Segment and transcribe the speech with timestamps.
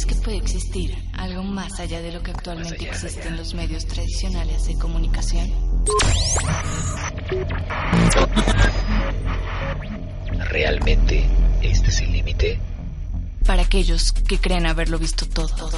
[0.00, 3.84] ¿Crees que puede existir algo más allá de lo que actualmente existe en los medios
[3.84, 5.52] tradicionales de comunicación?
[10.48, 11.28] ¿Realmente
[11.60, 12.58] este es el límite?
[13.44, 15.70] Para aquellos que creen haberlo visto todo.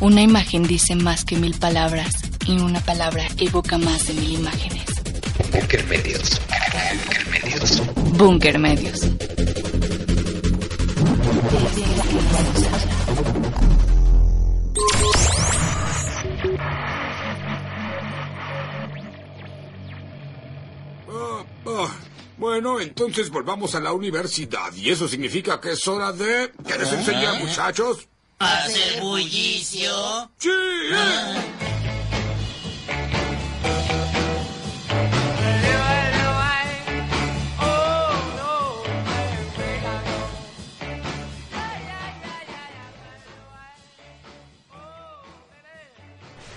[0.00, 2.10] Una imagen dice más que mil palabras
[2.46, 4.86] y una palabra evoca más de mil imágenes.
[5.52, 6.40] Bunker Medios.
[6.98, 7.82] Bunker Medios.
[8.18, 9.00] Bunker Medios.
[22.60, 24.74] Bueno, entonces volvamos a la universidad.
[24.74, 26.50] Y eso significa que es hora de...
[26.66, 28.08] ¿Qué les enseñar, muchachos?
[28.40, 29.92] ¿Hacer bullicio?
[30.38, 30.50] Sí.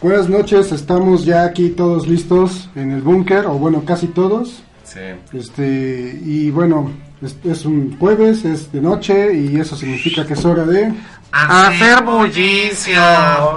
[0.02, 4.64] Buenas noches, estamos ya aquí todos listos en el búnker, o bueno, casi todos.
[4.94, 5.38] Sí.
[5.38, 10.44] Este, y bueno, es, es un jueves, es de noche, y eso significa que es
[10.44, 10.94] hora de...
[11.32, 13.00] Hacer bullicio.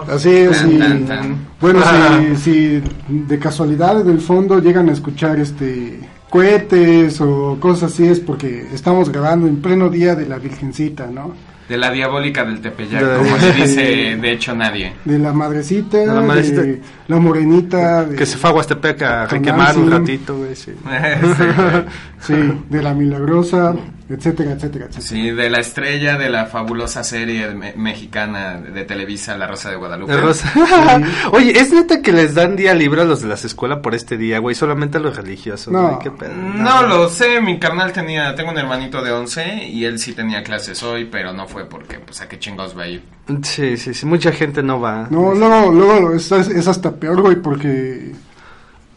[0.09, 1.47] Así es, Tan, y, tan, tan.
[1.61, 5.99] bueno, si, si de casualidad en el fondo llegan a escuchar este
[6.31, 11.33] cohetes o cosas así, es porque estamos grabando en pleno día de la Virgencita, ¿no?
[11.69, 13.83] De la diabólica del Tepeyac, De- como se dice
[14.21, 14.93] de hecho nadie.
[15.05, 16.61] De la madrecita, De la madrecita.
[16.63, 20.73] de la morenita, de, Que se fue a Huastepec a requemar un ratito, güey, sí.
[22.21, 22.35] sí,
[22.69, 23.75] de la milagrosa,
[24.09, 25.01] etcétera, etcétera, etcétera.
[25.01, 29.77] Sí, de la estrella de la fabulosa serie me- mexicana de Televisa, La Rosa de
[29.77, 30.15] Guadalupe.
[30.17, 30.53] Rosa.
[31.33, 34.17] Oye, ¿es neta que les dan día libre a los de las escuelas por este
[34.19, 34.55] día, güey?
[34.55, 35.99] Solamente a los religiosos, No.
[35.99, 36.35] qué pedo.
[36.35, 40.43] No lo sé, mi carnal tenía, tengo un hermanito de 11 y él sí tenía
[40.43, 43.03] clases hoy, pero no fue porque, pues, a qué chingados va a ir.
[43.43, 45.09] Sí, sí, sí, mucha gente no va.
[45.11, 48.13] No, luego, luego es, es hasta peor, güey, porque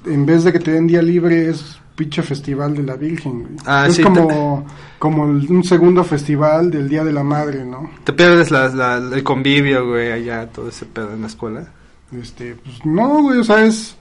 [0.06, 3.56] en vez de que te den día libre es pinche festival de la Virgen, güey.
[3.66, 4.66] Ah, es sí, como,
[5.00, 7.90] como un segundo festival del Día de la Madre, ¿no?
[8.06, 11.68] Te pierdes la- la- el convivio, güey, allá, todo ese pedo en la escuela.
[12.12, 13.98] Este, pues no, güey, o sea, es...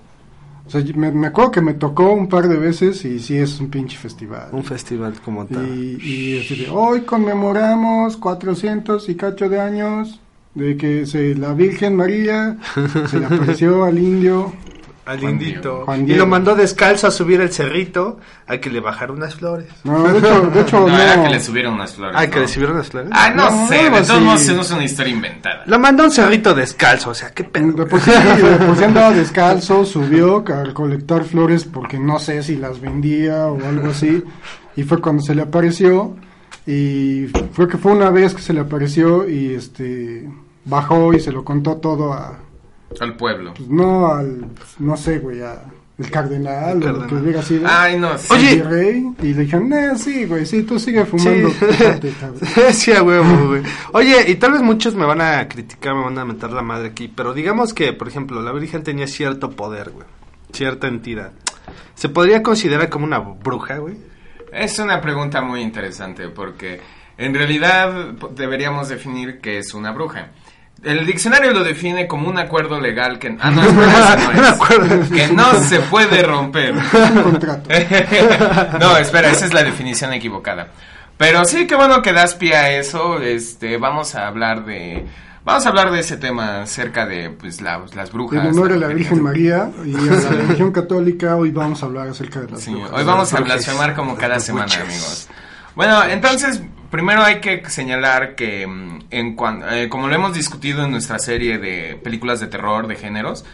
[0.66, 3.60] O sea, me, me acuerdo que me tocó un par de veces y sí es
[3.60, 4.48] un pinche festival.
[4.52, 5.64] Un festival como tal.
[5.68, 10.20] Y, y así de, hoy conmemoramos 400 y cacho de años
[10.54, 12.58] de que se, la Virgen María
[13.08, 14.52] se le apareció al indio.
[15.06, 15.60] Al Juan indito.
[15.60, 15.84] Diego.
[15.86, 19.68] Juan Y lo mandó descalzo a subir el cerrito a que le bajara unas flores.
[19.84, 20.98] No, de hecho, de hecho No, no.
[21.00, 22.16] era que le subieron unas flores.
[22.18, 23.10] Ah, que le subieron las flores.
[23.12, 25.62] Ah, no, No, sé, de todos modos no es una historia inventada.
[25.66, 27.86] Lo mandó a un cerrito descalzo, o sea, qué pedo.
[27.86, 28.10] Por sí,
[28.76, 33.90] sí andaba descalzo, subió a recolectar flores porque no sé si las vendía o algo
[33.90, 34.24] así.
[34.74, 36.16] Y fue cuando se le apareció.
[36.66, 40.28] Y fue que fue una vez que se le apareció y este
[40.64, 42.40] bajó y se lo contó todo a,
[43.00, 43.54] Al pueblo.
[43.54, 44.46] pues no al,
[44.78, 45.62] no sé, güey, a
[45.98, 47.66] el cardenal o lo que hubiera sido.
[47.66, 48.28] Ay, no, sí.
[48.34, 48.52] Oye.
[48.52, 49.06] el rey.
[49.22, 51.48] Y le dijeron, eh, sí, güey, sí, tú sigue fumando.
[51.48, 51.54] Sí.
[51.54, 52.72] fíjate, cabrón".
[52.72, 53.62] sí, a huevo, güey.
[53.92, 56.88] Oye, y tal vez muchos me van a criticar, me van a mentar la madre
[56.88, 60.06] aquí, pero digamos que, por ejemplo, la Virgen tenía cierto poder, güey.
[60.52, 61.32] Cierta entidad.
[61.94, 63.96] ¿Se podría considerar como una bruja, güey?
[64.52, 66.80] Es una pregunta muy interesante porque
[67.16, 70.28] en realidad deberíamos definir qué es una bruja.
[70.84, 73.36] El diccionario lo define como un acuerdo legal que...
[73.40, 74.50] Ah, no, espera, ese no Un es.
[74.52, 75.14] acuerdo.
[75.16, 76.74] Que no se puede romper.
[78.80, 80.68] No, espera, esa es la definición equivocada.
[81.16, 83.20] Pero sí, qué bueno que das pie a eso.
[83.20, 85.06] Este, vamos a hablar de...
[85.44, 88.44] Vamos a hablar de ese tema acerca de pues la- las brujas.
[88.44, 89.22] En honor a la Virgen.
[89.22, 92.90] María y a la religión católica, hoy vamos a hablar acerca de las Sí, brujas.
[92.92, 95.28] hoy vamos a blasfemar como cada semana, amigos.
[95.76, 100.84] Bueno, entonces, primero hay que señalar que, mm, en cuan- eh, como lo hemos discutido
[100.84, 103.44] en nuestra serie de películas de terror de géneros,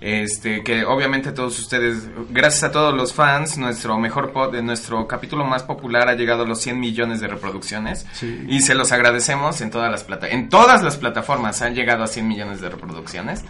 [0.00, 5.06] este, que obviamente todos ustedes, gracias a todos los fans, nuestro mejor pod, de nuestro
[5.06, 8.44] capítulo más popular ha llegado a los 100 millones de reproducciones Sí.
[8.48, 12.08] y se los agradecemos en todas las plata en todas las plataformas han llegado a
[12.08, 13.44] 100 millones de reproducciones.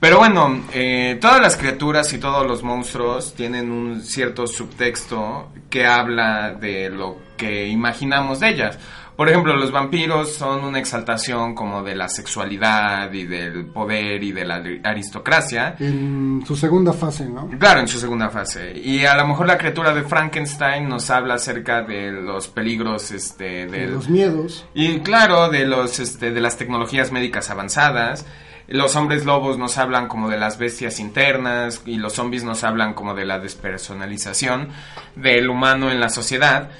[0.00, 5.84] Pero bueno, eh, todas las criaturas y todos los monstruos tienen un cierto subtexto que
[5.86, 8.78] habla de lo que imaginamos de ellas.
[9.14, 14.32] Por ejemplo, los vampiros son una exaltación como de la sexualidad y del poder y
[14.32, 15.76] de la aristocracia.
[15.78, 17.50] En su segunda fase, ¿no?
[17.58, 18.72] Claro, en su segunda fase.
[18.82, 23.66] Y a lo mejor la criatura de Frankenstein nos habla acerca de los peligros este,
[23.66, 24.64] De los miedos.
[24.72, 28.24] y claro, de los este, de las tecnologías médicas avanzadas.
[28.70, 32.94] Los hombres lobos nos hablan como de las bestias internas y los zombies nos hablan
[32.94, 34.68] como de la despersonalización
[35.16, 36.70] del humano en la sociedad.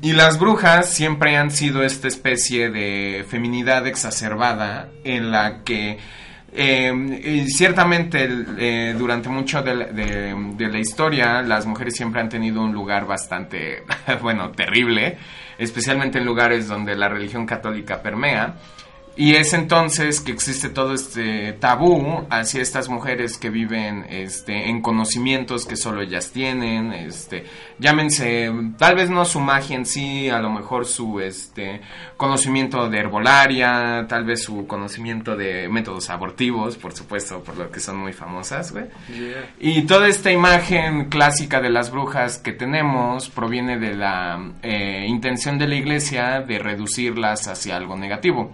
[0.00, 5.98] Y las brujas siempre han sido esta especie de feminidad exacerbada en la que
[6.52, 8.28] eh, ciertamente
[8.58, 13.82] eh, durante mucho de la, historia las mujeres siempre han tenido un lugar bastante,
[14.22, 15.18] bueno, terrible,
[15.58, 18.54] especialmente en lugares donde la religión católica permea.
[19.16, 24.82] Y es entonces que existe todo este tabú hacia estas mujeres que viven este, en
[24.82, 27.44] conocimientos que solo ellas tienen, este,
[27.78, 31.80] llámense, tal vez no su magia en sí, a lo mejor su este,
[32.16, 37.78] conocimiento de herbolaria, tal vez su conocimiento de métodos abortivos, por supuesto, por lo que
[37.78, 38.86] son muy famosas, güey.
[39.60, 45.56] Y toda esta imagen clásica de las brujas que tenemos proviene de la eh, intención
[45.56, 48.52] de la iglesia de reducirlas hacia algo negativo.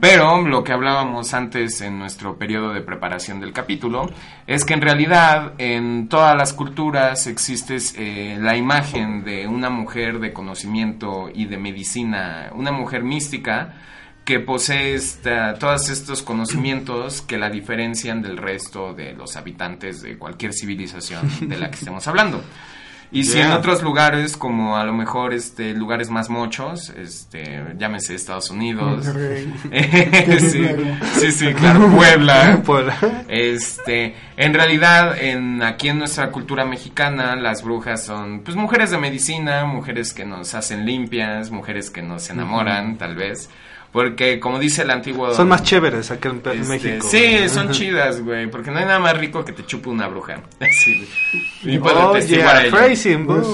[0.00, 4.10] Pero lo que hablábamos antes en nuestro periodo de preparación del capítulo
[4.46, 10.20] es que en realidad en todas las culturas existe eh, la imagen de una mujer
[10.20, 13.74] de conocimiento y de medicina, una mujer mística
[14.24, 14.98] que posee
[15.58, 21.58] todos estos conocimientos que la diferencian del resto de los habitantes de cualquier civilización de
[21.58, 22.42] la que estemos hablando.
[23.12, 28.14] Y si en otros lugares, como a lo mejor este lugares más mochos, este, llámese
[28.14, 29.04] Estados Unidos.
[31.18, 32.62] sí, sí, claro, Puebla.
[33.28, 38.98] Este, en realidad, en, aquí en nuestra cultura mexicana, las brujas son, pues, mujeres de
[38.98, 43.50] medicina, mujeres que nos hacen limpias, mujeres que nos enamoran, tal vez.
[43.92, 45.34] Porque, como dice el antiguo...
[45.34, 47.06] Son más chéveres acá en, este, México.
[47.08, 48.48] Sí, son chidas, güey.
[48.48, 50.40] Porque no hay nada más rico que te chupe una bruja.
[50.84, 51.06] Sí.
[51.62, 53.46] Y puedo oh, yeah, phrasing, pues,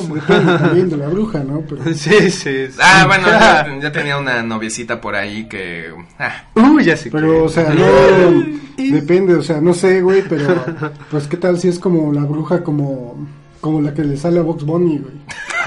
[0.93, 1.65] la bruja, ¿no?
[1.95, 3.27] Sí, sí, Ah, bueno,
[3.81, 5.93] ya, tenía una noviecita por ahí que...
[6.19, 6.45] Ah.
[6.55, 7.11] Uy, ya sé.
[7.11, 7.85] Pero, o sea, no...
[8.77, 10.65] depende, o sea, no sé, güey, pero...
[11.11, 13.27] Pues, ¿qué tal si es como la bruja como
[13.67, 15.15] como la que le sale a Box Bunny, güey.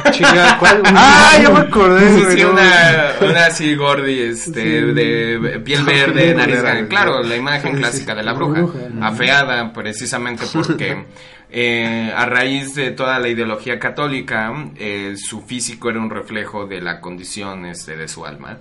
[0.60, 0.82] ¿cuál?
[0.86, 2.36] ah, ya me acordé.
[2.36, 6.88] Sí, una, una así gordi, este, de piel verde, nariz grande.
[6.88, 8.66] Claro, la imagen clásica de la bruja.
[9.02, 11.06] afeada, precisamente porque
[11.52, 16.80] eh, a raíz de toda la ideología católica, eh, su físico era un reflejo de
[16.80, 18.60] la condición este, de su alma.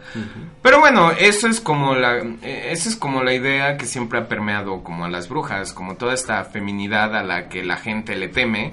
[0.63, 4.27] Pero bueno, eso es como la, eh, esa es como la idea que siempre ha
[4.27, 8.29] permeado como a las brujas, como toda esta feminidad a la que la gente le
[8.29, 8.73] teme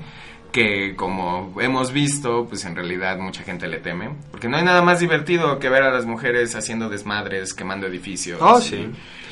[0.55, 4.81] que como hemos visto, pues en realidad mucha gente le teme, porque no hay nada
[4.81, 8.39] más divertido que ver a las mujeres haciendo desmadres, quemando edificios.
[8.41, 8.87] Oh, sí.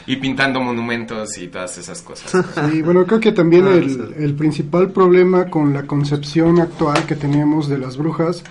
[0.05, 2.45] y, pintando monumentos y todas esas cosas.
[2.69, 7.15] Sí, bueno, creo que también ah, el, el, principal problema con la concepción actual que
[7.15, 8.43] tenemos de las brujas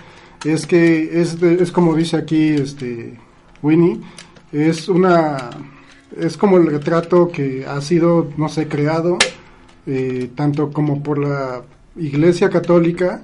[0.42, 3.18] es que es, es como dice aquí este
[3.60, 4.00] Winnie,
[4.50, 5.50] es una
[6.18, 9.18] es como el retrato que ha sido, no sé, creado
[9.84, 11.64] eh, tanto como por la
[11.96, 13.22] Iglesia Católica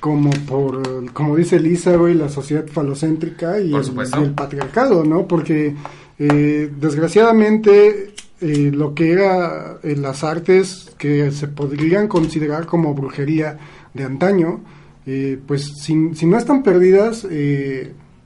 [0.00, 5.26] como por, como dice Lisa, güey, la sociedad falocéntrica y, el, patriarcado, ¿no?
[5.26, 5.74] Porque
[6.18, 13.58] eh, desgraciadamente eh, lo que era en las artes que se podrían considerar como brujería
[13.92, 14.60] de antaño,
[15.06, 17.26] eh, pues si, si, no están perdidas,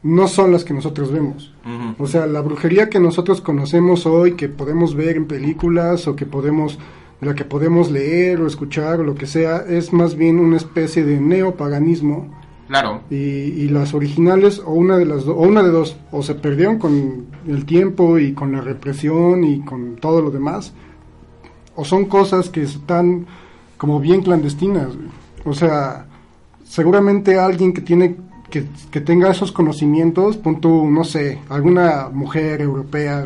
[0.02, 1.54] no son las que nosotros vemos.
[1.98, 6.26] O sea, la brujería que nosotros conocemos hoy, que podemos ver en películas o que
[6.26, 6.78] podemos
[7.22, 11.04] la que podemos leer o escuchar o lo que sea, es más bien una especie
[11.04, 12.28] de neopaganismo.
[12.66, 13.02] Claro.
[13.10, 16.78] Y, y las originales, o una de las o una de dos, o se perdieron
[16.78, 20.72] con el tiempo y con la represión y con todo lo demás,
[21.76, 23.26] o son cosas que están
[23.76, 24.88] como bien clandestinas.
[25.44, 26.06] O sea,
[26.64, 28.16] seguramente alguien que tiene
[28.50, 33.24] que, que tenga esos conocimientos, punto, no sé, alguna mujer europea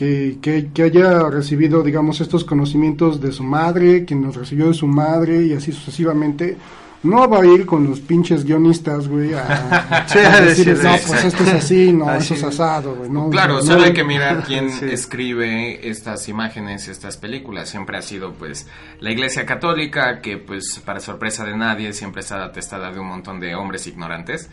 [0.00, 4.86] que, que, haya recibido, digamos, estos conocimientos de su madre, quien los recibió de su
[4.86, 6.56] madre y así sucesivamente,
[7.02, 10.06] no va a ir con los pinches guionistas, güey, a,
[10.40, 13.10] decir, no, pues esto es así, no, eso es asado, güey.
[13.10, 17.68] No, claro, solo hay que mirar quién escribe estas imágenes, estas películas.
[17.68, 18.66] Siempre ha sido, pues,
[19.00, 23.38] la Iglesia Católica, que, pues, para sorpresa de nadie, siempre está atestada de un montón
[23.38, 24.48] de hombres ignorantes,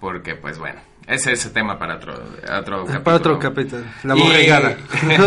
[0.00, 2.14] porque, pues, bueno, ese es el tema para otro,
[2.58, 3.02] otro capítulo.
[3.04, 3.82] Para otro capítulo.
[4.04, 4.76] La borregada.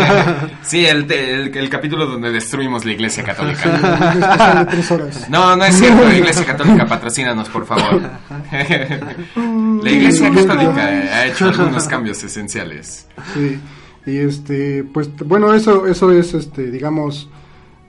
[0.62, 4.65] sí, el, el, capítulo donde destruimos la Iglesia Católica.
[5.30, 6.10] no, no es cierto.
[6.12, 8.01] Iglesia Católica, patrocínanos, por favor.
[8.51, 13.08] la Iglesia Católica ha hecho algunos cambios esenciales.
[13.34, 13.60] Sí.
[14.06, 17.30] Y este, pues, bueno, eso, eso es, este, digamos,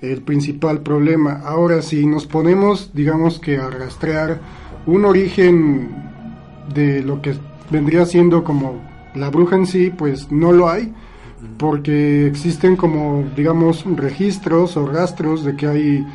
[0.01, 1.43] el principal problema.
[1.45, 4.41] Ahora, si nos ponemos, digamos que a rastrear
[4.87, 6.14] un origen
[6.73, 7.35] de lo que
[7.71, 8.81] vendría siendo como
[9.15, 10.93] la bruja en sí, pues no lo hay,
[11.59, 16.07] porque existen como, digamos, registros o rastros de que hay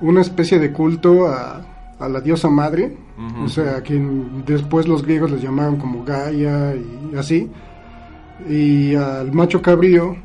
[0.00, 1.62] una especie de culto a,
[1.98, 2.96] a la diosa madre,
[3.42, 7.50] o sea, a quien después los griegos les llamaron como Gaia y así,
[8.48, 10.16] y al macho cabrío,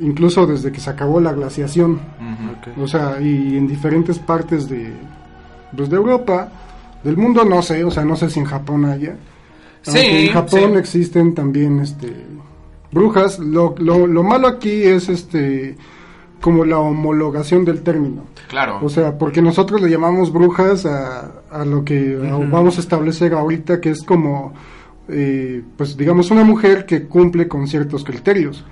[0.00, 2.00] incluso desde que se acabó la glaciación,
[2.76, 4.92] o sea, y en diferentes partes de,
[5.76, 6.50] pues, de Europa,
[7.04, 9.16] del mundo no sé, o sea, no sé si en Japón haya.
[9.82, 10.78] Sí, Aunque en Japón sí.
[10.78, 12.12] existen también este
[12.92, 13.38] brujas.
[13.38, 15.76] Lo, lo, lo malo aquí es este
[16.40, 18.24] como la homologación del término.
[18.48, 18.78] Claro.
[18.82, 22.16] O sea, porque nosotros le llamamos brujas a, a lo que
[22.50, 24.54] vamos a establecer ahorita, que es como,
[25.08, 28.64] eh, pues digamos, una mujer que cumple con ciertos criterios.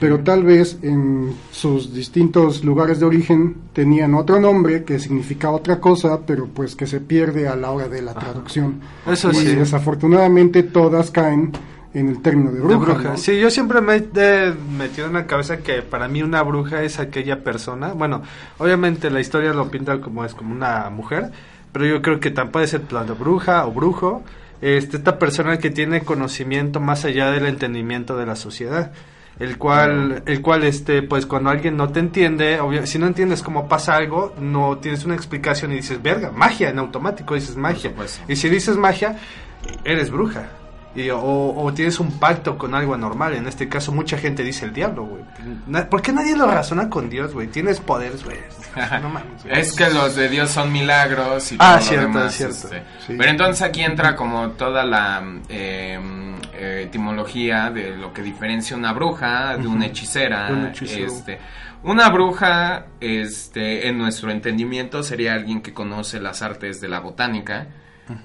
[0.00, 5.80] Pero tal vez en sus distintos lugares de origen tenían otro nombre que significa otra
[5.80, 8.80] cosa, pero pues que se pierde a la hora de la traducción.
[9.06, 9.54] Eso y sí.
[9.54, 11.52] desafortunadamente todas caen
[11.92, 12.84] en el término de De bruja.
[12.94, 13.08] bruja.
[13.10, 13.16] ¿no?
[13.18, 16.98] Sí, yo siempre me he metido en la cabeza que para mí una bruja es
[16.98, 17.92] aquella persona.
[17.92, 18.22] Bueno,
[18.58, 21.30] obviamente la historia lo pinta como es como una mujer,
[21.72, 24.22] pero yo creo que también puede ser plano bruja o brujo.
[24.62, 28.92] Este, esta persona que tiene conocimiento más allá del entendimiento de la sociedad.
[29.38, 33.68] El cual, el cual, este, pues cuando alguien no te entiende, si no entiendes cómo
[33.68, 37.92] pasa algo, no tienes una explicación y dices, verga, magia, en automático dices magia.
[38.28, 39.18] Y si dices magia,
[39.84, 40.48] eres bruja.
[40.96, 43.34] Y, o, o tienes un pacto con algo anormal.
[43.34, 45.22] En este caso, mucha gente dice el diablo, güey.
[45.90, 47.48] ¿Por qué nadie lo razona con Dios, güey?
[47.48, 48.38] Tienes poderes, güey.
[49.02, 49.58] No mames, güey.
[49.60, 52.54] Es que los de Dios son milagros y Ah, todo lo cierto, demás, cierto.
[52.56, 52.82] este.
[53.06, 53.14] Sí.
[53.18, 55.98] Pero entonces aquí entra como toda la eh,
[56.54, 60.48] eh, etimología de lo que diferencia una bruja de una hechicera.
[60.50, 60.66] Un.
[60.66, 61.38] Este,
[61.82, 67.66] una bruja, este, en nuestro entendimiento, sería alguien que conoce las artes de la botánica.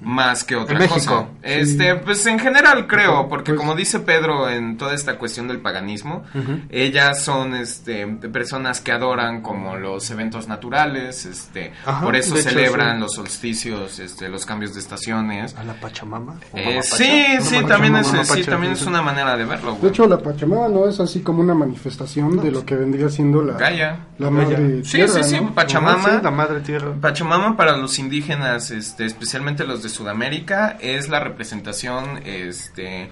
[0.00, 1.26] Más que otra En cosa.
[1.42, 5.58] Este, pues en general creo, porque Pues- como dice Pedro en toda esta cuestión del
[5.60, 6.22] paganismo,
[6.70, 12.50] ellas son este personas que adoran como los eventos naturales, este, Ajá, por eso hecho,
[12.50, 13.00] celebran sí.
[13.00, 15.54] los solsticios, este, los cambios de estaciones.
[15.56, 16.34] ¿A la Pachamama?
[16.52, 18.88] ¿O Eh, sí, sí, también es, sí, también sí, es sí.
[18.88, 19.76] una manera de verlo.
[19.80, 23.42] De hecho, la Pachamama no es así como una manifestación de lo que vendría siendo
[23.42, 23.96] la, Gaia.
[24.18, 25.54] la madre Sí, tierra, sí, sí, ¿no?
[25.54, 26.04] Pachamama.
[26.10, 26.92] Sí, la madre tierra.
[27.00, 33.10] Pachamama para los indígenas, este, especialmente los de Sudamérica, es la representación, este,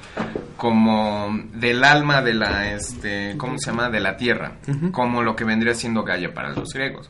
[0.57, 3.89] como del alma de la, este, ¿cómo se llama?
[3.89, 4.55] De la tierra,
[4.91, 7.09] como lo que vendría siendo Gaia para los griegos.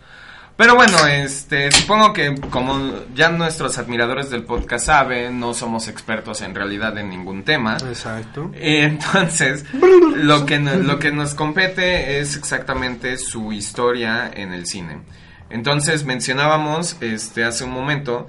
[0.60, 2.78] Pero bueno, este, supongo que como
[3.14, 7.78] ya nuestros admiradores del podcast saben, no somos expertos en realidad en ningún tema.
[7.78, 8.50] Exacto.
[8.52, 14.98] Eh, Entonces, lo que, lo que nos compete es exactamente su historia en el cine.
[15.48, 18.28] Entonces, mencionábamos este, hace un momento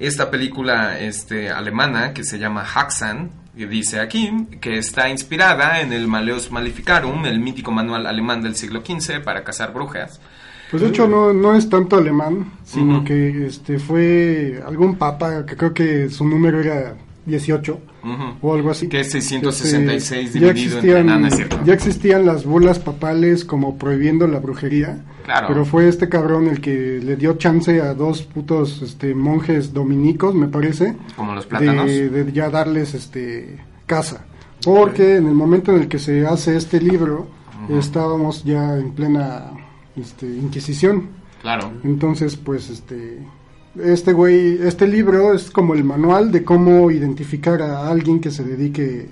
[0.00, 4.30] esta película este, alemana que se llama Haxan, que dice aquí
[4.60, 9.44] que está inspirada en el Maleus Maleficarum, el mítico manual alemán del siglo XV para
[9.44, 10.20] cazar brujas.
[10.70, 13.04] Pues de hecho no, no es tanto alemán, sino Ujú.
[13.04, 16.94] que este fue algún papa que creo que su número era
[17.26, 18.24] 18 Ujú.
[18.40, 18.88] o algo así.
[18.88, 21.04] Que es 666 Este, dividido entre...
[21.04, 25.00] No, no es ya existían las bulas papales como prohibiendo la brujería.
[25.24, 25.48] Claro.
[25.48, 30.34] Pero fue este cabrón el que le dio chance a dos putos este, monjes dominicos,
[30.34, 31.86] me parece, Como los plátanos.
[31.86, 34.24] de, de ya darles este casa.
[34.64, 37.26] Porque en el momento en el que se hace este libro,
[37.68, 39.52] estábamos ya en plena
[39.96, 41.08] este, Inquisición.
[41.42, 41.72] Claro.
[41.84, 43.18] Entonces, pues, este,
[43.82, 48.44] este güey, este libro es como el manual de cómo identificar a alguien que se
[48.44, 49.08] dedique,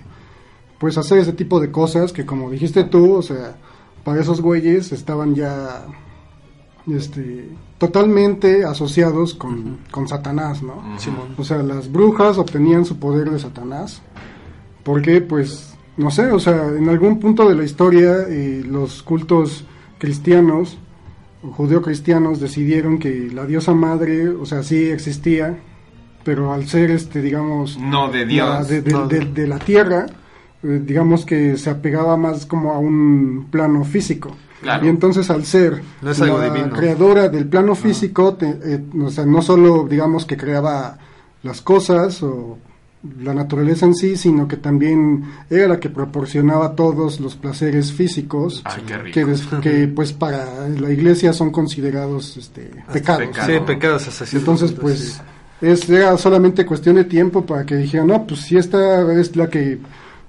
[0.78, 3.56] pues, a hacer ese tipo de cosas que, como dijiste tú, o sea,
[4.04, 5.86] para esos güeyes estaban ya,
[6.90, 10.82] este, totalmente asociados con, con Satanás, ¿no?
[11.36, 14.00] O sea, las brujas obtenían su poder de Satanás.
[14.84, 19.64] Porque, pues, no sé, o sea, en algún punto de la historia eh, los cultos
[19.98, 20.78] cristianos,
[21.42, 25.58] judeocristianos, decidieron que la diosa madre, o sea, sí existía,
[26.24, 28.68] pero al ser, este, digamos, No de la- Dios.
[28.68, 29.06] de, de- No.
[29.08, 30.06] de- de la tierra,
[30.62, 34.30] digamos que se apegaba más como a un plano físico.
[34.60, 34.84] Claro.
[34.84, 36.74] Y entonces al ser No es algo la divino.
[36.74, 40.98] creadora del plano físico, te- eh, o sea, no solo digamos que creaba
[41.44, 42.58] las cosas o
[43.22, 48.62] la naturaleza en sí, sino que también era la que proporcionaba todos los placeres físicos
[48.64, 49.60] Ay, qué rico.
[49.62, 53.28] que, pues para la iglesia son considerados este, pecados.
[53.28, 53.46] pecado.
[53.46, 54.98] Sí, pecados hasta cierto Entonces, pues,
[55.60, 55.66] sí.
[55.68, 59.48] es, era solamente cuestión de tiempo para que dijeran, no, pues si esta es la
[59.48, 59.78] que,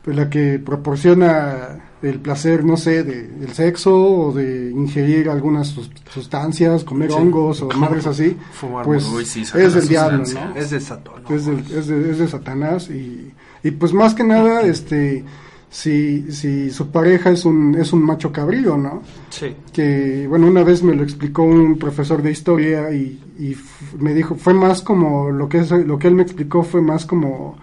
[0.04, 5.68] pues, la que proporciona el placer, no sé, de, del sexo o de ingerir algunas
[5.68, 7.18] sus- sustancias, comer Sí.
[7.20, 10.24] hongos o madres así, Fumar pues Uy, sí, saca es del diablo.
[10.34, 10.56] ¿no?
[10.56, 11.28] Es de Saturno.
[11.30, 15.26] Es, es de, es de Satanás y, y pues más que nada, este,
[15.70, 19.04] si, si su pareja es un, es un macho cabrío, ¿no?
[19.30, 19.54] Sí.
[19.74, 23.58] Que, bueno, una vez me lo explicó un profesor de historia y, y
[24.00, 27.06] me dijo, fue más como, lo que, es, lo que él me explicó fue más
[27.06, 27.58] como,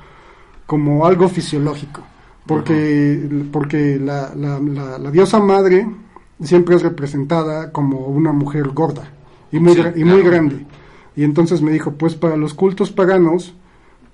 [0.67, 2.03] como algo fisiológico.
[2.47, 5.87] Porque, porque la, la, la, la diosa madre
[6.43, 9.09] siempre es representada como una mujer gorda
[9.51, 10.31] y muy, Sí, y muy claro.
[10.31, 10.67] grande.
[11.17, 13.55] Y entonces me dijo, pues para los cultos paganos,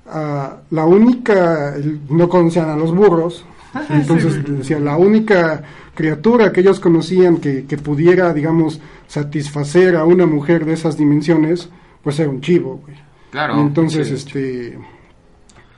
[0.06, 1.74] ah, la única,
[2.08, 3.44] no conocían a los burros,
[3.90, 5.62] entonces decía, la única
[5.94, 11.68] criatura que ellos conocían que, que pudiera, digamos, satisfacer a una mujer de esas dimensiones,
[12.02, 12.96] pues era un chivo, güey.
[13.30, 13.56] Claro.
[13.56, 14.14] Y entonces, sí.
[14.14, 14.78] este,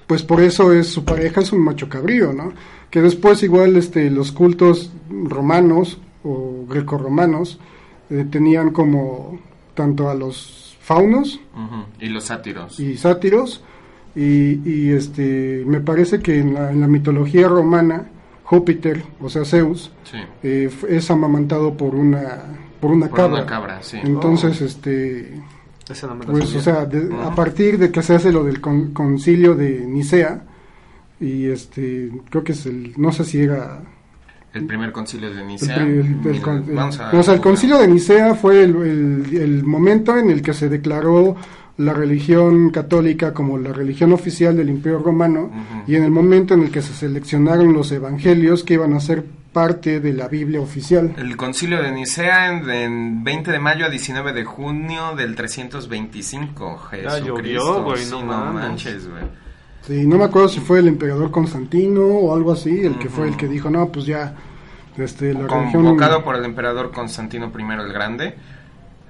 [0.06, 2.52] pues por eso es su pareja es un macho cabrío, ¿no?
[2.90, 7.58] Que después igual, este, los cultos romanos o grecorromanos
[8.10, 9.38] eh, tenían como
[9.74, 11.40] tanto a los faunos
[12.00, 12.78] Y los sátiros.
[12.78, 13.62] y sátiros
[14.14, 18.08] y, y, este, me parece que en la, en la mitología romana
[18.44, 20.18] Júpiter, o sea Zeus, Sí.
[20.42, 22.44] eh, es amamantado por una
[22.80, 23.36] por una Por cabra.
[23.38, 23.98] una cabra, sí.
[24.02, 25.32] Entonces, este,
[25.88, 26.58] Esa no me la pues, sabía.
[26.60, 30.42] o sea, de- a partir de que se hace lo del con- concilio de Nicea,
[31.20, 33.82] y este, creo que es el, no sé si era...
[34.52, 35.76] El primer concilio de Nicea.
[35.76, 38.76] el- el Mira, con- el- vamos a o sea, el concilio de Nicea fue el,
[38.76, 41.36] el- el momento en el que se declaró
[41.76, 45.50] la religión católica como la religión oficial del Imperio Romano,
[45.88, 49.24] y en el momento en el que se seleccionaron los evangelios que iban a ser
[49.54, 51.14] parte de la Biblia oficial.
[51.16, 56.90] El concilio de Nicea en, en 20 de mayo a 19 de junio del 325.
[57.02, 57.84] Ya Jesucristo.
[57.84, 59.22] güey, Sí, no manches, güey.
[59.86, 63.28] Sí, no me acuerdo si fue el emperador Constantino o algo así, el que fue
[63.28, 64.34] el que dijo, no, pues ya,
[64.96, 65.84] este, la religión...
[65.84, 68.34] Convocado por el emperador Constantino I el Grande.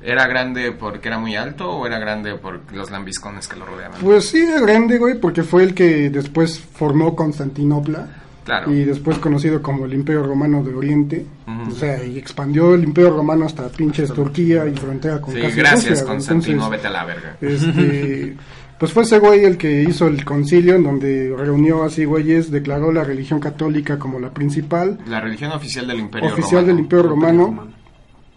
[0.03, 3.99] ¿Era grande porque era muy alto o era grande por los lambiscones que lo rodeaban?
[4.03, 8.24] Pues sí, era grande, güey, porque fue el que después formó Constantinopla.
[8.45, 8.73] Claro.
[8.73, 11.25] Y después conocido como el Imperio Romano de Oriente.
[11.47, 11.71] Ujú.
[11.71, 15.57] O sea, y expandió el Imperio Romano hasta pinches Turquía y frontera con Sí, casi
[15.57, 16.05] gracias Rusia.
[16.07, 17.37] Constantino, Entonces, vete a la verga.
[17.41, 18.37] Este,
[18.79, 22.93] pues fue ese güey el que hizo el concilio en donde reunió así güeyes, declaró
[22.93, 26.67] la religión católica como la principal, La religión oficial del Imperio oficial Romano.
[26.67, 27.69] del Imperio Romano.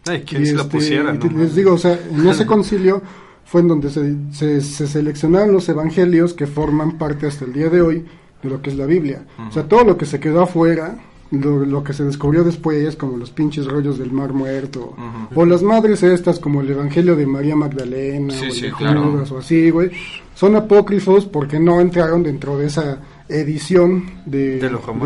[0.06, 1.14] Ay, ¿quién Y, se la este, pusiera?
[1.16, 3.02] y no les digo, o sea, en ese concilio
[3.44, 7.70] fue en donde se, se, se seleccionaron los evangelios que forman parte hasta el día
[7.70, 8.06] de hoy
[8.44, 9.26] de lo que es la Biblia.
[9.50, 10.98] O sea, todo lo que se quedó afuera,
[11.32, 14.96] lo, lo que se descubrió después, como los pinches rollos del Mar Muerto,
[15.36, 19.12] o las madres estas, como el Evangelio de María Magdalena, Sí, o sí, de claro.
[19.12, 19.92] Judas, o así, güey,
[20.36, 24.58] son apócrifos porque no entraron dentro de esa edición de,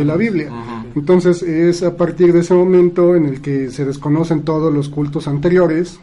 [0.05, 0.51] la Biblia.
[0.95, 5.27] Entonces es a partir de ese momento en el que se desconocen todos los cultos
[5.27, 5.99] anteriores,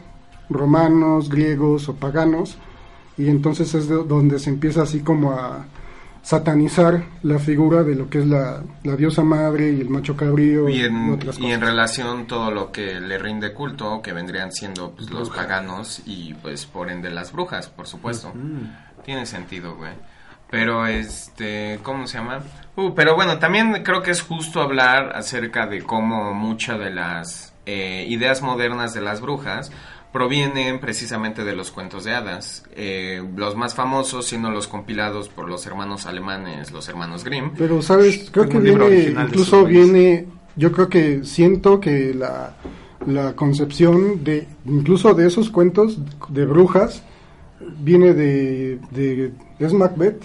[0.49, 2.57] romanos, griegos o paganos,
[3.17, 5.65] y entonces es de- donde se empieza así como a
[6.29, 10.69] satanizar la figura de lo que es la, la diosa madre y el macho cabrío
[10.69, 11.69] Y en, otras y en cosas.
[11.69, 16.67] relación todo lo que le rinde culto, que vendrían siendo pues, los paganos y pues
[16.67, 18.31] por ende las brujas, por supuesto.
[19.03, 19.93] Tiene sentido, güey.
[20.51, 22.43] Pero este, ¿cómo se llama?
[22.75, 27.55] Uh, pero bueno, también creo que es justo hablar acerca de cómo muchas de las
[27.65, 29.71] eh, ideas modernas de las brujas
[30.11, 32.63] provienen precisamente de los cuentos de hadas.
[32.75, 37.51] Eh, los más famosos siendo los compilados por los hermanos alemanes, los hermanos Grimm.
[37.57, 38.29] Pero, ¿sabes?
[38.31, 42.55] Creo que viene, incluso viene, yo creo que siento que la,
[43.05, 47.03] la concepción de, incluso de esos cuentos de brujas,
[47.79, 50.21] viene de, de es Macbeth.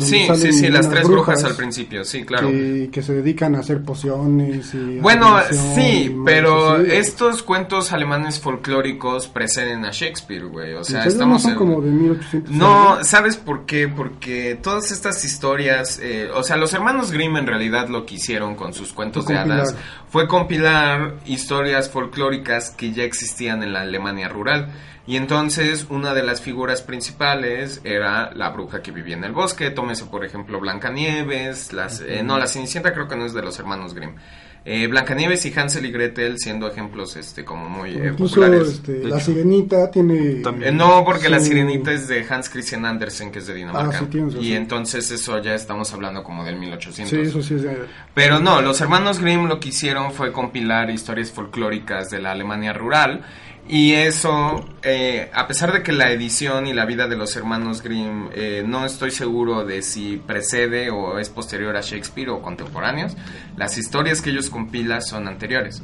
[0.00, 2.48] Sí, sí, sí, las tres brujas al principio, sí, claro.
[2.50, 5.38] Que, que se dedican a hacer pociones y Bueno,
[5.74, 10.74] sí, pero estos cuentos alemanes folclóricos preceden a Shakespeare, güey.
[10.74, 13.88] O sea, estamos no son en- como de 1800 No, ¿sabes por qué?
[13.88, 18.54] Porque todas estas historias, eh, o sea, los hermanos Grimm en realidad lo que hicieron
[18.56, 19.74] con sus cuentos de hadas
[20.10, 24.70] fue compilar historias folclóricas que ya existían en la Alemania rural.
[25.08, 29.70] Y entonces una de las figuras principales era la bruja que vivía en el bosque.
[29.70, 33.58] Tómese por ejemplo Blancanieves, las, eh, no, la Cenicienta creo que no es de los
[33.58, 34.16] hermanos Grimm.
[34.66, 38.68] Eh, Blancanieves y Hansel y Gretel siendo ejemplos este como muy eh, Incluso populares.
[38.68, 39.24] este, la hecho.
[39.26, 40.42] sirenita tiene...
[40.42, 40.74] También.
[40.74, 44.00] Eh, no, porque la sirenita es de Hans Christian Andersen, que es de Dinamarca.
[44.02, 47.08] Ah, sí, y entonces eso ya estamos hablando como del 1800.
[47.08, 50.90] Sí, eso sí es de- Pero no, los hermanos Grimm lo que hicieron fue compilar
[50.90, 53.24] historias folclóricas de la Alemania rural.
[53.70, 57.82] Y eso, eh, a pesar de que la edición y la vida de los hermanos
[57.82, 63.14] Grimm eh, no estoy seguro de si precede o es posterior a Shakespeare o contemporáneos,
[63.58, 65.82] las historias que ellos compilan son anteriores.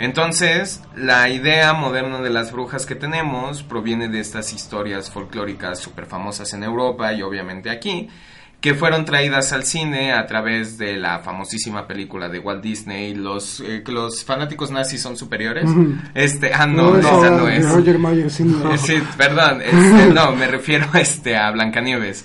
[0.00, 6.06] Entonces, la idea moderna de las brujas que tenemos proviene de estas historias folclóricas súper
[6.06, 8.08] famosas en Europa y obviamente aquí,
[8.60, 13.60] que fueron traídas al cine a través de la famosísima película de Walt Disney, los,
[13.60, 15.64] eh, los fanáticos nazis son superiores.
[16.14, 17.68] Este, ah, no, no, esa no de es.
[17.70, 18.76] Roger Mayer, sí, no.
[18.78, 22.24] Sí, perdón, este, no, me refiero este, a Blancanieves.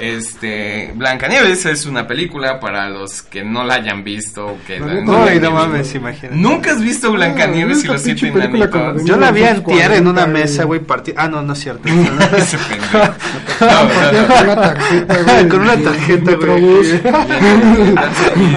[0.00, 4.56] Este, Blancanieves es una película para los que no la hayan visto.
[4.66, 5.52] Que la- no la hayan no visto.
[5.52, 6.36] mames, imagínate.
[6.36, 9.04] ¿Nunca has visto Blancanieves y los siete enanitos?
[9.04, 11.12] Yo la vi 1940, antier en una mesa, güey, partí...
[11.16, 11.88] Ah, no, no es cierto.
[11.88, 12.98] Ese pendejo.
[13.60, 15.48] No, no, no.
[15.48, 17.00] Con una tarjeta, güey.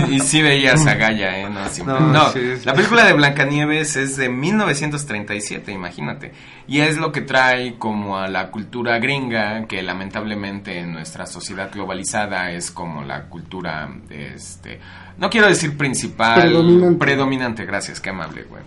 [0.09, 1.49] Y, y sí veías a Gaia, ¿eh?
[1.49, 2.65] No, siempre- No, no, sí, sí.
[2.65, 6.31] la película de Blancanieves es de 1937, imagínate.
[6.67, 11.71] Y es lo que trae como a la cultura gringa, que lamentablemente en nuestra sociedad
[11.71, 14.79] globalizada es como la cultura, este,
[15.17, 16.97] no quiero decir principal, Predominante.
[16.99, 18.61] predominante, gracias, qué amable, güey.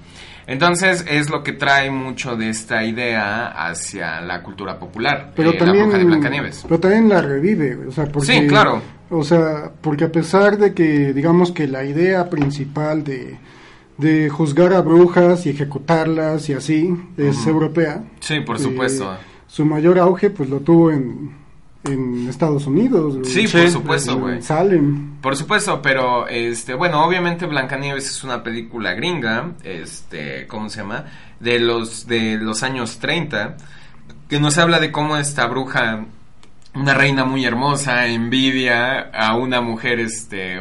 [0.47, 5.57] Entonces es lo que trae mucho de esta idea hacia la cultura popular, pero eh,
[5.57, 6.61] también la bruja de Blancanieves.
[6.69, 8.83] pero también la revive o sea porque Sí, claro.
[9.09, 13.39] o sea porque a pesar de que digamos que la idea principal de
[13.97, 19.17] de juzgar a brujas y ejecutarlas y así es europea Sí, por eh, supuesto.
[19.47, 21.31] su mayor auge pues lo tuvo en
[21.85, 23.19] en Estados Unidos.
[23.25, 24.43] Sí, Sí, por supuesto, güey.
[24.43, 30.81] Salem Por supuesto, pero este, bueno, obviamente Blancanieves es una película gringa, este, ¿cómo se
[30.81, 31.05] llama?
[31.41, 33.57] De los de los años 30
[34.29, 36.07] que nos habla de cómo esta bruja
[36.75, 40.59] una reina muy hermosa envidia a una mujer este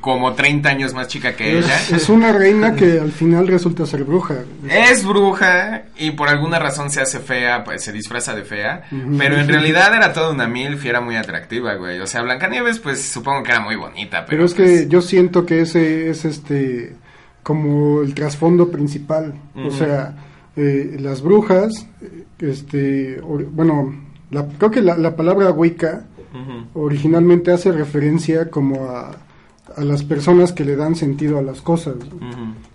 [0.00, 1.76] como 30 años más chica que ella.
[1.76, 4.36] es, es una reina que al final resulta ser bruja
[4.68, 8.82] Es bruja y por alguna razón se hace fea, pues se disfraza de fea,
[9.16, 12.00] pero en realidad era toda una milf y era muy atractiva, güey.
[12.00, 15.00] O sea, Blancanieves pues supongo que era muy bonita, pero, Pero es pues, que yo
[15.02, 16.94] siento que ese es este
[17.44, 19.34] como el trasfondo principal.
[19.56, 20.14] O sea,
[20.56, 21.86] eh, las brujas,
[22.38, 23.94] este, or- bueno,
[24.32, 26.04] la- creo que la, la palabra Wicca
[26.74, 29.10] originalmente hace referencia como a,
[29.76, 31.94] a las personas que le dan sentido a las cosas.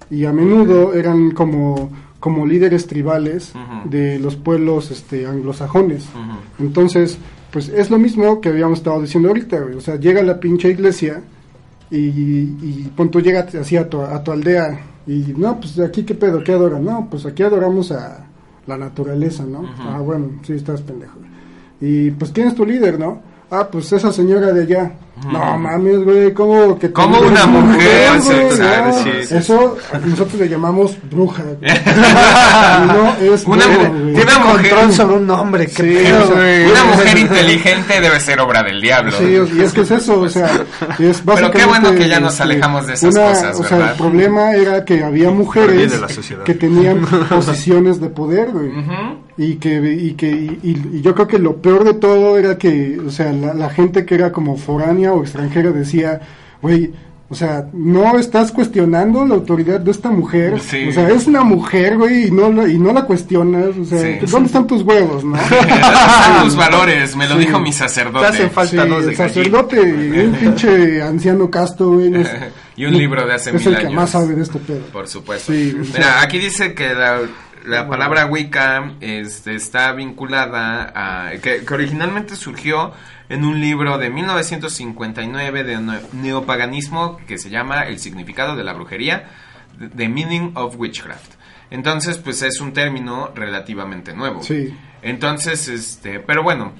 [0.09, 1.89] Y a menudo eran como,
[2.19, 3.51] como líderes tribales
[3.89, 6.05] de los pueblos este, anglosajones.
[6.59, 7.17] Entonces,
[7.51, 9.57] pues es lo mismo que habíamos estado diciendo ahorita.
[9.75, 11.21] O sea, llega la pinche iglesia
[11.89, 16.13] y, y punto llega así a tu, a tu aldea y no, pues aquí qué
[16.15, 16.83] pedo, ¿qué adoran?
[16.83, 18.25] No, pues aquí adoramos a
[18.67, 19.63] la naturaleza, ¿no?
[19.79, 21.17] Ah, bueno, sí, estás pendejo.
[21.79, 23.21] Y pues, ¿quién es tu líder, no?
[23.49, 24.91] Ah, pues esa señora de allá.
[25.25, 28.19] No mames, güey, ¿cómo que Como eres una mujer,
[28.55, 31.43] claro, No, sí, sí, Eso nosotros le llamamos bruja.
[32.87, 34.01] no es Una bueno, mu- güey.
[34.13, 36.65] una Tiene mujer- control sobre un hombre, qué Sí, pedo, güey.
[36.71, 39.11] Una mujer inteligente debe ser obra del diablo.
[39.17, 40.49] Sí, y es que es eso, o sea,
[40.99, 43.77] es Pero qué bueno que ya nos este, alejamos de esas una- cosas, O sea,
[43.77, 43.91] ¿verdad?
[43.93, 45.93] el problema era que había mujeres
[46.45, 48.69] que tenían posiciones de poder, güey.
[48.69, 49.27] Ujú.
[49.39, 50.59] Y que, y que, y,
[50.93, 54.03] y yo creo que lo peor de todo era que, o sea, la, la gente
[54.03, 56.21] que era como foránea o extranjera decía,
[56.61, 56.91] güey,
[57.29, 60.61] o sea, no estás cuestionando la autoridad de esta mujer.
[60.61, 60.87] Sí.
[60.87, 63.75] O sea, es una mujer, güey, y no la, y no la cuestionas.
[63.77, 64.25] O sea, Sí.
[64.31, 65.35] ¿dónde están tus huevos, no?
[65.41, 67.41] Están tus valores, me lo Sí.
[67.45, 68.25] dijo mi Te sacerdote.
[68.27, 72.09] hacen falta Sí, dos de el sacerdote y un pinche anciano casto, güey.
[72.11, 72.31] no es-
[72.77, 73.93] Y un libro de hace es mil el que años.
[73.95, 74.85] más sabe de este pedo.
[74.93, 75.51] Por supuesto.
[75.51, 77.19] Sí, o sea- Mira, aquí dice que la,
[77.65, 81.31] la palabra Wicca este, está vinculada a...
[81.41, 82.93] Que, que originalmente surgió
[83.29, 88.73] en un libro de 1959 de ne- neopaganismo que se llama El significado de la
[88.73, 89.29] brujería,
[89.95, 91.33] The Meaning of Witchcraft.
[91.69, 94.41] Entonces, pues es un término relativamente nuevo.
[94.41, 94.73] Sí.
[95.01, 96.71] Entonces, este, pero bueno,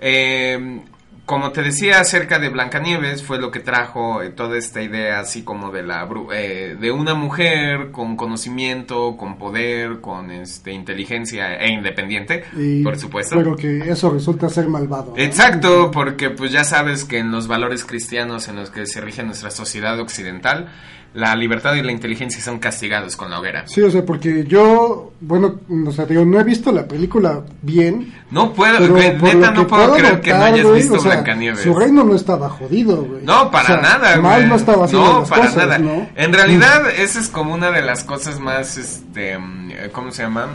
[0.00, 0.82] eh,
[1.26, 5.42] como te decía acerca de Blancanieves, fue lo que trajo eh, toda esta idea así
[5.42, 11.72] como de la eh, de una mujer con conocimiento, con poder, con este inteligencia e
[11.72, 13.36] independiente, Y, por supuesto.
[13.36, 15.14] Pero que eso resulta ser malvado.
[15.16, 15.22] ¿no?
[15.22, 19.24] Exacto, porque pues ya sabes que en los valores cristianos en los que se rige
[19.24, 20.68] nuestra sociedad occidental,
[21.16, 23.66] la libertad y la inteligencia son castigados con la hoguera.
[23.66, 28.12] Sí, o sea, porque yo, bueno, o sea, digo, no he visto la película bien.
[28.30, 31.12] No puedo, Pero por neta lo no puedo creer que no hayas visto o sea,
[31.12, 31.60] Blancanieves.
[31.62, 33.24] Su reino no estaba jodido, güey.
[33.24, 35.78] No, para O sea, nada, Mal no estaba haciendo No, las para cosas, nada.
[35.78, 36.06] ¿no?
[36.16, 40.48] En realidad, esa es como una de las cosas más, este, mm, ¿cómo se llama?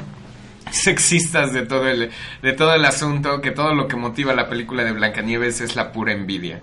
[0.70, 4.84] sexistas de todo el de todo el asunto, que todo lo que motiva la película
[4.84, 6.62] de Blancanieves es la pura envidia.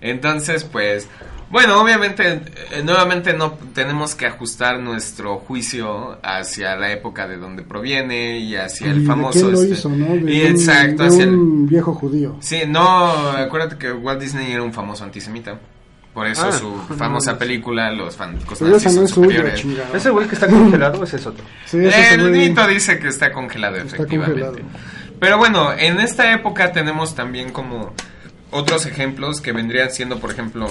[0.00, 1.08] Entonces, pues,
[1.50, 2.40] bueno, obviamente,
[2.72, 8.56] eh, nuevamente no tenemos que ajustar nuestro juicio hacia la época de donde proviene y
[8.56, 9.38] hacia ¿Y el de famoso.
[9.38, 10.06] quién lo este, hizo, no?
[10.16, 12.36] De y un- exacto, de hacia el- viejo judío.
[12.40, 15.58] Sí, no, acuérdate que Walt Disney era un famoso antisemita.
[16.12, 19.52] Por eso Ah, su famosa película, Los fanáticos Pero esa nazis no son es suya,
[19.52, 19.94] superiores.
[19.94, 21.44] ¿Ese güey que está congelado ese es otro?
[21.66, 24.40] Sí, ese El mito dice que está congelado, Está efectivamente.
[24.46, 24.68] congelado.
[25.20, 27.92] Pero bueno, en esta época tenemos también como
[28.50, 30.66] otros ejemplos que vendrían siendo, por ejemplo,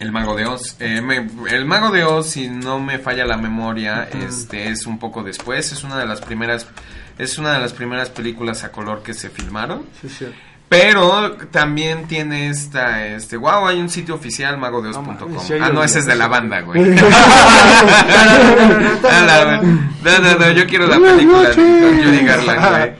[0.00, 0.76] el Mago de Oz.
[0.80, 4.98] Eh, me- el Mago de Oz, si no me falla la memoria, este es un
[4.98, 5.72] poco después.
[5.72, 6.66] Es una de las primeras,
[7.18, 9.84] es una de las primeras películas a color que se filmaron.
[10.00, 10.26] Sí, sí.
[10.68, 15.38] Pero también tiene esta, este, wow, hay un sitio oficial magodeos.com.
[15.52, 16.82] hay ah, no, ese es de la banda, güey.
[19.04, 19.60] Ah,
[20.02, 22.92] no, no, no, yo quiero la película de Judy Garland, güey.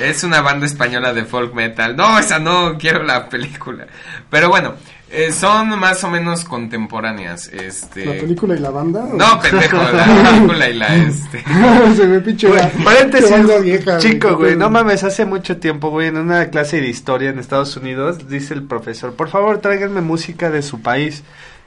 [0.00, 1.96] Es una banda española de folk metal.
[1.96, 3.86] No, esa no, quiero la película.
[4.30, 4.74] Pero bueno,
[5.14, 7.48] eh, son más o menos contemporáneas.
[7.48, 8.04] Este...
[8.04, 9.06] ¿La película y la banda?
[9.12, 11.44] No, pendejo, la película y la este.
[11.96, 12.48] Se me pinche.
[12.82, 14.84] Paréntesis, vieja, chico, güey, no mames.
[14.84, 18.64] mames, hace mucho tiempo, güey, en una clase de historia en Estados Unidos, dice el
[18.64, 21.22] profesor, por favor, tráiganme música de su país.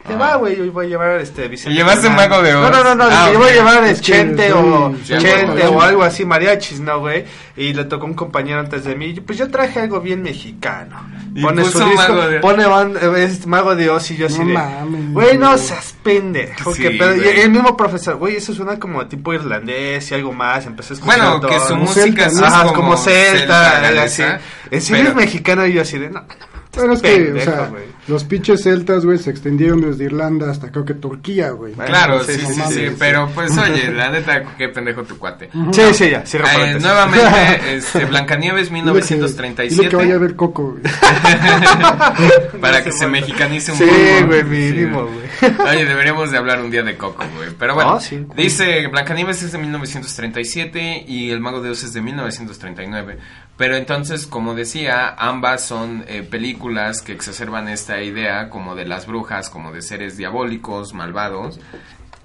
[0.07, 0.17] Te Ah.
[0.17, 1.71] va, güey, yo voy a llevar este Vicente.
[1.73, 2.71] ¿Y llevaste un mago de No, Oz?
[2.71, 6.03] no, no, no, Ah, yo voy a llevar Es que Chente o Chente o algo
[6.03, 7.25] así, mariachis, ¿no, güey?
[7.57, 10.95] Y le tocó un compañero antes de mí, pues yo traje algo bien mexicano.
[11.35, 14.25] Y Pone puso su disco, Mago de- pone eh, es Mago de Oz y yo
[14.27, 18.53] así No de, mames, güey, no seas pendejo, Sí, qué el mismo profesor, güey, eso
[18.53, 21.51] suena como tipo irlandés y algo más, empecé a escuchar Bueno, todo.
[21.51, 22.47] que su música celta, ¿no?
[22.47, 24.21] es Ajá, como, como celta, algo así.
[24.23, 24.39] galesa,
[24.71, 26.27] En serio pero- es mexicano y yo así de, no, no,
[26.75, 27.96] Bueno, es que, o sea, güey.
[28.07, 31.73] Los pinches celtas, güey, se extendieron desde Irlanda hasta creo que Turquía, güey.
[31.73, 32.95] Bueno, Claro, sí, sí, sí, sí, sí, sí, sí.
[32.97, 35.49] pero pues oye, la neta, qué pendejo tu cuate.
[35.71, 40.17] Sí, sí, ya, cierra Eh, nuevamente, este, Blancanieves Dile que- dile que vaya a 1937,
[40.19, 40.81] ver Coco, güey.
[42.61, 44.27] para que se mexicanice un Sí, poco.
[44.27, 45.53] güey, Sí, mínimo, güey.
[45.57, 45.69] güey.
[45.75, 47.49] Oye, deberíamos de hablar un día de Coco, güey.
[47.57, 48.25] Pero bueno, Ah, sí.
[48.35, 53.17] dice Blancanieves es de 1937 y El Mago de Oz es de 1939.
[53.57, 59.07] Pero entonces, como decía, ambas son eh, películas que exacerban esta idea como de las
[59.07, 61.59] brujas, como de seres diabólicos, malvados,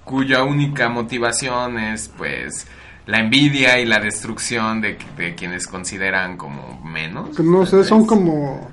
[0.04, 2.66] cuya única motivación es, pues,
[3.06, 7.36] la envidia y la destrucción de, de quienes consideran como menos.
[7.36, 8.70] Que No sé, son como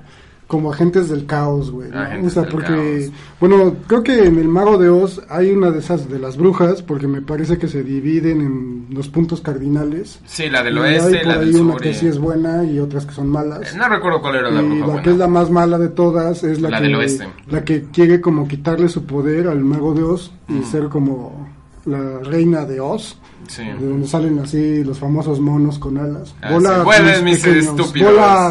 [0.50, 1.88] como agentes del caos, güey.
[1.90, 2.26] ¿no?
[2.26, 3.12] O sea, del porque, caos.
[3.40, 6.82] bueno, creo que en el Mago de Oz hay una de esas de las brujas,
[6.82, 10.18] porque me parece que se dividen en los puntos cardinales.
[10.26, 11.80] Sí, la del Y oeste, hay la por del ahí una sur.
[11.82, 13.72] que sí es buena y otras que son malas.
[13.72, 15.02] Eh, No recuerdo cuál era la y bruja la buena.
[15.02, 17.28] que es la más mala de todas es la, La que del oeste.
[17.48, 21.48] la que quiere como quitarle su poder al mago de Oz y ser como
[21.86, 23.16] la reina de Oz,
[23.50, 23.64] Sí.
[23.64, 26.34] de donde salen así los famosos monos con alas.
[26.40, 26.66] Ah, sí.
[26.84, 28.12] Vuelven, mis estúpidos.
[28.12, 28.48] Bola.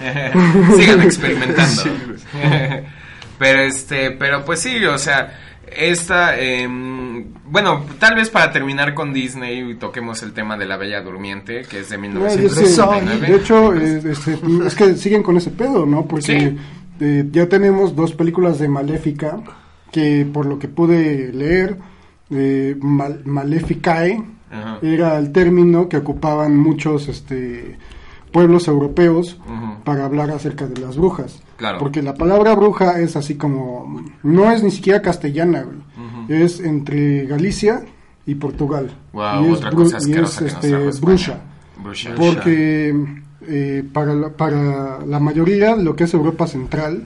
[0.76, 1.82] Sigan experimentando.
[3.38, 5.38] pero este, pero pues sí, o sea,
[5.74, 11.00] esta, em, bueno, tal vez para terminar con Disney toquemos el tema de la Bella
[11.00, 13.26] Durmiente, que es de Ah, y ese- 1939.
[13.26, 16.04] de hecho, eh, este, es que siguen con ese pedo, ¿no?
[16.06, 16.56] Porque
[17.00, 19.38] eh, ya tenemos dos películas de Maléfica,
[19.90, 21.78] que por lo que pude leer,
[22.30, 24.78] eh, Mal- Maleficae Ajá.
[24.82, 27.78] era el término que ocupaban muchos este,
[28.32, 29.38] pueblos europeos
[29.84, 31.42] para hablar acerca de las brujas.
[31.56, 31.78] Claro.
[31.78, 36.42] Porque la palabra bruja es así como, no es ni siquiera castellana, güey.
[36.42, 37.84] es entre Galicia
[38.26, 38.90] y Portugal.
[39.14, 41.40] Y es, otra cosa y es, que este, bruja.
[42.16, 42.94] Porque
[43.46, 47.04] eh, para, la, para la mayoría lo que es Europa Central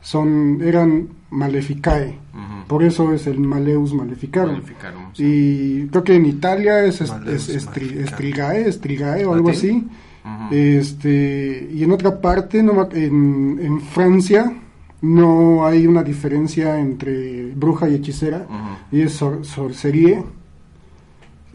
[0.00, 2.18] son eran Maleficae.
[2.66, 4.52] Por eso es el Maleus Maleficarum.
[4.52, 5.24] Maleficarum, sí.
[5.24, 7.98] Y creo que en Italia es, Maleus es- estri-.
[7.98, 9.86] Estrigae, Estrigae o algo así.
[10.52, 14.52] Este, y en otra parte, no, en, en Francia,
[15.00, 18.46] no hay una diferencia entre bruja y hechicera,
[18.92, 20.22] y es sor- sorcerie.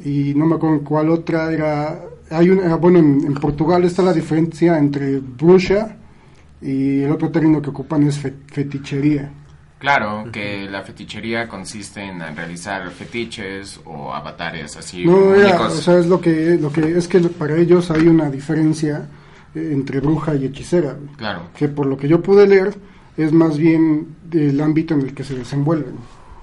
[0.04, 2.02] Y no me acuerdo cuál otra era.
[2.30, 5.96] Hay una, bueno, en, en Portugal está la diferencia entre bruja
[6.62, 9.32] y el otro término que ocupan es fe- fetichería.
[9.80, 16.00] Claro, que la fetichería consiste en realizar fetiches o avatares así No, era, o sea,
[16.00, 19.08] es lo que, lo que es que para ellos hay una diferencia
[19.54, 20.96] eh, entre bruja y hechicera.
[21.16, 21.50] Claro.
[21.56, 22.76] que por lo que yo pude leer
[23.18, 25.96] es más bien del ámbito en el que se desenvuelven.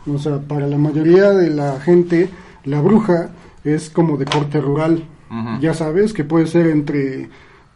[0.07, 2.29] O sea, para la mayoría de la gente,
[2.65, 3.31] la bruja
[3.65, 5.05] es como de corte rural.
[5.61, 7.29] Ya sabes que puede ser entre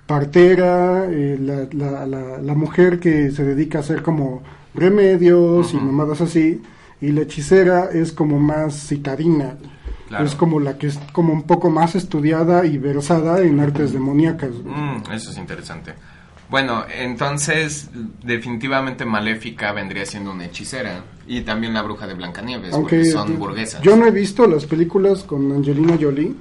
[0.06, 5.76] partera, eh, la, la, la, la mujer que se dedica a hacer como remedios y
[5.76, 6.62] mamadas así,
[7.00, 9.56] y la hechicera es como más citadina.
[10.08, 10.24] Claro.
[10.24, 14.50] Es como la que es como un poco más estudiada y versada en artes demoníacas.
[14.64, 15.92] Mm, eso es interesante.
[16.48, 17.90] Bueno, entonces
[18.22, 23.38] definitivamente Maléfica vendría siendo una hechicera y también la bruja de Blancanieves, Aunque porque son
[23.38, 23.82] burguesas.
[23.82, 26.34] yo no he visto las películas con Angelina Jolie.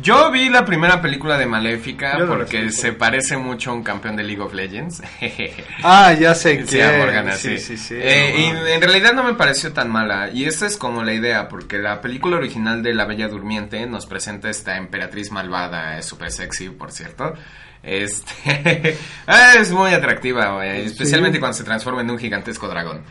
[0.00, 2.70] Yo vi la primera película de Maléfica no porque vi.
[2.72, 5.02] se parece mucho a un campeón de League of Legends.
[5.82, 6.82] Ah, ya sé Sí, que.
[6.84, 7.76] a Morgana, sí, sí.
[7.76, 7.94] sí, sí.
[7.98, 8.70] Eh, no y mames.
[8.72, 10.30] en realidad no me pareció tan mala.
[10.32, 14.06] Y esa es como la idea, porque la película original de La Bella Durmiente nos
[14.06, 17.34] presenta esta emperatriz malvada, es súper sexy, por cierto.
[17.82, 18.96] Este
[19.58, 23.02] es muy atractiva, güey, especialmente cuando se transforma en un gigantesco dragón.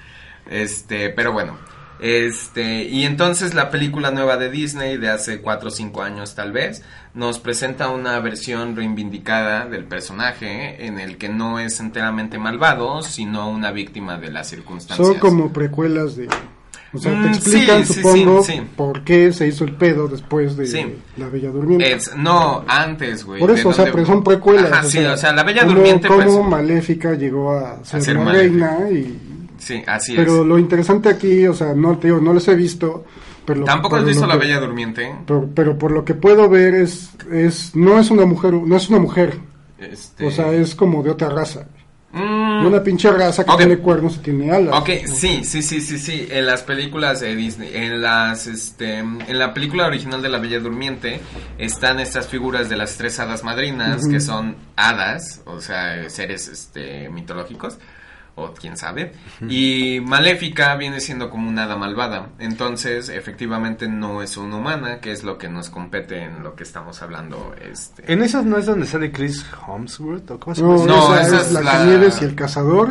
[0.49, 1.57] Este, pero bueno,
[2.01, 6.51] este, y entonces la película nueva de Disney de hace 4 o 5 años tal
[6.51, 6.81] vez
[7.13, 13.49] nos presenta una versión reivindicada del personaje en el que no es enteramente malvado, sino
[13.49, 15.07] una víctima de las circunstancias.
[15.07, 16.27] Son como precuelas de...
[16.93, 18.61] O sea, Mm, te explican, sí, supongo, sí, sí.
[18.75, 20.97] por qué se hizo el pedo después de.
[21.15, 21.89] La Bella Durmiente.
[21.93, 23.39] Es- no, antes, güey.
[23.39, 24.69] Por eso, o sea, pero son precuelas.
[24.73, 28.23] Ajá, sí, o sea, la Bella Durmiente, cómo pues, Maléfica llegó a ser, ser la
[28.25, 28.75] Maléfica.
[28.77, 29.17] reina y...
[29.61, 30.47] Sí, así Pero es.
[30.47, 33.05] lo interesante aquí, o sea, no te digo, no los he visto,
[33.45, 33.63] pero...
[33.63, 35.15] Tampoco has visto lo La Bella Durmiente.
[35.27, 37.75] Pero, pero por lo que puedo ver es, es...
[37.75, 39.37] No es una mujer, no es una mujer.
[39.77, 40.25] Este...
[40.25, 41.67] O sea, es como de otra raza.
[42.11, 44.75] Mm, Una pinche raza que tiene cuernos y tiene alas.
[44.75, 46.27] Ok, sí, sí, sí, sí, sí.
[46.29, 50.59] En las películas de Disney, en las, este, en la película original de La Bella
[50.59, 51.21] Durmiente
[51.57, 57.09] están estas figuras de las tres hadas madrinas que son hadas, o sea, seres, este,
[57.09, 57.77] mitológicos
[58.35, 59.11] o quién sabe.
[59.47, 62.29] Y Maléfica viene siendo como una hada malvada.
[62.39, 66.63] Entonces, efectivamente, no es una humana, que es lo que nos compete en lo que
[66.63, 67.53] estamos hablando.
[67.61, 68.11] Este.
[68.11, 70.31] ¿En esas no es donde sale Chris Hemsworth?
[70.31, 70.85] ¿O cómo se No, llama?
[70.87, 72.89] No, esa, esa es es la la- Nieves y el cazador.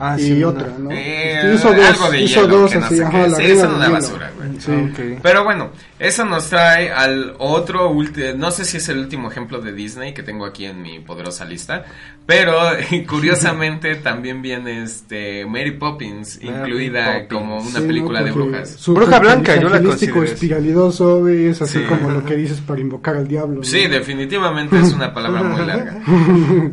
[0.00, 0.90] Ah, y sí, otra, ¿no?
[0.90, 3.28] Eh, hizo dos, algo de hizo hielo, dos que no así, sé ajá, qué.
[3.30, 4.48] la Sí, del una basura, güey.
[4.60, 4.72] Sí.
[4.72, 5.18] Ah.
[5.22, 9.60] Pero bueno, eso nos trae al otro último, no sé si es el último ejemplo
[9.60, 11.84] de Disney que tengo aquí en mi poderosa lista,
[12.26, 12.58] pero
[13.08, 17.28] curiosamente también viene este Mary Poppins Mary incluida Poppins.
[17.32, 18.26] como una Sí, película ¿no?
[18.26, 18.84] de brujas.
[18.88, 21.84] Bruja blanca, yo la considero espiralidoso, güey, es así Sí.
[21.88, 23.56] como lo que dices para invocar al diablo.
[23.58, 23.64] ¿no?
[23.64, 26.00] Sí, definitivamente es una palabra muy larga.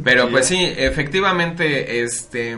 [0.04, 2.58] Pero pues sí, efectivamente, este,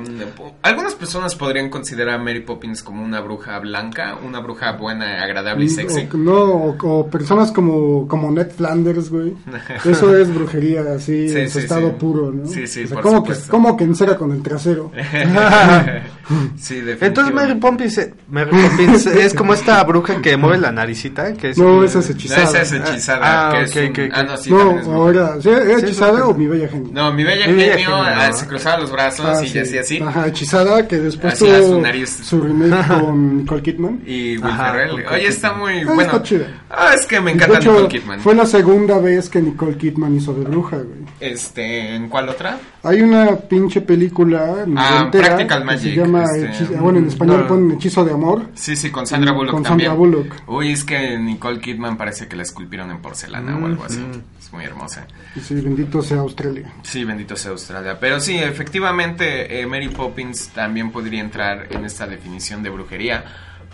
[0.62, 5.66] algunas personas podrían considerar a Mary Poppins como una bruja blanca, una bruja buena, agradable
[5.66, 6.08] y sexy.
[6.14, 9.34] O, no, o, o personas como, como Ned Flanders, güey.
[9.86, 11.96] Eso es brujería, así, Sí, en su sí, estado sí.
[12.00, 12.48] puro, ¿no?
[12.48, 13.52] Sí, sí, O sea, por como que, supuesto.
[13.52, 14.92] como que encera con el trasero.
[16.60, 16.82] sí.
[17.02, 21.58] Entonces Mary Poppins, Mary Poppins es como esta bruja que mueve la naricita, que es
[21.58, 22.44] No, esa es hechizada.
[22.44, 23.50] No, esa es hechizada.
[23.50, 24.14] Ah, que ok, es un- ok, ok.
[24.14, 26.90] ah, no, sí, no, ahora, ¿sí, ¿era hechizada o mi bella genio?
[26.92, 28.34] No, mi bella Mi bella genio, genio, ah, ¿no?
[28.38, 29.60] se cruzaba los brazos Ah, y sí.
[29.60, 30.02] hacía así.
[30.02, 32.10] Ajá, hechizada, que después Hacía su tuvo nariz.
[32.24, 34.02] su remake con Nicole Kidman.
[34.06, 35.06] Y Will Ferrell.
[35.12, 36.02] Oye, está muy Ah, bueno.
[36.02, 36.48] está chida.
[36.70, 38.20] Ah, es que me encanta hecho, Nicole Kidman.
[38.20, 41.08] fue la segunda vez que Nicole Kidman hizo de bruja, güey.
[41.20, 42.58] Este, ¿en cuál otra?
[42.84, 47.42] Hay una pinche película Ah, Practical que Magic, se llama este, Hechizo- bueno, en español
[47.42, 47.48] no.
[47.48, 48.50] ponen Hechizo de Amor.
[48.56, 49.90] Sí, sí, con Sandra Bullock Con también.
[49.92, 50.34] Sandra Bullock.
[50.48, 54.04] Uy, es que Nicole Kidman parece que la esculpieron en porcelana o algo así.
[54.40, 55.06] Es muy hermosa.
[55.36, 56.72] Y sí, bendito sea Australia.
[56.84, 57.98] Sí, bendito sea Australia.
[58.00, 63.24] Pero sí, efectivamente, eh, Mary Poppins también podría entrar en esta definición de brujería.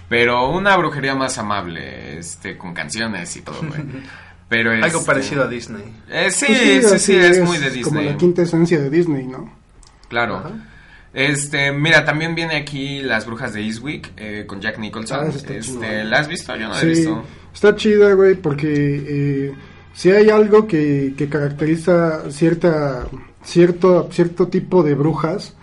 [0.10, 3.82] Pero una brujería más amable, este, con canciones y todo, güey.
[4.50, 5.84] Pero algo este, parecido a Disney.
[6.12, 8.06] eh, sí, Pues sí, sí, así es, muy de Como Disney.
[8.10, 9.50] la quinta esencia de Disney, ¿no?
[10.10, 10.44] Claro.
[11.14, 15.20] Este, mira, también viene aquí Las Brujas de Eastwick eh, con Jack Nicholson.
[15.26, 16.04] Ah, este, chingona.
[16.06, 16.56] ¿La has visto?
[16.56, 17.24] Yo no la he visto.
[17.54, 18.68] está chida, güey, porque
[19.08, 19.54] eh,
[19.94, 23.08] si hay algo que, que caracteriza cierta
[23.44, 25.56] cierto cierto tipo de brujas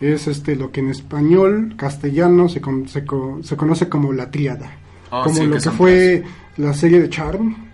[0.00, 3.04] es este lo que en español castellano se, con- se,
[3.42, 4.70] se conoce como la tríada
[5.10, 6.22] Oh, como sí, lo que fue
[6.56, 7.65] la serie de Charm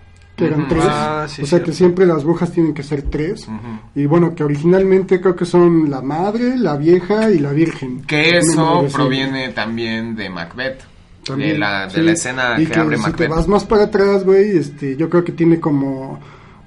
[0.47, 0.69] que eran Ujú.
[0.69, 1.65] tres Ah, sí, o sea cierto.
[1.67, 3.57] que siempre las brujas tienen que ser tres Ujú.
[3.95, 8.37] y bueno que originalmente creo que son la madre la vieja y la virgen Que
[8.37, 10.81] eso proviene también de Macbeth.
[11.25, 12.01] también, de la, de sí.
[12.01, 13.29] la escena y que, abre si te Macbeth.
[13.29, 16.19] vas más para atrás, güey, este, yo creo que tiene como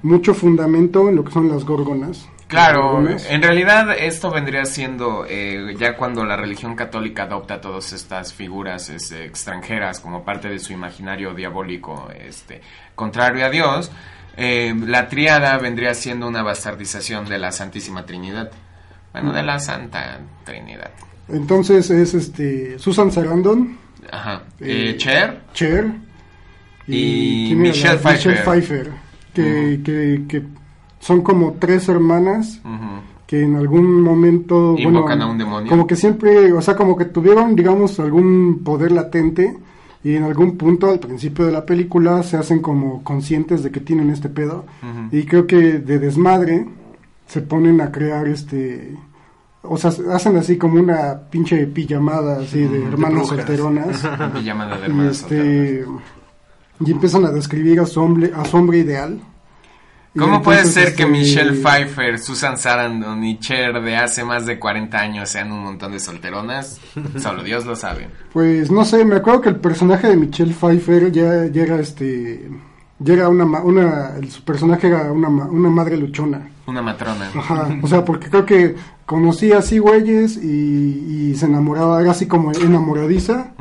[0.02, 2.26] mucho fundamento en lo que son las gorgonas.
[2.48, 8.32] Claro, en realidad esto vendría siendo eh, ya cuando la religión católica adopta todas estas
[8.32, 12.60] figuras este, extranjeras como parte de su imaginario diabólico este,
[12.94, 13.90] contrario a Dios,
[14.36, 18.50] eh, la triada vendría siendo una bastardización de la Santísima Trinidad.
[19.12, 20.90] Bueno, de la Santa Trinidad.
[21.28, 23.76] Entonces es este Susan Sarandon,
[24.12, 24.42] Ajá.
[24.60, 25.86] Eh, Eh, Cher, Cher
[26.86, 28.44] Y Michelle la- Michelle Pfeiffer.
[28.44, 28.92] Pfeiffer,
[29.34, 30.42] que, que, que
[31.00, 32.60] son como tres hermanas
[33.26, 35.68] que en algún momento Invocan bueno, a un demonio.
[35.70, 39.56] como que siempre o sea como que tuvieron digamos algún poder latente
[40.04, 43.80] y en algún punto al principio de la película se hacen como conscientes de que
[43.80, 44.64] tienen este pedo
[45.10, 46.66] y creo que de desmadre
[47.26, 48.96] se ponen a crear este
[49.62, 53.36] o sea hacen así como una pinche pijamada así de hermanas brujas.
[53.38, 54.04] solteronas.
[54.20, 55.84] En pijama de y hermanas este
[56.78, 59.18] y empiezan a describir a su hombre a su hombre ideal.
[59.18, 59.35] Y
[60.18, 64.98] ¿Cómo puede ser que Michelle Pfeiffer, Susan Sarandon y Cher de hace más de 40
[64.98, 66.80] años sean un montón de solteronas?
[67.18, 68.08] Solo Dios lo sabe.
[68.32, 72.48] Pues no sé, me acuerdo que el personaje de Michelle Pfeiffer ya, ya era este.
[72.98, 74.14] Ya era una, una.
[74.28, 76.48] Su personaje era una, una madre luchona.
[76.66, 77.30] Una matrona.
[77.34, 82.26] Ajá, o sea, porque creo que conocía así güeyes y, y se enamoraba, era así
[82.26, 83.52] como enamoradiza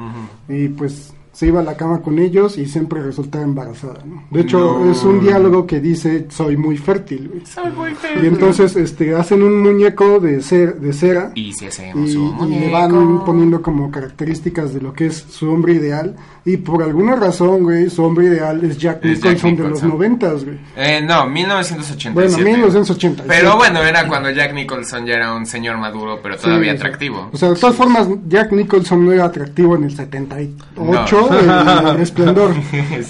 [0.49, 4.23] y pues se iba a la cama con ellos y siempre resultaba embarazada, ¿no?
[4.31, 4.89] De hecho, No.
[4.89, 7.45] es un diálogo que dice, soy muy fértil, güey.
[7.45, 8.23] Soy muy Y feliz.
[8.23, 12.59] entonces este, hacen un muñeco de, cer- de cera Y si y, hacemos un y
[12.61, 16.15] le van poniendo como características de lo que es su hombre ideal.
[16.47, 19.83] Y por alguna razón, güey, su hombre ideal es Jack Es Jack Nicholson de los
[19.83, 20.57] noventas, güey.
[20.77, 22.13] Eh, no, 1987.
[22.13, 23.23] Bueno, 1987.
[23.27, 27.29] Pero bueno, era cuando Jack Nicholson ya era un señor maduro, pero todavía Sí, atractivo.
[27.33, 31.49] O sea, de todas formas, Jack Nicholson no era atractivo en el 78, en
[32.01, 32.53] el.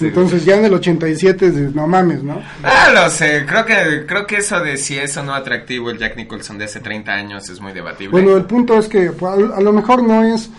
[0.01, 2.41] Entonces ya en el 87, es de, no mames, ¿no?
[2.63, 3.45] Ah, lo sé.
[3.47, 6.65] Creo que, creo que eso de si es o no atractivo el Jack Nicholson de
[6.65, 8.11] hace 30 años es muy debatible.
[8.11, 10.49] Bueno, el punto es que pues, a, lo mejor no es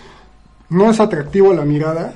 [0.69, 2.13] no es atractivo la mirada,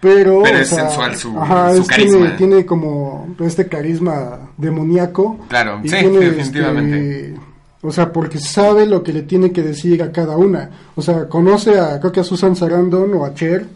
[0.00, 2.36] pero, es sea, sensual su- ajá, su es- tiene, carisma.
[2.38, 5.40] tiene como este carisma demoníaco.
[5.48, 7.20] Claro, y sí, tiene, definitivamente.
[7.26, 7.40] este,
[7.82, 10.70] o sea, porque sabe lo que le tiene que decir a cada una.
[10.94, 13.66] O sea, conoce a, creo que a Susan Sarandon o a Cher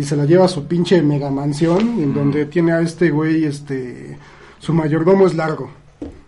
[0.00, 3.44] y se la lleva a su pinche mega mansión en donde tiene a este güey,
[3.44, 4.16] este,
[4.58, 5.70] su mayordomo es largo.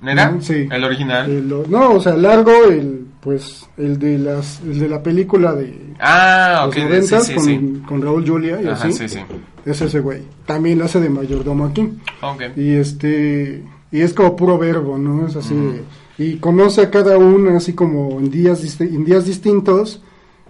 [0.01, 0.41] ¿no?
[0.43, 0.69] Sí.
[0.71, 1.31] El original.
[1.31, 5.55] El- lo- no, o sea, largo, el, pues, el de las, el de la película
[5.55, 6.77] de Ah, ok.
[6.77, 7.83] los sí, sí, con, sí.
[7.87, 8.93] con Raúl Julia y Ajá, así.
[8.93, 9.21] sí, sí.
[9.65, 10.23] Es ese güey.
[10.45, 11.89] También la hace de mayordomo aquí.
[12.21, 12.43] Ok.
[12.57, 13.63] Y este,
[13.93, 15.27] y es como puro verbo, ¿no?
[15.27, 15.55] Es así.
[16.19, 20.03] y conoce a cada una así como en días, en días distintos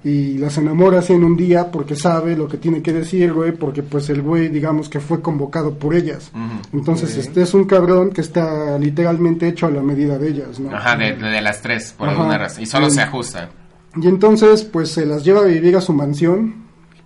[0.05, 3.53] y las enamora así en un día porque sabe lo que tiene que decir, güey,
[3.53, 6.33] porque pues el güey, digamos que fue convocado por ellas.
[6.73, 10.75] Entonces, este es un cabrón que está literalmente hecho a la medida de ellas, ¿no?
[10.75, 12.17] Ajá, de, de las tres, por Ajá.
[12.19, 12.63] alguna razón.
[12.63, 12.95] Y solo Bien.
[12.97, 13.51] se ajusta.
[13.95, 16.63] Y entonces, pues se las lleva a vivir a su mansión,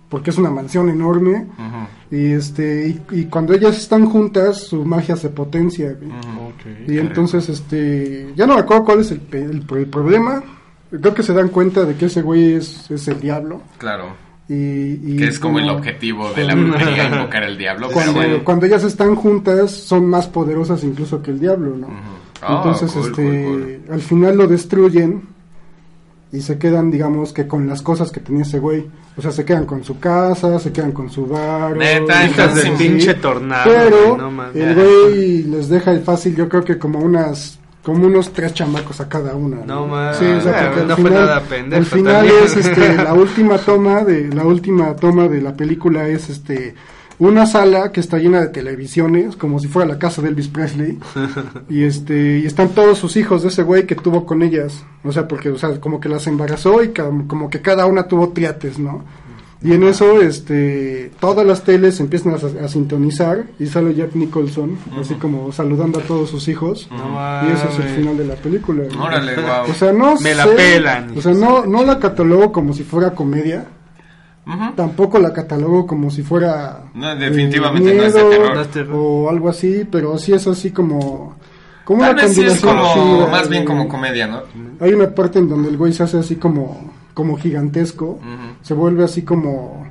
[0.09, 1.45] porque es una mansión enorme.
[2.09, 5.93] Y este y, y cuando ellas están juntas, su magia se potencia.
[5.99, 6.09] güey.
[6.87, 10.41] Y entonces, este, ya no me acuerdo cuál es el, pe- el, el problema.
[10.89, 13.61] Creo que se dan cuenta de que ese güey es, es el diablo.
[13.77, 14.05] Claro.
[14.49, 14.53] Y,
[15.13, 17.89] y Que es como el objetivo de la brujería, invocar al diablo.
[17.91, 18.43] Cuando, bueno.
[18.45, 21.87] cuando ellas están juntas, son más poderosas incluso que el diablo, ¿no?
[22.41, 25.23] Ah, Entonces, cool, este, cool, al final lo destruyen
[26.31, 28.85] y se quedan, digamos, que con las cosas que tenía ese güey.
[29.17, 31.75] O sea, se quedan con su casa, se quedan con su bar.
[31.75, 32.69] Neta, Hijas Sí.
[32.77, 33.69] pinche tornado.
[33.71, 34.75] Pero no el
[35.09, 39.07] güey les deja el fácil, yo creo que como unas como unos tres chamacos a
[39.07, 39.65] cada una.
[39.65, 40.17] No mames.
[40.17, 42.43] Sí, o sea, Ah, porque no al fue final, nada pendejo al final también.
[42.43, 46.75] es este la última toma de la última toma de la película es este
[47.19, 50.99] una sala que está llena de televisiones como si fuera la casa de Elvis Presley
[51.69, 55.11] y este y están todos sus hijos de ese güey que tuvo con ellas o
[55.13, 58.77] sea porque o sea como que las embarazó y como que cada una tuvo triates
[58.77, 59.03] no
[59.61, 64.77] y en eso este todas las teles empiezan a, a sintonizar y sale Jack Nicholson
[64.99, 68.35] así como saludando a todos sus hijos No y ese es el final de la
[68.35, 68.83] película.
[68.99, 69.69] Órale, wow.
[69.69, 71.17] o sea, no Me la pelan.
[71.17, 73.67] O sea, no, no la catalogo como si fuera comedia.
[74.75, 76.83] Tampoco la catalogo como si fuera.
[76.93, 78.55] No, definitivamente no es de miedo terror.
[78.55, 78.95] No es terror.
[78.97, 81.35] O algo así, pero sí es así como.
[81.83, 84.43] Como Tal una vez sí es como, más bien como comedia, ¿no?
[84.79, 88.19] Hay una parte en donde el güey se hace así como, como gigantesco.
[88.61, 89.87] Se vuelve así como.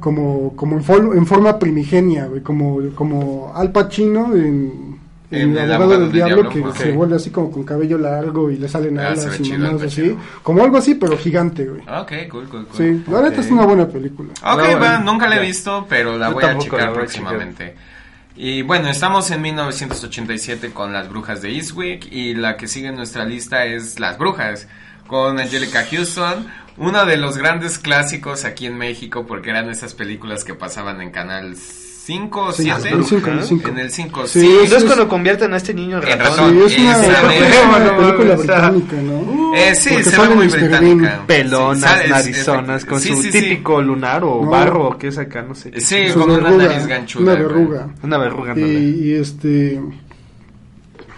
[0.00, 4.98] Como, como en, forma primigenia, güey, como, como Al Pacino en,
[5.30, 7.64] en En El abogado abogado del del diablo, diablo, que se vuelve así como con
[7.64, 10.16] cabello largo y le salen Ah, alas y así.
[10.42, 11.82] Como algo así, pero gigante, güey.
[11.82, 12.76] Ok, cool, cool, cool.
[12.78, 14.30] Sí, la neta es una buena película.
[14.32, 15.44] Ok, No, va, bueno, nunca la he ya.
[15.44, 17.74] visto, pero la Yo voy a checar voy próximamente.
[18.36, 22.96] Y bueno, estamos en 1987 con Las Brujas de Eastwick y la que sigue en
[22.96, 24.66] nuestra lista es Las Brujas
[25.10, 26.46] con Angelica Houston,
[26.76, 31.10] uno de los grandes clásicos aquí en México porque eran esas películas que pasaban en
[31.10, 32.88] Canal 5 o Sí, 7.
[32.90, 33.68] en el cinco, en el cinco.
[33.68, 34.58] En el 5, Sí, sí.
[34.74, 36.56] Es- cuando convierten a este niño en En ratón.
[36.68, 39.54] Sí, es una, una película británica, ¿no?
[39.56, 40.60] Eh, sí, Porque se ve muy Mr.
[40.60, 41.02] británica.
[41.02, 41.26] Bean.
[41.26, 44.48] Pelonas, Sí, narizonas, con sí, su típico lunar o No.
[44.50, 45.72] barro que es acá, no sé.
[45.72, 45.80] qué.
[45.80, 47.22] Sí, con una verruga, nariz ganchuda.
[47.22, 47.42] Una güey.
[47.46, 47.88] verruga.
[48.04, 49.80] Una verruga, Y, y, este.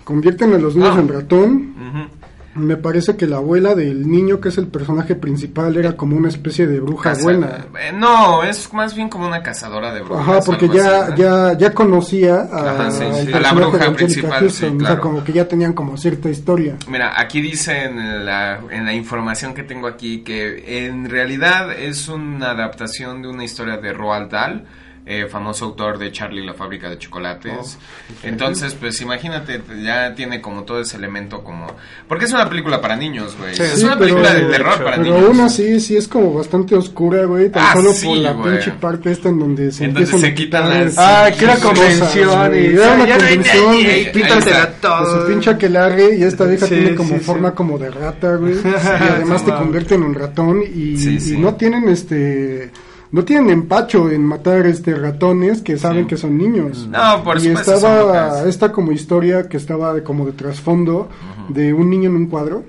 [0.04, 1.00] Convierten a los niños Ah.
[1.00, 1.74] en ratón.
[1.78, 2.21] Ujú.
[2.54, 6.28] Me parece que la abuela del niño, que es el personaje principal, era como una
[6.28, 7.64] especie de bruja Caza- buena.
[7.80, 10.28] eh, No, es más bien como una cazadora de brujas.
[10.28, 13.32] Ajá, porque ya, así, ya, ya conocía a, Ajá, sí, sí.
[13.32, 15.00] A la bruja principal, Houston, sí, O sea, claro.
[15.00, 16.76] como que ya tenían como cierta historia.
[16.88, 22.08] Mira, aquí dice en la, en la información que tengo aquí que en realidad es
[22.08, 24.64] una adaptación de una historia de Roald Dahl
[25.04, 27.52] eh, famoso autor de Charlie la fábrica de chocolates.
[27.78, 31.66] Oh, Entonces, pues imagínate, ya tiene como todo ese elemento como...
[32.06, 33.52] Porque es una película para niños, güey.
[33.56, 35.24] Sí, es sí, una pero- película de terror para Pero niños.
[35.26, 37.50] aún así, sí es como bastante oscura, güey.
[37.50, 38.52] Tan Ah, solo sí, por la güey.
[38.52, 41.56] pinche parte esta en donde se En donde empiezan se quitan las- Ah, que era
[41.56, 42.58] convención y.
[42.66, 45.00] Era una convención, está.
[45.00, 45.26] de su todo.
[45.26, 47.54] pinche aquelarre y esta vieja Sí, tiene como sí, forma sí.
[47.56, 48.54] como de rata, güey.
[48.64, 48.68] y
[49.14, 52.70] además te convierten en ratón y, Sí, y no tienen este
[53.12, 56.08] no tienen empacho en matar este ratones que saben Sí.
[56.08, 56.88] que son niños.
[56.90, 61.08] No, por y supuesto, estaba esta como historia que estaba de- como de trasfondo
[61.48, 62.64] de un niño en un cuadro.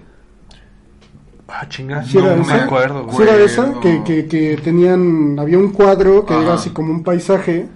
[1.47, 2.03] Ah, chinga.
[2.03, 2.63] Sí no era me esa.
[2.63, 3.29] acuerdo, Sí güey.
[3.29, 7.67] era esa, que, que, que tenían, había un cuadro que era así como un paisaje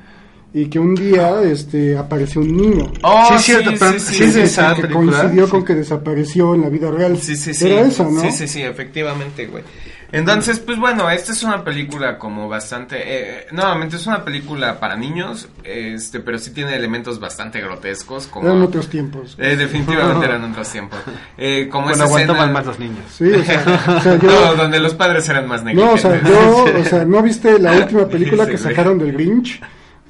[0.53, 2.91] y que un día este apareció un niño.
[3.03, 5.11] Oh, Sí, es cierto, pero sí de que- esa que película.
[5.19, 5.51] coincidió Sí.
[5.51, 7.17] con que desapareció en la vida real.
[7.17, 7.67] Sí, sí, sí.
[7.69, 8.19] Era esa, ¿no?
[8.21, 9.63] Sí, sí, sí, efectivamente, güey.
[10.11, 12.95] Entonces, pues bueno, esta es una película como bastante...
[13.05, 18.47] Eh, nuevamente, es una película para niños, este, pero sí tiene elementos bastante grotescos, como...
[18.47, 19.35] Eran otros tiempos.
[19.37, 20.99] Eh, definitivamente eran otros tiempos.
[21.37, 23.03] Eh, como Bueno, esa aguantaban escena- más los niños.
[23.15, 24.29] Sí, o sea, o sea, yo...
[24.31, 26.01] No, donde los padres eran más No, o negligentes.
[26.01, 29.61] sea, yo, o sea, ¿no viste la última película Sí, que sacaron del Grinch?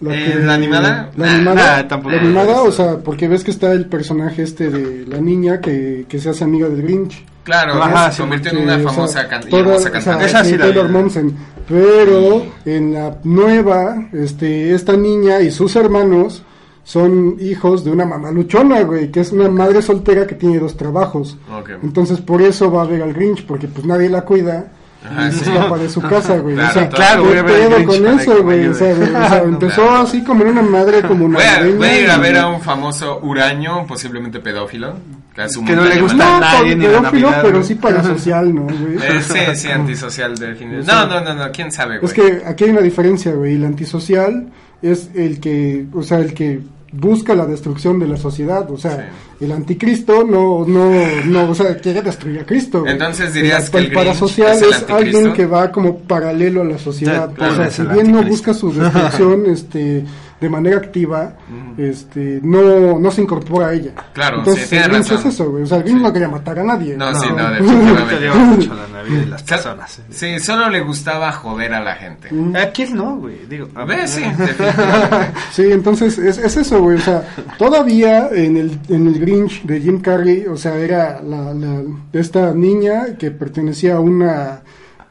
[0.06, 1.10] Eh, ¿la animada?
[1.18, 2.16] La animada, Ah, tampoco.
[2.16, 6.06] la animada, o sea, porque ves que está el personaje este de la niña que,
[6.08, 7.26] que se hace amiga del Grinch.
[7.44, 10.26] Claro, Ajá, se convirtió en una famosa can- toda- cantante.
[10.26, 10.90] Esa sí la Taylor.
[10.90, 11.34] Momsen.
[11.68, 16.44] Pero en la nueva, este, esta niña y sus hermanos
[16.84, 20.78] son hijos de una mamá luchona, güey, que es una madre soltera que tiene dos
[20.78, 21.38] trabajos.
[21.84, 24.72] Entonces por eso va a ver al Grinch, porque pues nadie la cuida.
[25.06, 25.50] Ajá, sí.
[25.80, 26.56] de su casa, güey.
[26.56, 28.68] Claro, o sea, claro, ¿qué voy a pedo con eso, güey?
[28.68, 30.02] O sea, güey, o sea, empezó Claro.
[30.02, 32.38] así como en una madre como Voy a, navideña voy a ir a y- ver
[32.38, 34.96] a un famoso huraño, posiblemente pedófilo.
[35.36, 38.64] Que, a no le gusta No, nadie por ni pedófilo, Navidad, pero sí parasocial, ¿no,
[38.64, 38.96] güey?
[38.98, 40.92] Eh, sí, sí, antisocial definitivamente.
[40.92, 42.06] No, no, no, no, quién sabe, güey.
[42.08, 43.54] Es que aquí hay una diferencia, güey.
[43.54, 44.48] El antisocial
[44.82, 48.70] es el que, o sea, el que busca la destrucción de la sociedad.
[48.72, 50.92] O sea, el anticristo no, no,
[51.26, 52.86] no, o sea, quiere destruir a Cristo.
[52.88, 56.78] Entonces dirías que el parasocial es el es, alguien que va como paralelo a la
[56.78, 57.30] sociedad.
[57.30, 60.06] Sí, claro, o sea, si el bien no busca su destrucción, este,
[60.40, 61.34] de manera activa,
[61.78, 63.92] este, no, no se incorpora a ella.
[64.14, 65.18] Claro, Entonces, sí, el razón.
[65.18, 65.64] es eso, güey.
[65.64, 66.96] O sea, el Grinch no quería matar a nadie.
[66.96, 68.20] No, sí, no, definitivamente.
[68.20, 70.02] lleva mucho la Navidad y las personas.
[70.10, 72.30] Sí, solo le gustaba joder a la gente.
[72.60, 73.46] ¿A quién no, güey?
[73.50, 74.38] Digo, a Ve, sí, ver.
[74.38, 75.40] definitivamente.
[75.52, 76.98] Sí, entonces es, es eso, güey.
[76.98, 77.24] O sea,
[77.58, 81.82] todavía en el, en el Grinch de Jim Carrey, o sea, era la, la-
[82.14, 84.62] esta niña que pertenecía a una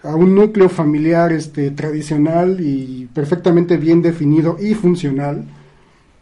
[0.07, 5.45] a un núcleo familiar este tradicional y perfectamente bien definido y funcional.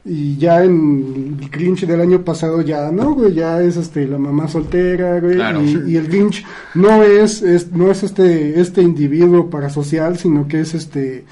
[0.06, 4.18] Y ya en el Grinch del año pasado ya no, güey, ya es este la
[4.18, 5.62] mamá soltera, güey, Claro.
[5.62, 10.60] y, y el Grinch no es, es no es este este individuo parasocial, sino que
[10.60, 11.24] es este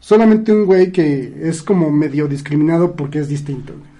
[0.00, 3.74] solamente un güey que es como medio discriminado porque es distinto.
[3.74, 3.93] güey.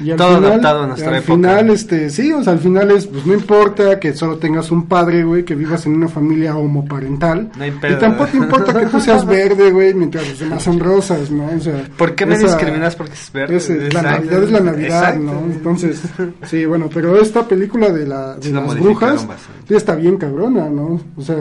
[0.00, 1.32] Y al Todo final, adaptado a nuestra al época.
[1.34, 4.86] final, este, sí, o sea, al final es, pues no importa que solo tengas un
[4.86, 7.50] padre, güey, que vivas en una familia homoparental.
[7.56, 8.42] No hay pedo, y tampoco güey.
[8.44, 11.46] importa que tú seas verde, güey, mientras los demás son rosas, ¿no?
[11.56, 13.56] O sea, ¿Por qué me esa- discriminas porque es verde?
[13.56, 14.02] esa es la.
[14.02, 15.20] Navidad es la Navidad, Exacto.
[15.22, 15.40] ¿no?
[15.52, 16.02] Entonces,
[16.46, 19.26] sí, bueno, pero esta película de, la, de Sí la las brujas
[19.66, 21.00] sí está bien cabrona, ¿no?
[21.16, 21.36] O sea,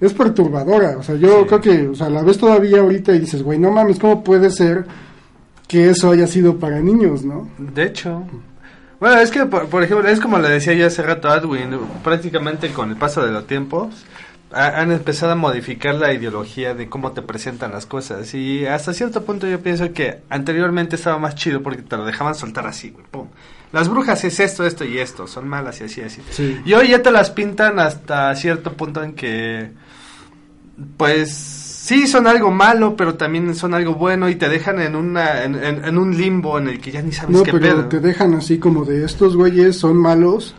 [0.00, 0.96] es perturbadora.
[0.98, 3.70] O sea, yo creo que, o sea, la ves todavía ahorita y dices, güey, no
[3.70, 4.84] mames, ¿cómo puede ser
[5.70, 7.48] que eso haya sido para niños, no?
[7.58, 8.24] De hecho.
[8.98, 11.78] Bueno, es que, por, por ejemplo, es como le decía yo hace rato a Edwin,
[12.02, 14.04] prácticamente con el paso de los tiempos
[14.52, 18.34] ha- han empezado a modificar la ideología de cómo te presentan las cosas.
[18.34, 22.34] Y hasta cierto punto yo pienso que anteriormente estaba más chido porque te lo dejaban
[22.34, 23.28] soltar así, güey, pum.
[23.72, 26.20] Las brujas es esto, esto y esto, son malas y así, así.
[26.30, 26.60] Sí.
[26.64, 29.70] Y hoy ya te las pintan hasta cierto punto en que,
[30.96, 35.44] pues, sí son algo malo, pero también son algo bueno y te dejan en una,
[35.44, 37.84] en, en- en un limbo en el que ya ni sabes No, qué pero pedo.
[37.88, 40.54] te dejan así como de estos güeyes son malos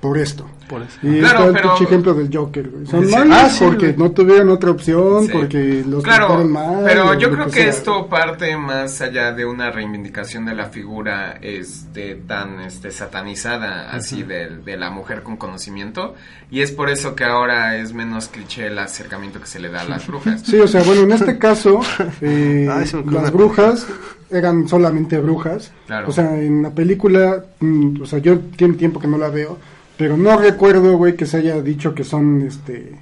[0.00, 0.46] por esto.
[0.68, 0.98] Por eso.
[1.02, 2.86] Y Claro, está el pero- pinche ejemplo del Joker, güey.
[2.86, 3.12] Son Sí.
[3.14, 3.98] malos Ah, sí, porque güey.
[3.98, 5.32] no tuvieron otra opción, Sí.
[5.32, 6.82] porque los Claro, mal.
[6.84, 12.14] pero yo creo que esto parte más allá de una reivindicación de la figura este
[12.16, 16.14] tan este satanizada así de, de la mujer con conocimiento
[16.50, 19.82] y es por eso que ahora es menos cliché el acercamiento que se le da
[19.82, 20.42] a las brujas.
[20.42, 21.80] Sí, o sea, bueno, en este caso,
[22.20, 23.86] eh, ocurre las brujas
[24.28, 25.70] eran solamente brujas.
[25.86, 26.08] Claro.
[26.08, 29.56] O sea, en la película, mm, o sea, yo tiene tiempo que no la veo,
[29.96, 32.92] pero no recuerdo, güey, que se haya dicho que son, este,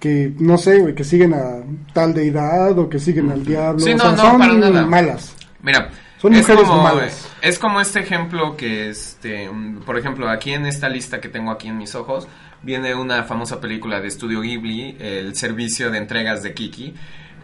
[0.00, 1.62] que, no sé, güey, que siguen a
[1.92, 3.80] tal deidad o que siguen al diablo.
[3.80, 4.86] Sí, o no, sea, no, son para nada.
[4.86, 5.34] malas.
[5.62, 7.28] Mira, Son es mujeres como, malas.
[7.42, 9.50] es como este ejemplo que, este,
[9.84, 12.28] por ejemplo, aquí en esta lista que tengo aquí en mis ojos,
[12.62, 16.94] viene una famosa película de Estudio Ghibli, El Servicio de Entregas de Kiki,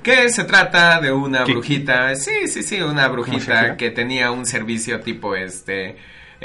[0.03, 1.53] Que se trata de una ¿Qué?
[1.53, 5.97] brujita, sí, sí, sí, una brujita que tenía un servicio tipo este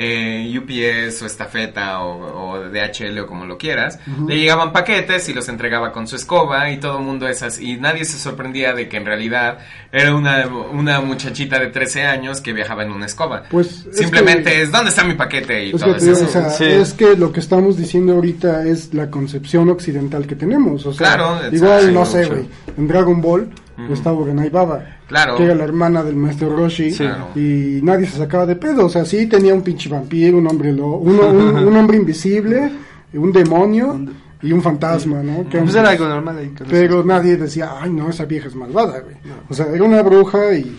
[0.02, 4.00] eh, UPS o estafeta o, o DHL o como lo quieras.
[4.28, 7.76] Le llegaban paquetes y los entregaba con su escoba y todo el mundo esas y
[7.76, 9.58] nadie se sorprendía de que en realidad
[9.91, 13.43] era una, una muchachita de 13 años que viajaba en una escoba.
[13.50, 15.66] Pues, es Simplemente que- es ¿dónde está mi paquete?
[15.66, 16.26] Y Es todo digo, eso.
[16.26, 16.64] o sea, Sí.
[16.64, 20.86] es que lo que estamos diciendo ahorita es la concepción occidental que tenemos.
[20.86, 22.47] O sea, Claro, igual, no sé, güey.
[22.78, 23.50] En Dragon Ball
[23.89, 24.84] estaba Uranai Baba.
[25.07, 25.36] Claro.
[25.38, 26.91] Que era la hermana del maestro Roshi.
[27.36, 28.86] Y nadie se sacaba de pedo.
[28.86, 32.71] O sea, sí tenía un pinche vampiro, un hombre, lo, uno- un, un hombre invisible,
[33.13, 33.99] un demonio
[34.41, 35.49] y un fantasma, ¿no?
[35.49, 36.53] Que Pues era algo normal ahí.
[36.69, 39.15] pero nadie decía, ay, no, esa vieja es malvada, güey.
[39.49, 40.77] O sea, era una bruja y,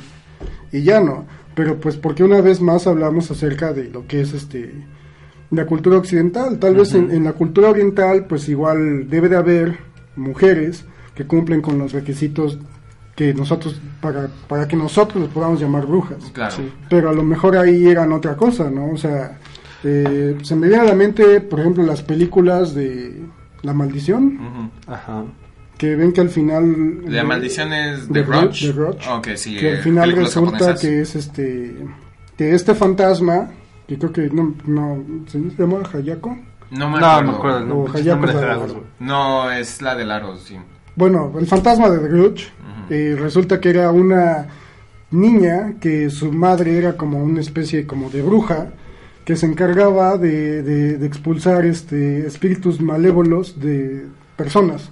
[0.72, 1.24] y ya no.
[1.54, 4.72] Pero pues porque una vez más hablamos acerca de lo que es este
[5.50, 6.58] la cultura occidental.
[6.60, 9.78] Tal vez en, en la cultura oriental, pues igual debe de haber
[10.16, 10.84] mujeres
[11.14, 12.58] que cumplen con los requisitos
[13.20, 16.24] que nosotros, para, para que nosotros les podamos llamar brujas.
[16.32, 16.54] Claro.
[16.88, 18.90] Pero a lo mejor ahí eran otra cosa, ¿no?
[18.92, 19.36] O sea,
[19.84, 23.20] eh, se me viene a la mente, por ejemplo, las películas de
[23.60, 24.70] La Maldición.
[24.86, 25.24] Ajá.
[25.76, 27.02] que ven que al final...
[27.12, 28.66] La eh, maldición es de de Grudge.
[28.68, 29.56] de Grudge, Ok, sí.
[29.58, 30.80] que eh, al final películas resulta japonesas.
[30.80, 31.76] que es este
[32.38, 33.50] que este fantasma
[33.86, 36.38] que creo que no, no ¿se llama Hayako
[36.70, 37.22] No me No, acuerdo.
[37.32, 37.58] me acuerdo.
[37.58, 38.84] O No, Hayako nombre es de la- Dragos, güey.
[39.00, 40.56] No, es la del aro, sí.
[40.96, 42.48] Bueno el fantasma de The Grudge
[42.90, 44.46] eh, resulta que era una
[45.10, 48.68] niña que su madre era como una especie como de bruja
[49.24, 54.90] que se encargaba de, de- de expulsar este espíritus malévolos de personas.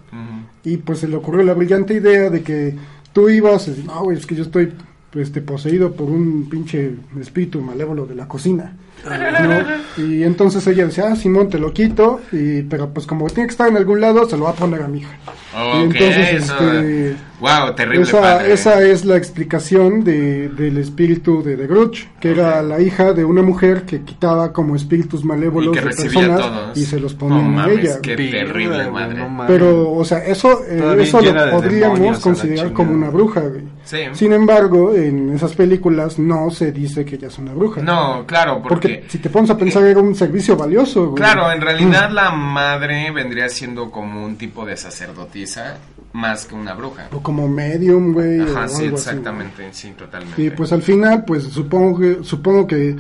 [0.65, 2.75] Y pues se le ocurrió la brillante idea de que
[3.13, 4.75] tú ibas, y, no, güey, es que yo estoy
[5.15, 8.77] este, poseído por un pinche espíritu malévolo de la cocina.
[9.05, 10.03] ¿No?
[10.05, 13.53] Y entonces ella decía, ah, Simón, te lo quito, y, pero pues como tiene que
[13.53, 15.17] estar en algún lado, se lo va a poner a mi hija.
[15.55, 18.53] y Ok, entonces, este, Wow, terrible esa, padre.
[18.53, 23.25] esa es la explicación de, del espíritu de The Grudge, que era la hija de
[23.25, 26.77] una mujer que quitaba como espíritus malévolos Y que de recibía personas todos.
[26.79, 28.01] y se los No ponían a ella.
[28.03, 29.25] qué terrible madre.
[29.47, 33.43] Pero, o sea, eso, eh, eso lo podríamos considerar como una bruja.
[33.85, 33.99] Sí.
[34.15, 37.81] Sin embargo, en esas películas no se dice que ella es una bruja.
[37.83, 38.88] No, claro, Porque porque...
[39.09, 41.23] si te pones a pensar, era un servicio valioso, güey.
[41.23, 45.79] Claro, en realidad la madre vendría siendo como un tipo de sacerdotisa
[46.13, 47.09] más que una bruja.
[47.13, 48.41] O como medium, güey.
[48.41, 50.43] o sí, algo así, exactamente, sí, totalmente.
[50.43, 52.97] Y pues al final, pues supongo que, supongo que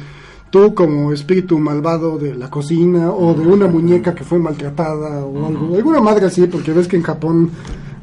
[0.50, 5.46] tú como espíritu malvado de la cocina o de una muñeca que fue maltratada o
[5.46, 7.50] algo, alguna madre así, porque ves que en Japón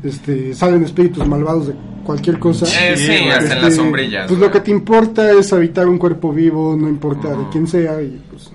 [0.04, 1.76] este, salen espíritus malvados de
[2.06, 2.66] cualquier cosa.
[2.68, 4.28] Eh, sí, hasta en las Este, sombrillas.
[4.28, 4.50] Pues güey.
[4.50, 8.22] lo que te importa es habitar un cuerpo vivo, no importa de quién sea, y
[8.30, 8.52] pues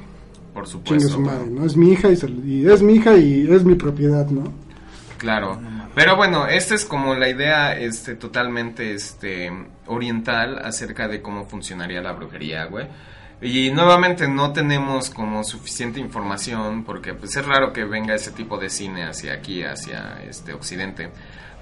[0.55, 0.71] Por chingue
[1.01, 1.09] supuesto.
[1.11, 1.67] su madre, ¿no?
[1.67, 4.45] Es mi hija y, se- y es mi hija y es mi propiedad, ¿no?
[5.19, 5.61] Claro.
[5.95, 9.51] Pero bueno, esta es como la idea este totalmente este
[9.87, 12.87] oriental acerca de cómo funcionaría la brujería, güey.
[13.43, 18.57] Y nuevamente no tenemos como suficiente información porque pues es raro que venga ese tipo
[18.59, 21.09] de cine hacia aquí, hacia este occidente.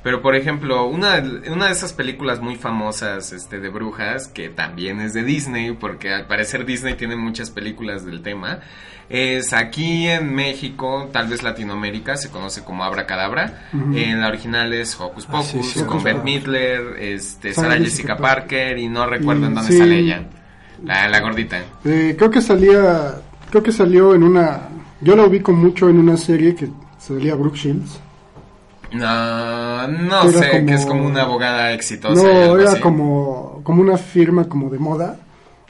[0.02, 5.00] Pero por ejemplo, una, una de esas películas muy famosas este, de brujas, que también
[5.00, 8.60] es de Disney, porque al parecer Disney tiene muchas películas del tema,
[9.08, 13.68] es aquí en México, tal vez Latinoamérica, se conoce como Abracadabra.
[13.72, 16.24] En la original es Hocus Ah, sí, Pocus, sí, con Pocus.
[16.24, 19.78] Midler, este, Sarah Sarah Jessica Jessica Parker, y no recuerdo Y en dónde sí.
[19.78, 20.22] sale ella.
[20.84, 21.58] La, la gordita.
[21.84, 23.14] Eh, creo que salía,
[23.50, 24.68] creo que salió en una,
[25.00, 26.68] yo la ubico mucho en una serie que
[26.98, 28.00] salía Brooke Shields.
[28.92, 32.22] No, no Era sé, como- que es como una abogada exitosa.
[32.22, 32.80] No, era así.
[32.80, 35.18] como, como una firma como de moda.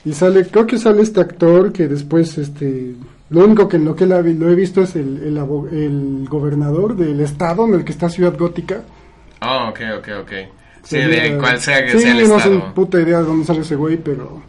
[0.05, 2.95] Y sale, creo que sale este actor que después, este,
[3.31, 5.37] lo único que en lo que la lo he visto es el, el,
[5.77, 8.83] el gobernador del estado en el que está Ciudad Gótica.
[9.43, 10.33] Oh, ok, ok, ok.
[10.85, 12.75] Sí, Salía- de cual sea que sí, sea el no sé estado.
[12.75, 14.41] puta idea de dónde sale ese güey, pero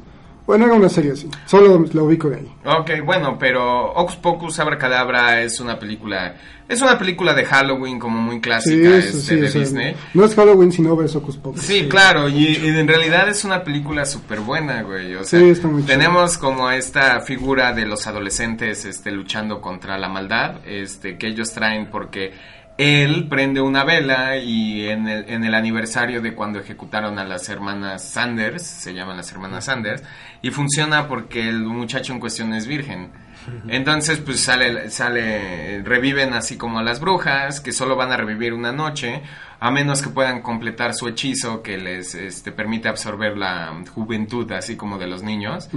[0.50, 1.30] bueno, era una serie así.
[1.46, 2.52] Solo la ubico de ahí.
[2.66, 6.38] Ok, bueno, pero Ocus Pocus Abracadabra es una película,
[6.68, 9.62] es una película de Halloween como muy Sí, clásica eso este, sí, de o sea,
[9.62, 9.96] Disney.
[10.16, 11.62] No es Halloween, sino ves Ocus Pocus.
[11.62, 15.14] Sí, claro, y, y en realidad es una película súper buena, güey.
[15.14, 20.00] O sea, Sí, está muy tenemos como esta figura de los adolescentes este, luchando contra
[20.00, 22.34] la maldad, este, que ellos traen porque
[22.80, 27.50] él prende una vela y en el, en el aniversario de cuando ejecutaron a las
[27.50, 30.02] hermanas Sanders, se llaman las hermanas Sanders,
[30.42, 33.10] y funciona porque el muchacho en cuestión es virgen.
[33.68, 38.54] Entonces, pues sale, sale, reviven así como a las brujas, que solo van a revivir
[38.54, 39.24] una noche,
[39.60, 44.78] a menos que puedan completar su hechizo que les este, permite absorber la juventud, así
[44.78, 45.70] como de los niños.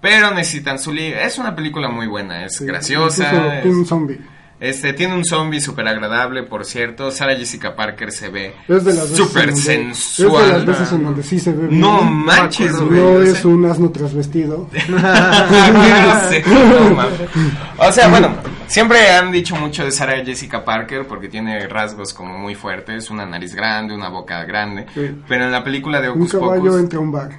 [0.00, 3.56] Pero necesitan su li Es una película muy buena, es Sí, graciosa.
[3.58, 4.18] es- Team Zombie.
[4.60, 7.12] Este, tiene un zombie súper agradable, por cierto.
[7.12, 8.54] Sarah Jessica Parker se ve
[9.14, 10.42] súper sensual.
[10.44, 11.80] Es de las veces en donde sí se ve bien.
[11.80, 13.00] No manches, güey.
[13.00, 14.68] No es sea- un asno trasvestido.
[17.80, 18.30] O sea, bueno,
[18.66, 23.24] siempre han dicho mucho de Sarah Jessica Parker porque tiene rasgos como muy fuertes, una
[23.24, 25.10] nariz grande, una boca grande, Sí.
[25.28, 26.80] pero en la película de Un Hocus caballo Pocus...
[26.80, 27.30] entra a un bar.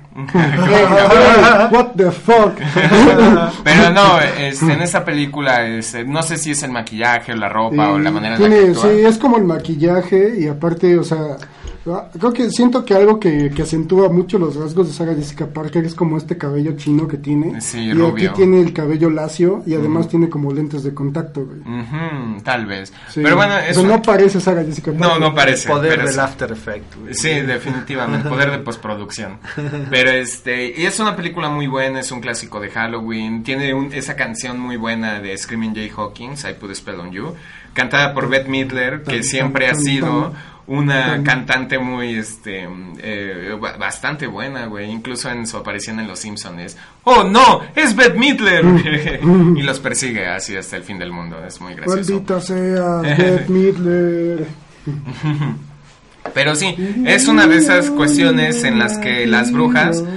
[1.72, 2.56] What the fuck?
[3.64, 7.50] Pero no, este, en esta película este, no sé si es el maquillaje o la
[7.50, 8.84] ropa o la manera en la que actúa.
[8.84, 11.38] Sí, es como el maquillaje y aparte, o sea,
[11.84, 15.86] creo que siento que algo que, que acentúa mucho los rasgos de Sarah Jessica Parker
[15.86, 17.62] es como este cabello chino que tiene.
[17.62, 18.30] Sí, y rubio.
[18.32, 21.60] aquí tiene el cabello lacio y además tiene como lentes de contacto, güey.
[22.44, 22.94] Tal vez.
[23.10, 23.22] Sí.
[23.24, 25.08] Pero bueno, Pero eso no parece Sarah Jessica Parker.
[25.08, 25.68] no, no parece.
[25.70, 26.20] Poder pero del.
[26.20, 27.14] After Effect, güey.
[27.14, 29.38] Sí, definitivamente, poder de postproducción.
[29.90, 33.94] Pero este, y es una película muy buena, es un clásico de Halloween, tiene un-
[33.94, 37.34] esa canción muy buena de Screaming Jay Hawkins, I Put a Spell on You,
[37.74, 40.34] cantada por Bette Midler, que Tan, siempre ha tan, sido tan,
[40.70, 41.24] una tan.
[41.24, 42.68] cantante muy, este,
[43.00, 46.78] eh, ba- bastante buena, güey, incluso en su aparición en Los Simpsons.
[47.04, 48.64] Oh, no, es Bette Midler.
[49.56, 52.14] y los persigue así hasta el fin del mundo, es muy gracioso.
[52.14, 54.48] Maldita sea, Beth Midler.
[56.34, 60.04] Pero sí, es una de esas cuestiones en las que las brujas...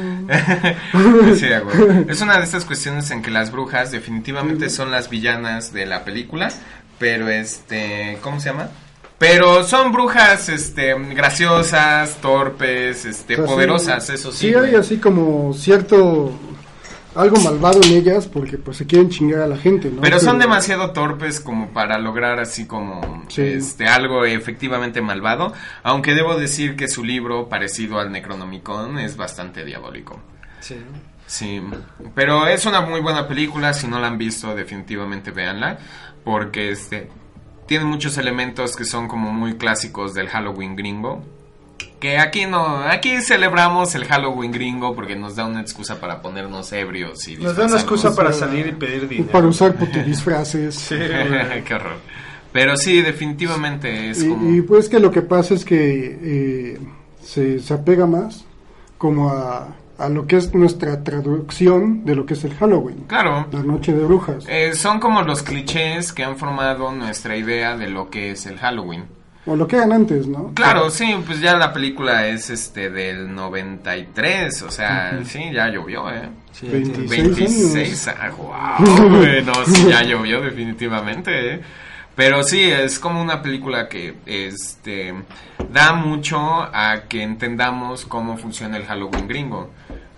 [1.36, 2.04] Sí, güey.
[2.08, 6.04] es una de esas cuestiones en que las brujas definitivamente son las villanas de la
[6.04, 6.48] película,
[6.98, 8.68] pero este, ¿cómo se llama?
[9.22, 14.48] Pero son brujas, este, graciosas, torpes, este, O sea, sí, poderosas, eso sí.
[14.48, 16.32] Sí, hay así como cierto.
[17.14, 20.00] Algo malvado en ellas porque pues se quieren chingar a la gente, ¿no?
[20.00, 23.42] Pero son demasiado torpes como para lograr así como Sí.
[23.42, 25.52] este algo efectivamente malvado,
[25.84, 30.18] aunque debo decir que su libro parecido al Necronomicon es bastante diabólico.
[30.58, 30.78] Sí.
[31.28, 31.62] Sí,
[32.16, 35.78] pero es una muy buena película, si no la han visto definitivamente véanla,
[36.24, 37.08] porque este
[37.72, 41.22] tiene muchos elementos que son como muy clásicos del Halloween gringo.
[42.00, 46.70] Que aquí no, aquí celebramos el Halloween gringo porque nos da una excusa para ponernos
[46.74, 49.32] ebrios y Nos da una excusa para salir y pedir Y dinero.
[49.32, 49.74] para usar
[50.06, 50.86] disfraces.
[50.90, 51.96] Qué horror.
[52.52, 54.50] Pero sí, definitivamente es como...
[54.50, 56.78] Y, y, pues que lo que pasa es que eh,
[57.22, 58.44] se, se apega más
[58.98, 63.46] como a, a lo que es nuestra traducción de lo que es el Halloween, Claro,
[63.52, 64.44] la noche de brujas.
[64.48, 68.58] eh, son como los clichés que han formado nuestra idea de lo que es el
[68.58, 69.04] Halloween.
[69.44, 70.52] O lo que eran antes, ¿no?
[70.54, 76.08] Claro, sí, pues ya la película es este del 93, o sea, sí, ya llovió,
[76.10, 76.28] ¿eh?
[76.52, 77.10] Sí, 26
[77.74, 81.60] 26, ah, wow, güey, no, sí, ya llovió definitivamente, ¿eh?
[82.14, 85.14] Pero sí, es como una película que este
[85.72, 89.70] da mucho a que entendamos cómo funciona el Halloween gringo.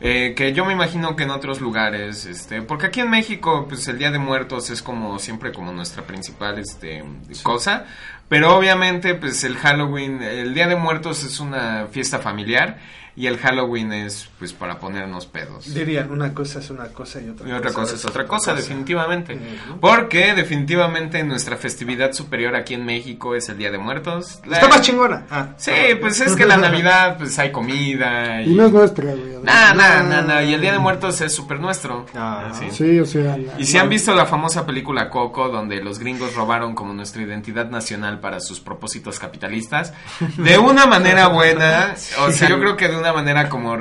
[0.07, 3.89] Eh, que yo me imagino que en otros lugares, este, porque aquí en México, pues
[3.89, 7.03] el Día de Muertos es como siempre como nuestra principal este,
[7.43, 7.87] cosa,
[8.29, 12.77] pero obviamente, pues el Halloween, el Día de Muertos es una fiesta familiar
[13.17, 15.73] y el Halloween es, pues, para ponernos pedos.
[15.73, 19.35] Dirían, una cosa es una cosa y otra, Y otra cosa es otra cosa, definitivamente.
[19.35, 19.79] Ujú.
[19.81, 24.41] Porque definitivamente nuestra festividad superior aquí en México es el Día de Muertos.
[24.47, 25.27] La- Está más chingona.
[25.31, 25.49] Ah.
[25.57, 28.51] Sí, pues es que la Navidad, pues hay comida y...
[28.51, 29.35] Y no es nuestra, güey.
[29.43, 32.07] Nah, nah, nah, nah, Y el Día de Muertos es súper nuestro.
[32.15, 32.49] Ah.
[32.51, 32.67] Así.
[32.71, 33.37] Sí, o sea.
[33.59, 37.71] Y si han visto la famosa película Coco, donde los gringos robaron como nuestra identidad
[37.71, 39.93] nacional para sus propósitos capitalistas,
[40.39, 41.95] de una manera buena,
[42.27, 43.77] o sea, yo creo que de una manera como...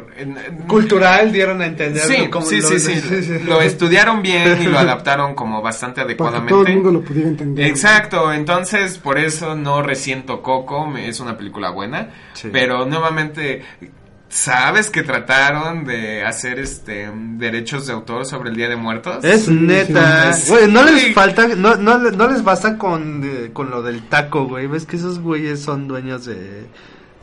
[0.67, 2.01] Cultural dieron a entender.
[2.03, 2.15] Sí,
[2.45, 6.49] sí, lo- sí, sí, Lo estudiaron bien y lo adaptaron como bastante Para que adecuadamente.
[6.53, 7.65] todo el mundo lo pudiera entender.
[7.67, 12.49] Exacto, entonces por eso no resiento Coco, es una película buena, Sí.
[12.51, 13.63] pero nuevamente
[14.29, 19.23] sabes que trataron de hacer este derechos de autor sobre el Día de Muertos.
[19.23, 20.33] Es neta.
[20.33, 20.49] sí.
[20.51, 24.47] Güey, no les falta, no, no, no les basta con, eh, con lo del taco,
[24.47, 24.65] güey.
[24.65, 26.65] Ves que esos güeyes son dueños de,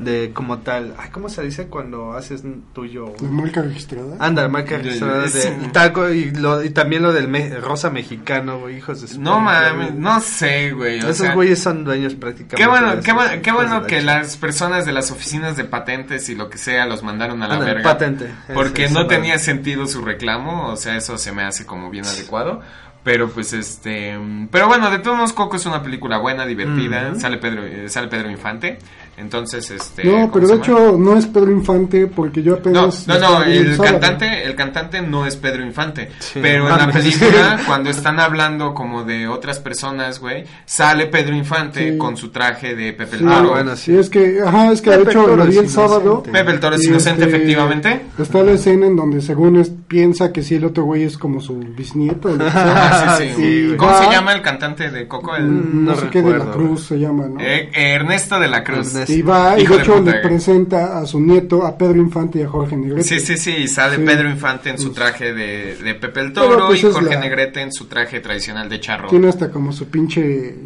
[0.00, 0.94] de como tal.
[0.98, 2.42] Ay, ¿cómo se dice cuando haces
[2.72, 3.12] tuyo?
[3.20, 4.16] La marca registrada.
[4.18, 5.48] Anda, marca registrada de sí.
[5.72, 9.40] taco y, lo, y también lo del me- rosa mexicano, güey, hijos de su No
[9.40, 10.96] mames, no sé, güey.
[10.96, 12.56] o Esos sea, güeyes son dueños prácticamente.
[12.56, 16.34] Qué bueno, qué esos bueno, qué que las personas de las oficinas de patentes y
[16.34, 17.90] lo que sea los mandaron a la Ándale, verga.
[17.92, 18.30] patente.
[18.54, 19.44] Porque Eso, no eso, tenía vale.
[19.44, 22.60] sentido su reclamo, o sea, eso se me hace como bien adecuado.
[23.02, 24.14] Pero pues este,
[24.50, 28.08] pero bueno, de todos modos Coco es una película buena, divertida, sale Pedro, eh, sale
[28.08, 28.78] Pedro Infante.
[29.20, 30.04] Entonces, este...
[30.04, 33.06] No, ¿cómo pero de hecho no es Pedro Infante porque yo No, apenas...
[33.06, 34.00] no, no, viendo el sábado.
[34.00, 36.96] cantante, el cantante no es Pedro Infante, Sí, pero no en la mames.
[36.96, 41.98] película cuando están hablando como de otras personas, güey, sale Pedro Infante Sí.
[41.98, 43.50] con su traje de Pepe el Sí, Toro.
[43.50, 46.22] bueno, sí, es que, ajá, es que de Pepe hecho Toro lo vi el sábado.
[46.22, 48.00] Pepe el Toro es inocente, este, efectivamente.
[48.18, 51.40] Está la escena en donde según es, piensa que si el otro güey es como
[51.40, 52.28] su bisnieto.
[52.28, 53.12] o lo que sea.
[53.12, 53.34] Ah, sí, sí.
[53.36, 53.76] Sí, güey.
[53.76, 55.36] ¿Cómo se llama el cantante de Coco?
[55.36, 57.40] El, no, No sé qué de la recuerdo, Cruz se llama, ¿no?
[57.40, 58.88] Eh, Ernesto de la Cruz.
[58.94, 59.09] Ernesto.
[59.18, 62.48] Y va, y de hecho le presenta a su nieto, a Pedro Infante y a
[62.48, 63.02] Jorge Negrete.
[63.04, 64.02] Sí, sí, sí, y sale Sí.
[64.04, 67.60] Pedro Infante en su traje de, de Pepe el Toro pues, y Jorge la- Negrete
[67.62, 69.08] en su traje tradicional de charro.
[69.08, 70.56] Tiene hasta como su pinche,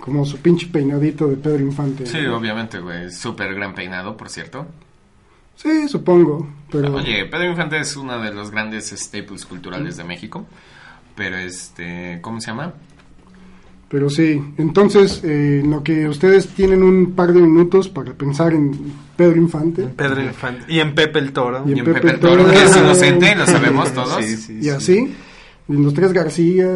[0.00, 2.06] como su pinche peinadito de Pedro Infante.
[2.06, 2.36] Sí, ¿no?
[2.36, 3.10] obviamente, güey.
[3.10, 4.66] Súper gran peinado, por cierto.
[5.56, 6.94] Sí, supongo, pero...
[6.96, 10.46] Oye, Pedro Infante es uno de los grandes staples culturales de México.
[11.14, 12.72] Pero este, ¿cómo se llama?
[13.88, 18.52] Pero sí, entonces, eh, en lo que ustedes tienen un par de minutos para pensar
[18.52, 18.72] en
[19.16, 19.82] Pedro Infante.
[19.82, 20.64] Pedro Infante.
[20.72, 21.62] Y en Pepe el Toro.
[21.66, 22.50] Y en Y en Pepe Pepe el Toro.
[22.50, 24.24] Que es inocente, lo sabemos todos.
[24.24, 24.70] Sí, sí, y sí.
[24.70, 25.14] así,
[25.66, 26.66] los tres García,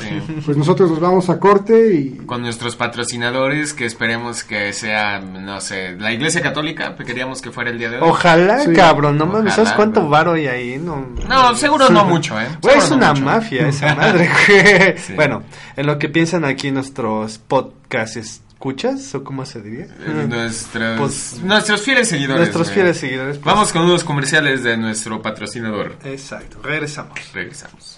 [0.00, 0.40] Sí.
[0.44, 2.10] pues nosotros nos vamos a corte y...
[2.24, 7.50] Con nuestros patrocinadores, que esperemos que sea, no sé, la Iglesia Católica, que queríamos que
[7.50, 8.08] fuera el día de hoy.
[8.08, 8.72] Ojalá, Sí.
[8.72, 10.10] cabrón, no mames, ¿sabes cuánto güey.
[10.12, 10.78] varo hay ahí?
[10.78, 12.46] No, No, seguro no mucho, ¿eh?
[12.62, 13.24] Güey, es no una mucho.
[13.24, 14.96] mafia esa madre, güey.
[14.98, 15.12] Sí.
[15.12, 15.42] Bueno,
[15.76, 19.14] en lo que piensan aquí nuestros podcasts, ¿escuchas?
[19.14, 19.84] ¿O cómo se diría?
[20.06, 22.38] Eh, Nuestros, Pues- nuestros fieles seguidores.
[22.40, 23.36] Nuestros fieles seguidores.
[23.36, 25.96] pues- Vamos con unos comerciales de nuestro patrocinador.
[26.04, 27.12] Exacto, regresamos.
[27.34, 27.97] Regresamos.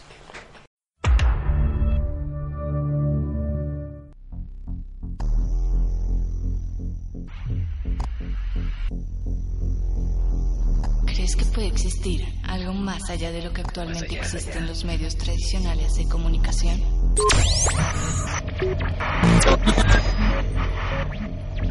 [11.33, 15.17] ¿Crees que puede existir algo más allá de lo que actualmente existe en los medios
[15.17, 16.83] tradicionales de comunicación?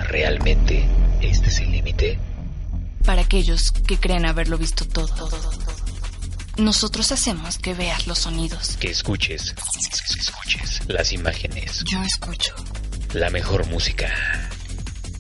[0.08, 0.88] ¿Realmente
[1.22, 2.18] este es el límite?
[3.04, 5.30] Para aquellos que creen haberlo visto todo.
[6.58, 8.78] Nosotros hacemos que veas los sonidos.
[8.78, 9.54] Que escuches,
[10.18, 12.56] escuches las imágenes, Yo escucho.
[13.14, 14.08] la mejor música,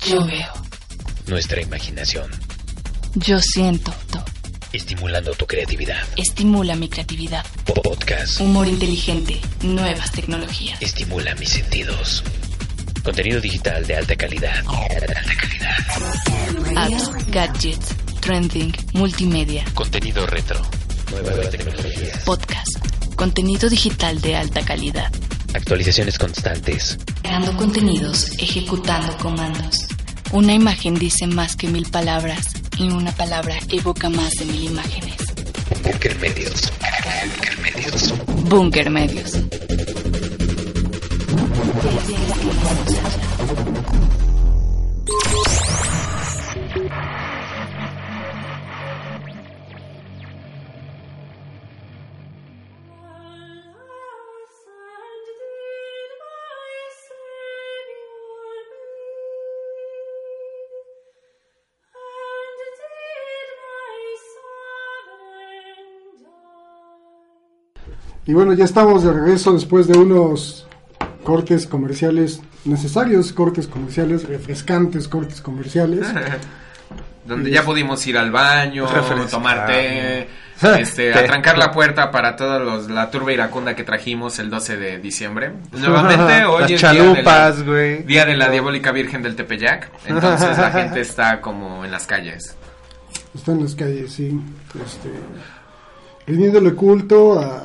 [0.07, 0.53] Yo veo.
[1.27, 2.31] nuestra imaginación,
[3.15, 3.93] Yo siento.
[4.71, 5.97] estimulando tu creatividad.
[6.15, 7.43] Estimula mi creatividad.
[7.83, 9.41] Podcast, Humor inteligente.
[9.63, 10.79] Nuevas tecnologías.
[10.81, 12.23] estimula mis sentidos.
[13.03, 14.57] Contenido digital de alta calidad.
[14.67, 15.77] Alta calidad.
[16.77, 17.87] Apps, gadgets,
[18.19, 20.61] trending, multimedia, Contenido retro.
[21.11, 22.19] Nuevas tecnologías.
[22.23, 22.69] podcast.
[23.15, 25.11] Contenido digital de alta calidad.
[25.55, 26.99] Actualizaciones constantes.
[27.23, 29.87] Creando contenidos, ejecutando comandos.
[30.31, 35.15] Una imagen dice más que mil palabras y una palabra evoca más de mil imágenes.
[35.83, 36.71] Bunker Medios.
[37.29, 38.13] Bunker Medios.
[38.47, 39.33] Bunker Medios.
[68.25, 70.67] Y bueno, ya estamos de regreso después de unos
[71.23, 76.07] cortes comerciales necesarios, cortes comerciales refrescantes, cortes comerciales.
[77.25, 79.29] Donde ya pudimos ir al baño, Refrescar.
[79.29, 80.27] tomar té,
[80.79, 84.97] este, atrancar la puerta para toda los, la turba iracunda que trajimos el 12 de
[84.97, 85.51] diciembre.
[85.71, 88.03] Nuevamente, hoy Las es chalupas, día de la, güey.
[88.03, 89.91] día de la diabólica virgen del Tepeyac.
[90.07, 92.55] Entonces la gente está como en las calles.
[93.35, 94.39] Está en las calles, sí.
[94.83, 95.11] Este,
[96.25, 97.63] rindiéndole culto a,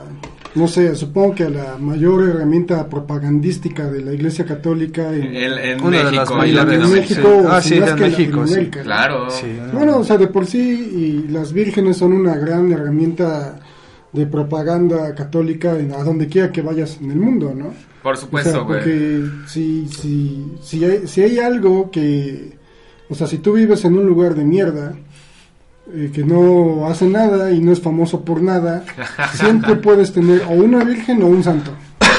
[0.54, 5.58] no sé, supongo que a la mayor herramienta propagandística de la Iglesia Católica en, El-
[5.58, 6.48] en Una de las México y mayores.
[6.48, 7.14] en Latinoamérica.
[7.22, 8.66] México, Ah, sí, no es en que en México, sí.
[8.66, 9.30] Claro.
[9.30, 9.46] Sí.
[9.72, 13.58] Bueno, o sea, de por sí, y las vírgenes son una gran herramienta
[14.12, 17.74] de propaganda católica en, a donde quiera que vayas en el mundo, ¿no?
[18.02, 18.78] Por O sea, supuesto, güey.
[18.78, 22.52] porque si, si, si, hay, si hay algo que,
[23.08, 24.94] o sea, si tú vives en un lugar de mierda,
[25.92, 28.84] eh, que no hace nada y no es famoso por nada,
[29.34, 31.72] siempre puedes tener o una virgen o un santo.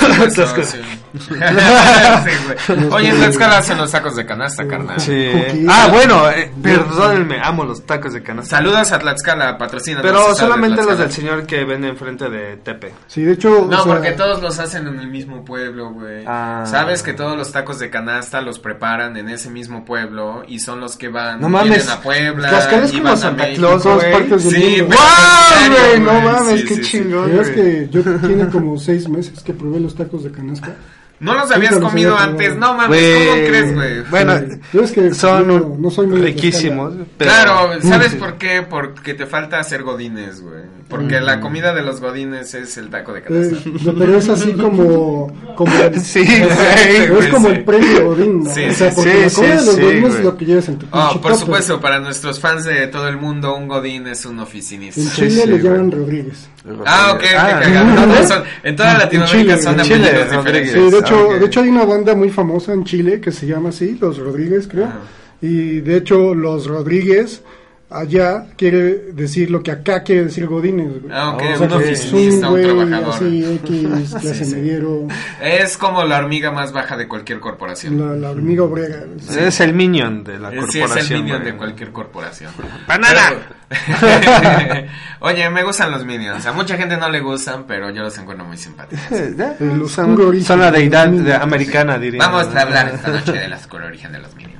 [2.92, 5.00] Oye, en Tlaxcala hacen los sacos de canasta, carnal.
[5.00, 5.30] Sí.
[5.68, 8.58] Ah, bueno, eh, perdónenme, amo los tacos de canasta.
[8.58, 10.02] Saludos a Tlaxcala, patrocina.
[10.02, 12.94] Pero solamente los del señor que vende enfrente de Tepe.
[13.08, 16.24] Sí, de hecho, No, o sea, porque todos los hacen en el mismo pueblo, güey.
[16.28, 16.64] Ah.
[16.66, 20.80] Sabes que todos los tacos de canasta los preparan en ese mismo pueblo y son
[20.80, 21.70] los que van No mames.
[21.70, 22.50] vienen a Puebla.
[22.50, 23.46] Tlaxcala es y como van a Santa.
[23.56, 24.96] Claus, todas partes del Sí, mundo.
[24.96, 26.00] ¡Wow, güey!
[26.02, 27.40] No mames, Sí, qué chingón.
[27.40, 30.76] es que yo tiene como seis meses que probé los tacos de canasta
[31.18, 32.58] ¿No los habías comido antes?
[32.58, 34.02] No mames, Güey, ¿cómo crees, güey?
[34.12, 34.60] Bueno, Sí.
[34.74, 36.94] Yo es que son yo no- no soy muy riquísimos.
[37.18, 38.18] pero- Claro, ¿sabes Sí.
[38.18, 38.64] por qué?
[38.70, 40.64] Porque te falta hacer godines, güey.
[40.90, 41.24] Porque Mm.
[41.24, 43.70] la comida de los godines es el taco de Eh, canasta.
[43.86, 45.72] no, pero es así como, como
[46.04, 47.30] Sí, es güey.
[47.30, 47.54] como sí.
[47.56, 48.54] el premio Godín, ¿no?
[48.54, 50.46] Sí, o sea, sí, porque sí, la comida sí, de los Godines es lo que
[50.46, 54.06] llevas en tu Oh, por supuesto, para nuestros fans de todo el mundo, un godín
[54.08, 55.02] es un En oficinista.
[55.16, 56.50] Chile sí, le llaman Rodríguez.
[56.86, 60.72] Ah, ok, Ah, son- en toda En Latinoamérica Chile, son Chile, diferentes.
[60.72, 61.34] Sí, de hecho, ok.
[61.40, 64.68] de hecho hay una banda muy famosa en Chile que se llama así, los Rodríguez,
[64.68, 64.86] creo.
[64.86, 65.00] Ajá.
[65.42, 67.44] Y de hecho, los Rodríguez
[67.90, 70.88] allá quiere decir lo que acá quiere decir Godínez.
[71.12, 73.14] Ah, ok, O sea, un oficinista, un trabajador.
[73.14, 74.56] así, X, clase Sí, sí.
[74.56, 75.08] mediero,
[75.42, 77.98] Es como la hormiga más baja de cualquier corporación.
[78.00, 79.04] la, la hormiga obrera.
[79.06, 79.46] güey.
[79.48, 80.90] Es el minion de la corporación.
[80.90, 82.52] Sí, es el minion de cualquier corporación.
[82.88, 83.22] ¡Banana!
[83.30, 83.56] Pero-
[85.22, 86.46] Oye, me gustan los minions.
[86.46, 89.06] A mucha gente no le gustan, pero yo los encuentro muy simpáticos.
[89.92, 92.20] Son, son la deidad de- americana, diría.
[92.20, 94.56] Vamos a hablar esta noche de la oscuro origen de los minions.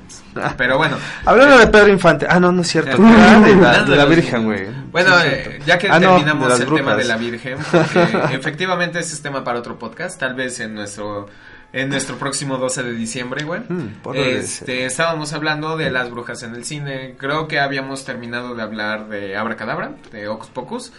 [0.56, 0.96] Pero bueno.
[1.24, 2.26] Hablando de Pedro Infante.
[2.28, 2.96] Ah, no, no es cierto.
[3.02, 4.66] De la, de Virgen, güey.
[4.90, 9.14] Bueno, Sí, eh, ya que Ah, terminamos el tema de la Virgen, porque efectivamente ese
[9.14, 11.28] es tema para otro podcast, tal vez en nuestro
[11.72, 13.60] en nuestro próximo 12 de diciembre, güey.
[13.68, 14.36] Mm, orden.
[14.38, 17.16] este, estábamos hablando de las brujas en el cine.
[17.18, 20.92] Creo que habíamos terminado de hablar de Abracadabra, de Ocus Pocus.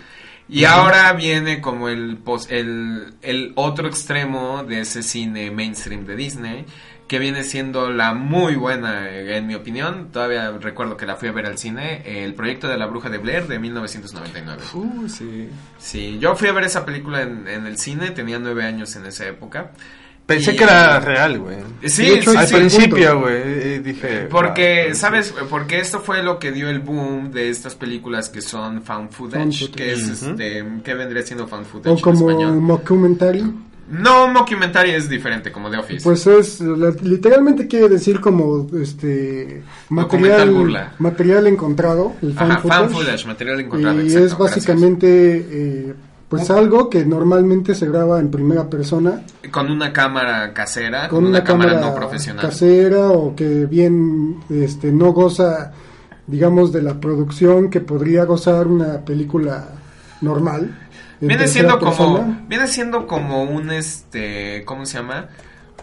[0.50, 6.16] Y ahora viene como el, pos- el, el otro extremo de ese cine mainstream de
[6.16, 6.66] Disney,
[7.08, 10.10] que viene siendo la muy buena, eh, en mi opinión.
[10.12, 13.18] Todavía recuerdo que la fui a ver al cine, el proyecto de la bruja de
[13.18, 14.62] Blair de 1999.
[14.74, 15.50] Uh, sí.
[15.78, 19.06] Sí, yo fui a ver esa película en, en el cine, tenía nueve años en
[19.06, 19.72] esa época.
[20.26, 21.56] Pensé Y- que era real, güey.
[21.86, 22.56] Sí, De hecho, sí, Al sí.
[22.56, 24.28] principio, güey, dije...
[24.30, 25.34] Porque, ah, ¿sabes?
[25.50, 29.40] Porque esto fue lo que dio el boom de estas películas que son found footage,
[29.40, 29.78] Found footage.
[29.78, 30.32] que es Ujú.
[30.32, 32.56] este, que vendría siendo found footage O en como español.
[32.60, 33.54] mockumentary.
[33.90, 36.04] No, un mockumentary es diferente, como The Office.
[36.04, 40.94] Pues es, la- literalmente quiere decir como este material, burla.
[41.00, 42.80] material encontrado, el found Ajá, footage.
[42.80, 44.02] found footage, material encontrado.
[44.02, 45.08] y exacto, es básicamente
[45.50, 45.94] eh,
[46.28, 49.22] pues algo que normalmente se graba en primera persona.
[49.52, 52.46] Con una cámara casera, con una, cámara, no profesional.
[52.46, 55.72] casera o que bien este no goza
[56.28, 59.70] digamos de la producción que podría gozar una película
[60.20, 60.87] normal
[61.20, 62.46] Viene siendo como, persona.
[62.48, 65.28] viene siendo como un este, ¿cómo se llama?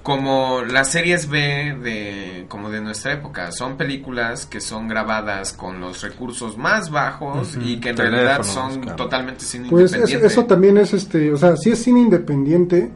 [0.02, 1.38] Como las series B
[1.82, 3.50] de, como de nuestra época.
[3.52, 8.80] Son películas que son grabadas con los recursos más bajos y que en realidad son
[8.82, 8.96] claro.
[8.96, 10.26] totalmente cine Pues es- independiente.
[10.26, 12.90] eso también es, este, o sea, sí es cine independiente,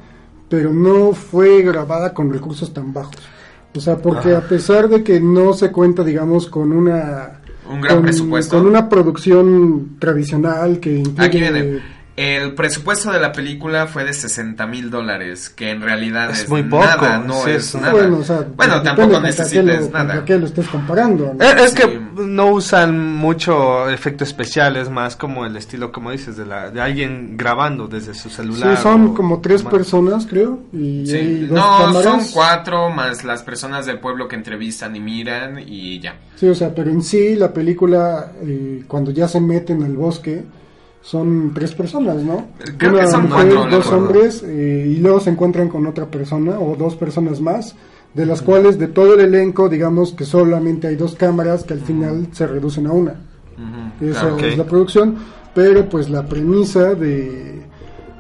[0.50, 3.16] pero no fue grabada con recursos tan bajos.
[3.74, 7.40] O sea, porque a pesar de que no se cuenta, digamos, con una...
[7.70, 8.56] Un gran con, presupuesto.
[8.56, 11.02] Con una producción tradicional que.
[11.18, 11.80] Aquí viene.
[12.20, 16.48] El presupuesto de la película fue de 60 mil dólares, que en realidad Es es,
[16.48, 17.92] muy poco, nada, no sí, es es- nada.
[17.92, 20.24] Bueno, o sea, Bueno, tampoco necesitas lo- nada.
[20.24, 21.44] qué lo estés comparando, ¿no?
[21.44, 21.76] Eh, Es Sí.
[21.76, 26.70] que no usan mucho efecto especial, es más como el estilo, como dices, de, la,
[26.70, 28.76] de alguien grabando desde su celular.
[28.76, 29.72] Sí, son o- como tres más.
[29.72, 31.14] personas, creo, y Sí.
[31.16, 32.02] hay dos No, cámaras.
[32.02, 36.16] son cuatro más las personas del pueblo que entrevistan y miran y ya.
[36.34, 40.44] Sí, o sea, pero en sí la película, eh, cuando ya se meten al bosque,
[41.02, 42.48] son tres personas, ¿no?
[42.76, 46.06] Creo Una que son mujer, cuatro, dos hombres, eh, y luego se encuentran con otra
[46.06, 47.74] persona o dos personas más,
[48.14, 51.80] de las cuales de todo el elenco, digamos que solamente hay dos cámaras que al
[51.80, 53.14] final se reducen a una.
[53.56, 55.16] Ujú, Esa es la producción,
[55.54, 57.62] pero pues la premisa de,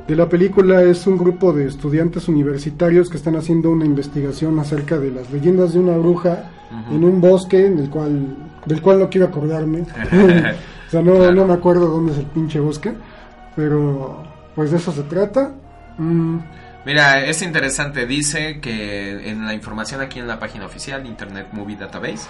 [0.06, 4.98] de la película es un grupo de estudiantes universitarios que están haciendo una investigación acerca
[4.98, 6.50] de las leyendas de una bruja
[6.90, 9.84] en un bosque en el cual del cual no quiero acordarme.
[10.88, 11.32] o sea, no, Claro.
[11.32, 12.92] no me acuerdo dónde es el pinche bosque,
[13.54, 14.24] pero
[14.54, 15.52] pues de eso se trata.
[15.98, 16.38] Mm,
[16.86, 21.76] Mira, es interesante, dice que en la información aquí en la página oficial, Internet Movie
[21.76, 22.26] Database,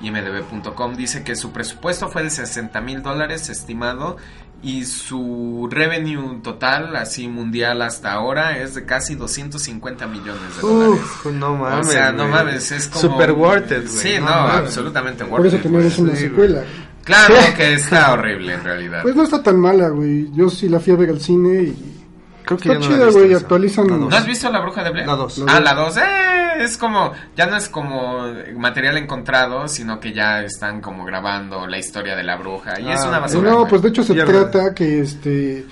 [0.00, 4.16] imdb.com, dice que su presupuesto fue de 60 mil dólares estimado
[4.62, 11.04] y su revenue total, así mundial hasta ahora, es de casi 250 millones de dólares.
[11.04, 11.86] Uf, no mames.
[11.86, 13.00] o sea, no mames, es como...
[13.00, 13.88] Super worth it, güey.
[13.88, 14.54] Sí, no, mames.
[14.56, 16.08] absolutamente worth por eso it, tenemos güey.
[16.10, 16.62] una sí, secuela.
[17.08, 19.00] Claro que está horrible en realidad.
[19.02, 20.30] Pues no está tan mala, güey.
[20.32, 21.94] Yo sí la fui a ver al cine y
[22.44, 23.34] Creo que está chida, güey.
[23.34, 23.86] Actualizan.
[24.08, 25.06] ¿No has visto La Bruja de Blair?
[25.06, 25.44] La dos.
[25.46, 25.96] Ah, la 2.
[25.98, 26.02] Eh,
[26.60, 28.22] es como, ya no es como
[28.56, 32.80] material encontrado, sino que ya están como grabando la historia de la bruja.
[32.80, 33.50] Y es Ah, una basura.
[33.50, 34.32] No, pues de hecho se Pierde.
[34.32, 35.66] trata que este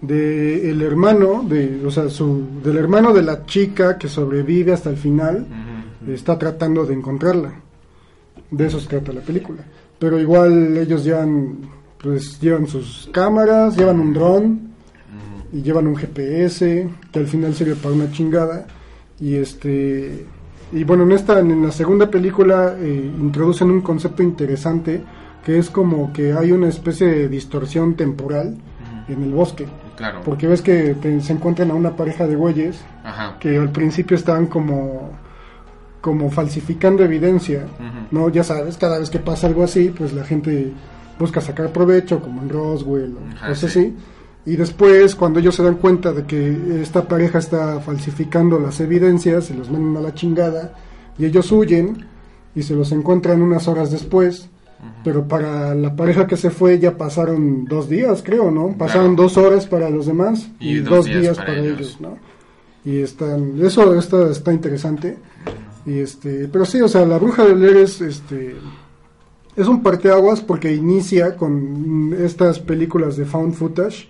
[0.00, 4.90] de el hermano de, o sea, su del hermano de la chica que sobrevive hasta
[4.90, 5.46] el final
[6.08, 7.52] está tratando de encontrarla.
[8.50, 9.62] De eso se trata la película.
[10.02, 11.58] Pero igual ellos llevan
[12.02, 14.60] pues llevan sus cámaras, llevan un dron
[15.52, 18.66] y llevan un GPS que al final sirve para una chingada
[19.20, 20.26] y este
[20.72, 25.00] y bueno en esta en la segunda película eh, introducen un concepto interesante
[25.44, 28.56] que es como que hay una especie de distorsión temporal
[29.08, 30.22] en el bosque Claro.
[30.24, 33.36] porque ves que te- se encuentran a una pareja de güeyes Ajá.
[33.38, 35.10] que al principio estaban como
[36.02, 37.64] como falsificando evidencia,
[38.10, 38.28] ¿no?
[38.28, 40.70] Ya sabes, cada vez que pasa algo así, pues la gente
[41.18, 43.78] busca sacar provecho, como en Roswell o Ajá, cosas sí.
[43.78, 43.96] así.
[44.44, 49.44] Y después, cuando ellos se dan cuenta de que esta pareja está falsificando las evidencias,
[49.44, 50.74] se los mandan a la chingada
[51.16, 52.04] y ellos huyen
[52.54, 54.48] y se los encuentran unas horas después.
[55.04, 58.76] Pero para la pareja que se fue ya pasaron dos días, creo, ¿no?
[58.76, 61.78] Pasaron dos horas para los demás Y y, dos días días, para para, ellos.
[61.78, 62.00] ellos.
[62.00, 62.18] ¿no?
[62.84, 65.18] Y están, eso está, está interesante.
[65.84, 68.56] Y este, pero sí, o sea, la bruja de Blair es, este,
[69.56, 74.08] es un parteaguas porque inicia con estas películas de found footage,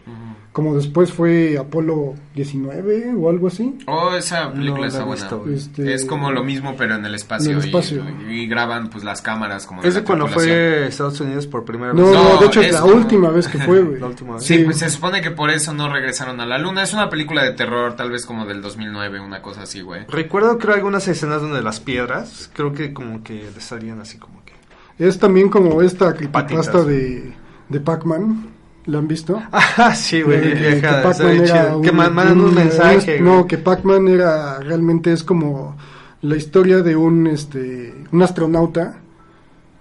[0.53, 3.79] como después fue Apolo 19 o algo así.
[3.87, 5.55] Oh, esa película No está buena.
[5.57, 7.53] Este- Es como lo mismo, pero en el espacio.
[7.53, 8.05] En el y- espacio.
[8.29, 12.05] Y, graban pues las cámaras como Es de cuando fue Estados Unidos por primera No,
[12.05, 12.13] vez.
[12.15, 13.99] no, No, de hecho es, es la como- última vez que fue, güey.
[14.01, 14.45] La última vez.
[14.45, 14.65] Sí, Sí.
[14.65, 16.83] pues se supone que por eso no regresaron a la luna.
[16.83, 20.05] Es una película de terror, tal vez como del 2009, una cosa así, güey.
[20.09, 24.53] Recuerdo creo algunas escenas donde las piedras, creo que como que salían así como que...
[24.99, 27.33] Es también como esta creepypasta de,
[27.71, 28.49] de Pac-Man.
[28.87, 29.41] ¿La han visto?
[29.53, 33.59] Ah, sí, güey, Eh, que Pac-Man era un- Que mandan un, un- mensaje, No, que
[33.59, 35.77] Pac-Man era realmente es como
[36.23, 38.99] la historia de un este un astronauta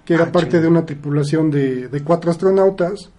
[0.05, 3.09] que era Ah, parte de una tripulación de, de cuatro astronautas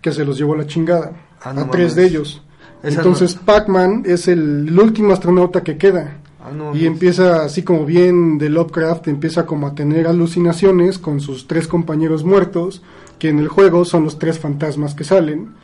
[0.00, 1.94] que se los llevó la chingada Ah, no a tres mames.
[1.96, 2.42] de ellos.
[2.82, 6.18] Esa Entonces Pac-Man es el, el último astronauta que queda.
[6.44, 11.20] Ah, no, Y empieza así como bien de Lovecraft, empieza como a tener alucinaciones con
[11.20, 12.82] sus tres compañeros muertos,
[13.22, 15.54] que en el juego son los tres fantasmas que salen.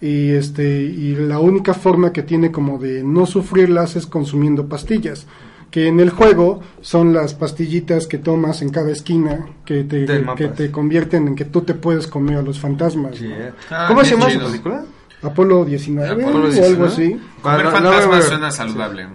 [0.00, 5.26] Y este y la única forma que tiene como de no sufrirlas es consumiendo pastillas,
[5.70, 10.06] que en el juego son las pastillitas que tomas en cada esquina que te,
[10.38, 13.16] que te convierten en que tú te puedes comer a los fantasmas.
[13.16, 13.34] Sí, ¿no?
[13.34, 13.52] eh.
[13.68, 14.84] Ah, ¿Cómo qué se llama esa película?
[15.20, 16.66] Apolo 19 Apolo o 19.
[16.66, 17.20] algo así.
[17.42, 19.06] Comer Ah, fantasmas suena saludable.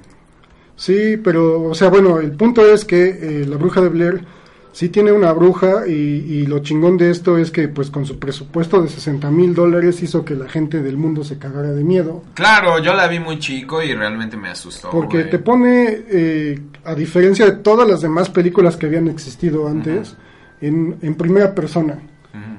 [0.75, 4.36] Sí, pero, o sea, bueno, el punto es que eh, la bruja de Blair
[4.77, 8.19] sí tiene una bruja y, y lo chingón de esto es que pues con su
[8.19, 12.21] presupuesto de 60 mil dólares hizo que la gente del mundo se cagara de miedo.
[12.35, 14.91] Claro, yo la vi muy chico y realmente me asustó.
[14.91, 15.29] Porque güey.
[15.31, 20.15] te pone, eh, a diferencia de todas las demás películas que habían existido antes,
[20.61, 21.97] en, en primera persona.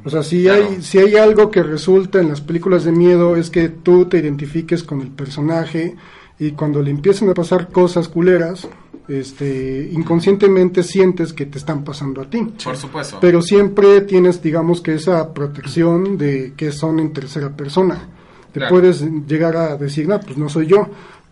[0.05, 0.71] O sea, si, Claro.
[0.71, 4.19] hay, si hay algo que resulta en las películas de miedo es que tú te
[4.19, 5.95] identifiques con el personaje
[6.37, 8.67] y cuando le empiezan a pasar cosas culeras,
[9.09, 12.41] este, inconscientemente sientes que te están pasando a ti.
[12.63, 13.19] Por supuesto.
[13.21, 18.09] Pero siempre tienes, digamos que esa protección de que son en tercera persona.
[18.53, 18.75] Te Claro.
[18.75, 20.89] puedes llegar a decir, no, pues no soy yo.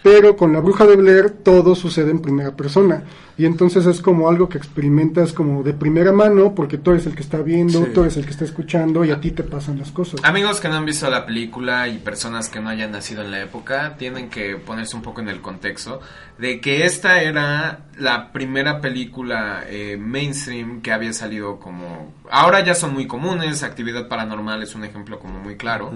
[0.06, 3.02] Pero con la bruja de Blair todo sucede en primera persona.
[3.36, 7.16] Y entonces es como algo que experimentas como de primera mano porque tú eres el
[7.16, 7.90] que está viendo, Sí.
[7.92, 10.20] tú eres el que está escuchando y a ti te pasan las cosas.
[10.22, 13.42] Amigos que no han visto la película y personas que no hayan nacido en la
[13.42, 16.00] época tienen que ponerse un poco en el contexto
[16.38, 22.14] de que esta era la primera película eh, mainstream que había salido como...
[22.30, 25.90] Ahora ya son muy comunes, Actividad Paranormal es un ejemplo como muy claro,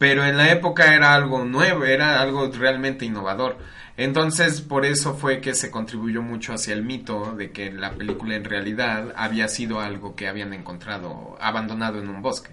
[0.00, 3.58] pero en la época era algo nuevo, era algo realmente innovador.
[3.98, 8.34] Entonces, por eso fue que se contribuyó mucho hacia el mito de que la película
[8.34, 12.48] en realidad había sido algo que habían encontrado abandonado en un bosque.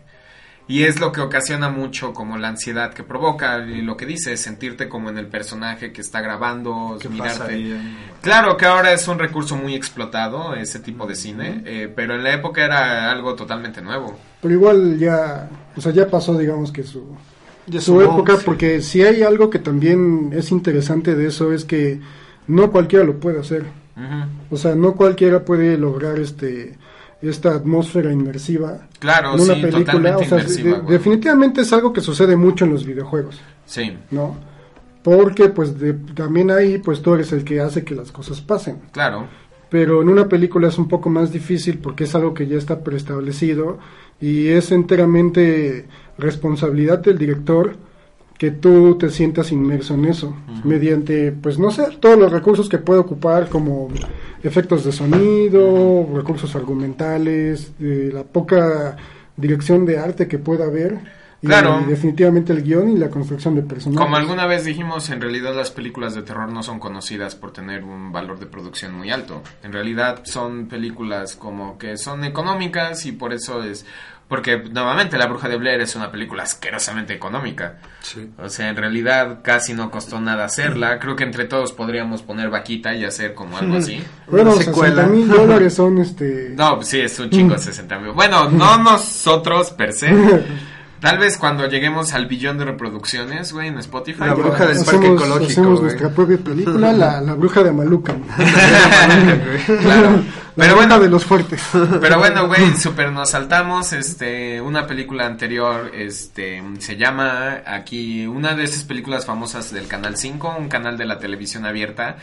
[0.67, 4.35] Y es lo que ocasiona mucho como la ansiedad que provoca y lo que dice,
[4.35, 7.39] sentirte como en el personaje que está grabando, ¿Qué mirarte.
[7.39, 7.81] pasaría?
[8.19, 12.25] Claro que ahora es un recurso muy explotado ese tipo de cine, eh, pero en
[12.25, 14.19] la época era algo totalmente nuevo.
[14.41, 17.15] Pero igual ya, o sea, ya pasó, digamos que su,
[17.79, 18.43] Su época, sí.
[18.45, 21.99] porque si hay algo que también es interesante de eso es que
[22.47, 23.65] no cualquiera lo puede hacer.
[24.51, 26.77] O sea, no cualquiera puede lograr este
[27.19, 30.17] esta atmósfera inmersiva Claro, en una sí, película.
[30.19, 34.35] O sea, de- definitivamente es algo que sucede mucho en los videojuegos, Sí, ¿no?
[35.01, 38.77] Porque pues de- también ahí pues tú eres el que hace que las cosas pasen.
[38.91, 39.27] claro.
[39.69, 42.83] Pero en una película es un poco más difícil porque es algo que ya está
[42.83, 43.79] preestablecido
[44.21, 45.85] y es enteramente
[46.17, 47.75] responsabilidad del director
[48.37, 52.77] que tú te sientas inmerso en eso mediante pues no sé todos los recursos que
[52.77, 53.89] puede ocupar como
[54.43, 58.95] efectos de sonido recursos argumentales de la poca
[59.35, 60.99] dirección de arte que pueda haber
[61.41, 61.83] Y Claro.
[61.87, 64.03] definitivamente el guion y la construcción de personajes.
[64.03, 67.83] Como alguna vez dijimos, en realidad las películas de terror no son conocidas por tener
[67.83, 69.43] un valor de producción muy alto.
[69.63, 73.85] En realidad son películas como que son económicas y por eso es...
[74.27, 77.77] Porque nuevamente La Bruja de Blair es una película asquerosamente económica.
[78.01, 78.29] Sí.
[78.37, 80.99] O sea, en realidad casi no costó nada hacerla.
[80.99, 84.03] Creo que entre todos podríamos poner vaquita y hacer como algo así.
[84.29, 85.03] Bueno, Una secuela.
[85.05, 86.49] 60 mil dólares son este...
[86.57, 88.11] No, sí, es un chingo 60 mil.
[88.11, 90.07] Bueno, no nosotros per se.
[90.99, 94.21] Tal vez cuando lleguemos al billón de reproducciones, güey, en Spotify.
[94.21, 95.81] La bruja del parque ecológico, hacemos güey.
[95.83, 98.15] nuestra propia película, la, la bruja de Maluca.
[99.81, 100.23] Claro.
[100.55, 101.61] La Pero bueno, de los fuertes.
[102.01, 108.55] Pero bueno, güey, super nos saltamos este una película anterior, este se llama aquí una
[108.55, 112.17] de esas películas famosas del Canal 5, un canal de la televisión abierta,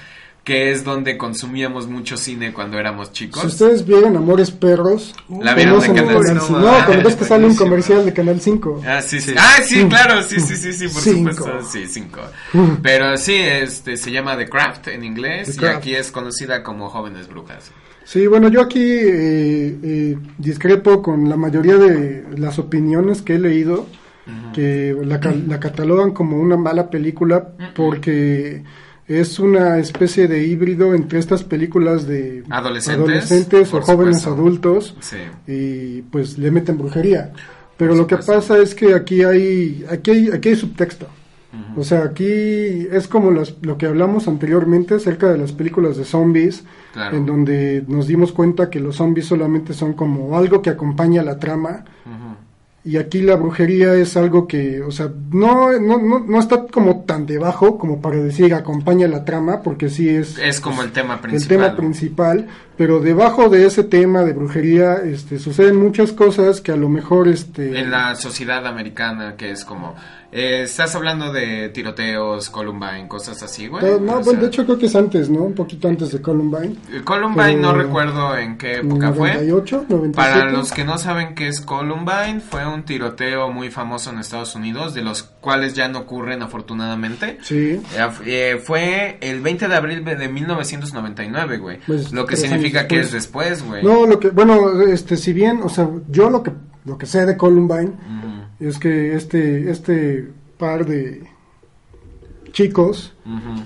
[0.44, 3.40] que es donde consumíamos mucho cine cuando éramos chicos.
[3.40, 6.58] Si ustedes vieron Amores Perros, La vieron de conocen Canal el- 5.
[6.60, 8.82] No, cuando ves que sale un comercial de Canal 5.
[8.86, 9.34] Ah, sí, sí.
[9.38, 11.32] Ah, sí, claro, sí, sí, sí, sí, por Cinco.
[11.32, 11.68] supuesto.
[11.70, 12.20] Sí, cinco.
[12.82, 15.76] Pero sí, este, se llama The Craft en inglés The y Craft.
[15.78, 17.70] aquí es conocida como Jóvenes Brujas.
[18.04, 23.38] Sí, bueno, yo aquí eh, eh, discrepo con la mayoría de las opiniones que he
[23.38, 23.86] leído,
[24.54, 28.62] que la, la catalogan como una mala película porque
[29.06, 34.30] es una especie de híbrido entre estas películas de Adolescentes, adolescentes o jóvenes supuesto.
[34.42, 35.16] adultos Sí.
[35.46, 37.32] y pues le meten brujería.
[37.76, 41.06] Pero Por lo que pasa es que aquí hay, aquí hay, aquí hay subtexto.
[41.76, 42.24] O sea, aquí
[42.90, 47.16] es como las- lo que hablamos anteriormente acerca de las películas de zombies, Claro.
[47.16, 51.38] en donde nos dimos cuenta que los zombies solamente son como algo que acompaña la
[51.38, 51.84] trama.
[52.86, 57.04] Y aquí la brujería es algo que, o sea, no, no, no, no está como
[57.04, 61.14] tan debajo como para decir acompaña la trama, porque sí es, Es como el tema
[61.14, 61.48] el principal.
[61.48, 66.76] tema principal, pero debajo de ese tema de brujería este, suceden muchas cosas que a
[66.76, 67.26] lo mejor...
[67.28, 69.94] Este, en la sociedad americana que es como
[70.36, 74.46] eh, estás hablando de tiroteos Columbine cosas así güey todo- no, O bueno, sea, de
[74.48, 75.44] hecho creo que es antes, ¿no?
[75.44, 76.74] Un poquito antes de Columbine.
[76.92, 80.12] el Columbine no pero- recuerdo en qué época fue 98, 97.
[80.16, 84.56] para los que no saben qué es Columbine fue un tiroteo muy famoso en Estados
[84.56, 87.80] Unidos de los cuales ya no ocurren afortunadamente Sí.
[87.96, 93.00] Eh, eh, fue el 20 de abril de 1999 güey Pues, lo que significa que
[93.00, 96.52] es después güey No, lo que, bueno, este, si bien, o sea, yo lo que,
[96.84, 100.28] lo que sé de Columbine Ujú, es que este, este
[100.58, 101.22] par de
[102.52, 103.12] chicos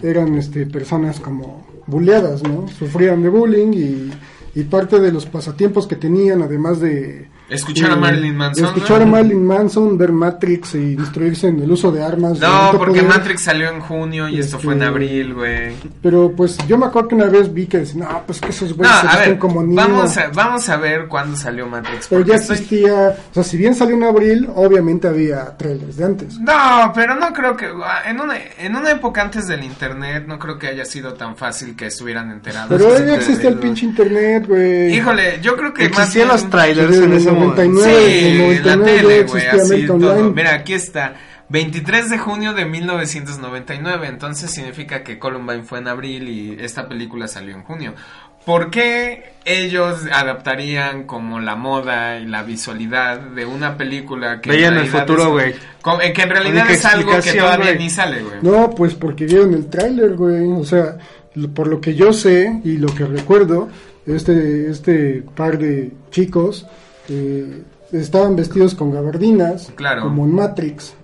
[0.02, 2.68] eran, este, personas como buleadas, ¿no?
[2.68, 4.10] Sufrían de bullying y,
[4.54, 8.98] y parte de los pasatiempos que tenían, además de Escuchar a de- Marilyn Manson, escuchar
[8.98, 9.04] ¿no?
[9.04, 12.38] a Marilyn Manson, ver Matrix y instruirse en el uso de armas.
[12.38, 13.16] No, porque poder.
[13.16, 15.72] Matrix salió en junio y esto fue en Este, abril, güey.
[16.02, 18.70] Pero pues yo me acuerdo que una vez vi que decían, no, pues que esos
[18.70, 19.86] No, güeyes se a visten ver, como niños.
[19.88, 22.06] vamos a, vamos a ver cuándo salió Matrix.
[22.08, 26.04] Pero ya estoy- existía, o sea, si bien salió en abril, obviamente había trailers de
[26.04, 26.38] antes.
[26.40, 27.66] No, pero no creo que...
[28.06, 31.74] En una, en una época antes del internet no creo que haya sido tan fácil
[31.76, 32.68] que estuvieran enterados.
[32.68, 34.94] Pero ya existía el pinche internet, güey.
[34.94, 37.37] Híjole, yo creo que Existían los trailers en ese momento.
[37.38, 37.92] 99.
[38.10, 40.30] Sí, en el la 99 tele, güey, así todo.
[40.32, 41.14] Mira, aquí está.
[41.50, 47.26] 23 de junio de 1999, entonces significa que Columbine fue en abril y esta película
[47.28, 47.94] salió en junio.
[48.44, 54.74] ¿Por qué ellos adaptarían como la moda y la visualidad de una película que Veían
[54.74, 55.54] en el realidad futuro, es-
[55.84, 56.06] güey.
[56.08, 57.78] eh, que en realidad es algo que todavía güey.
[57.78, 58.36] ni sale, güey.
[58.42, 60.50] No, pues porque vieron el tráiler, güey.
[60.52, 60.96] O sea,
[61.54, 63.68] por lo que yo sé y lo que recuerdo,
[64.06, 66.66] este, este par de chicos
[67.08, 67.62] eh,
[67.92, 70.02] estaban vestidos con gabardinas, Claro.
[70.02, 70.94] como en Matrix.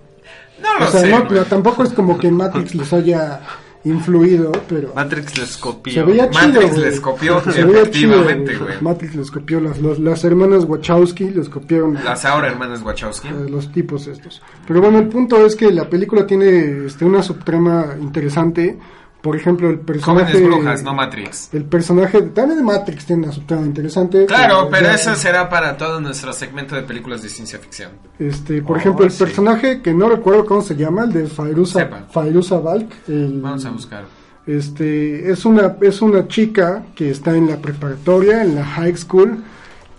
[0.61, 3.41] No lo o sea, sé, no, pero tampoco es como que Matrix les haya
[3.83, 5.93] influido, pero Matrix les copió.
[5.93, 6.47] se veía chido.
[6.61, 8.73] Matrix les copió, Se efectivamente, güey.
[8.81, 13.27] Matrix les copió, las, los- las hermanas Wachowski les copiaron Las ahora hermanas Wachowski.
[13.27, 14.41] a los tipos estos.
[14.67, 18.79] Pero bueno, el punto es que la película tiene este, una subtrama interesante.
[19.25, 20.33] Por ejemplo, el personaje...
[20.33, 21.49] Jóvenes brujas, no Matrix.
[21.51, 24.27] El personaje, también de Matrix tiene una subtrama interesante.
[24.27, 27.89] Claro, pero ya- eso será para todo nuestro segmento de películas de ciencia ficción.
[28.19, 29.23] Este, por Oh, ejemplo, el sí.
[29.23, 31.89] personaje que no recuerdo cómo se llama, el de Fairuza.
[32.11, 32.87] Fairuza Balk.
[33.07, 34.03] el- Vamos a buscar.
[34.45, 39.43] Este, es una, es una chica que está en la preparatoria, en la high school,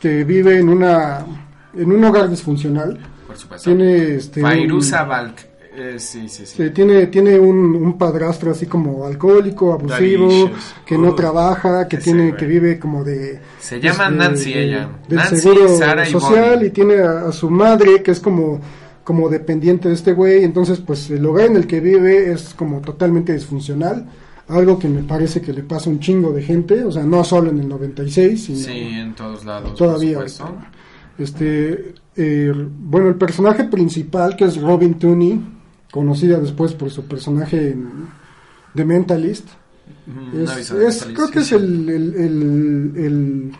[0.00, 1.26] que vive en una,
[1.74, 2.96] en un hogar disfuncional.
[3.26, 3.68] Por supuesto.
[3.68, 5.45] Tiene, este, Fairuza Balk.
[5.78, 6.70] Eh, sí, sí, sí.
[6.70, 10.50] Tiene, tiene un, un padrastro así como alcohólico, abusivo,
[10.86, 12.36] que no Uh, trabaja, que tiene, güey.
[12.38, 14.88] que vive como de Se llama de- Nancy de- ella.
[15.06, 18.60] del Nancy, seguro Sara y social y tiene a, a su madre que es como
[19.04, 22.80] como dependiente de este güey, entonces pues el hogar en el que vive es como
[22.80, 24.04] totalmente disfuncional,
[24.48, 27.22] algo que me parece que le pasa a un chingo de gente, o sea, no
[27.22, 29.76] solo en el 96, sino Sí, en todos lados.
[29.76, 30.18] todavía.
[31.18, 35.40] Este, eh, bueno, el personaje principal, que es Robin Tooney,
[35.97, 38.09] conocida después por su personaje en
[38.74, 39.48] The Mentalist,
[40.06, 43.52] Mm, es, no creo que es el, el, el- el-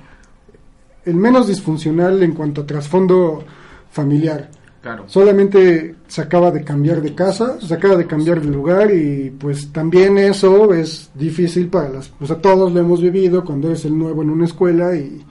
[1.05, 3.45] el menos disfuncional en cuanto a trasfondo
[3.91, 4.51] familiar.
[4.83, 5.05] Claro.
[5.09, 9.73] Solamente se acaba de cambiar de casa, se acaba de cambiar de lugar y pues
[9.73, 12.13] también eso es difícil para las...
[12.21, 15.25] O sea, todos lo hemos vivido cuando eres el nuevo en una escuela y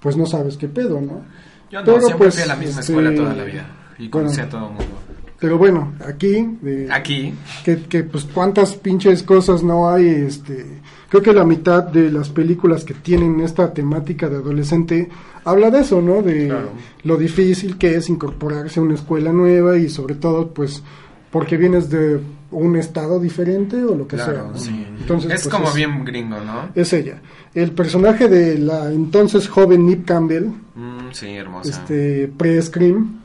[0.00, 1.22] pues no sabes qué pedo, ¿no?
[1.70, 3.66] Yo no, Pero, siempre pues, fui a la misma este, escuela toda la vida.
[3.98, 4.48] Y conocí bueno.
[4.48, 4.98] a todo el mundo.
[5.40, 6.56] Pero bueno, aquí...
[6.60, 7.34] de- Aquí,
[7.64, 10.66] que, que, pues cuántas pinches cosas no hay, este,
[11.08, 15.08] creo que la mitad de las películas que tienen esta temática de adolescente
[15.44, 16.20] habla de eso, ¿no?
[16.22, 16.68] De Claro.
[17.04, 20.82] lo difícil que es incorporarse a una escuela nueva y sobre todo, pues,
[21.30, 24.26] porque vienes de un estado diferente o lo que sea.
[24.26, 24.58] claro, ¿no?
[24.58, 24.84] sí.
[25.00, 26.68] Entonces, es pues, como es- bien gringo, ¿no?
[26.74, 27.22] Es ella.
[27.54, 31.70] El personaje de la entonces joven Nip Campbell, Mm, sí, hermosa.
[31.70, 33.19] este, pre-Scream.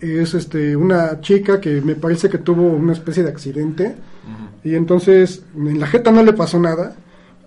[0.00, 3.96] Es este una chica que me parece que tuvo una especie de accidente.
[4.64, 6.96] Y entonces en la jeta no le pasó nada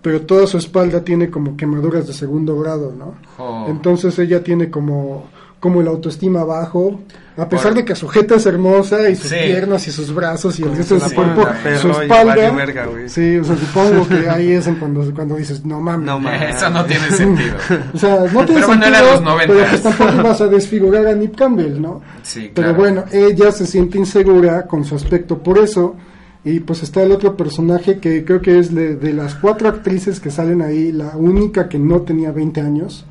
[0.02, 3.66] pero toda su espalda tiene como quemaduras de segundo grado no Jo.
[3.68, 7.00] entonces ella tiene como como el autoestima bajo
[7.38, 9.36] a pesar de que su jeta es hermosa y sus Sí.
[9.46, 11.48] piernas y sus brazos y el resto de su cuerpo
[11.82, 15.80] su espalda verga, sí o sea supongo que ahí es en cuando cuando dices no
[15.80, 16.56] mames No mames.
[16.56, 17.56] Eso no tiene sentido.
[17.94, 19.54] o sea, no tiene Pero bueno, era los 90.
[19.54, 22.02] pero pues tampoco vas a desfigurar a Nip Campbell, ¿no?
[22.24, 25.96] Sí, Pero bueno, ella se siente insegura con su aspecto por eso.
[26.44, 30.22] Y pues está el otro personaje que creo que es de, de las cuatro actrices
[30.22, 33.06] que salen ahí, la única que no tenía 20 años,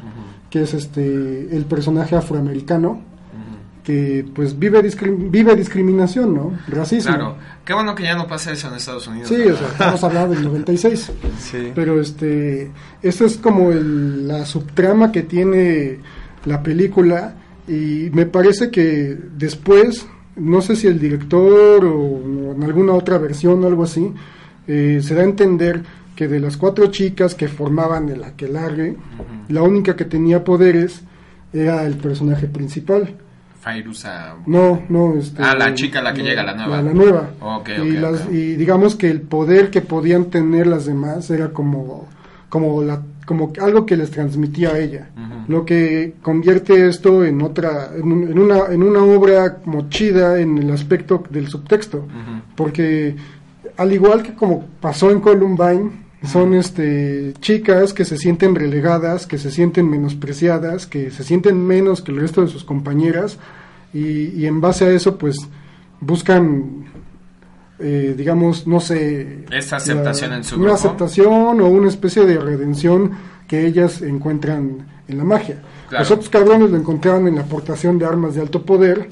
[0.51, 3.03] que es este el personaje afroamericano,
[3.85, 6.53] que pues vive, vive discriminación, ¿no?
[6.69, 7.11] Racismo.
[7.11, 7.37] Claro.
[7.65, 9.29] Qué bueno que ya no pasa eso en Estados Unidos.
[9.29, 11.13] Sí, o sea, estamos hablando del 96.
[11.39, 11.73] Sí.
[11.75, 12.71] Pero este,
[13.03, 16.01] eso es como el- la subtrama que tiene
[16.45, 17.35] la película
[17.67, 20.07] y me parece que después,
[20.37, 24.13] no sé si el director o en alguna otra versión o algo así,
[24.67, 25.83] eh, se da a entender
[26.19, 28.97] que de las cuatro chicas que formaban el aquelarre,
[29.49, 31.01] la única que tenía poderes
[31.53, 33.15] era el personaje principal.
[33.61, 34.35] Fairuza.
[34.45, 36.83] No, no, este, Ah, la chica, la que llega, la nueva.
[36.83, 37.31] La, nueva.
[37.41, 42.09] Ok, y, las- y digamos que el poder que podían tener las demás era como,
[42.49, 45.11] como, la, como algo que les transmitía a ella.
[45.47, 50.41] Lo que convierte esto en otra, en, un- en una, en una obra como chida
[50.41, 52.09] en el aspecto del subtexto.
[52.57, 53.15] Porque
[53.77, 59.39] al igual que como pasó en Columbine, son este chicas que se sienten relegadas, que
[59.39, 63.39] se sienten menospreciadas, que se sienten menos que el resto de sus compañeras
[63.95, 65.37] y, y en base a eso pues
[66.01, 66.87] buscan
[67.79, 70.75] eh, digamos no sé Esta aceptación en su una grupo.
[70.79, 73.13] aceptación o una especie de redención
[73.47, 75.63] que ellas encuentran en la magia.
[75.89, 76.03] Claro.
[76.03, 79.09] Los otros cabrones lo encontraron en la aportación de armas de alto poder,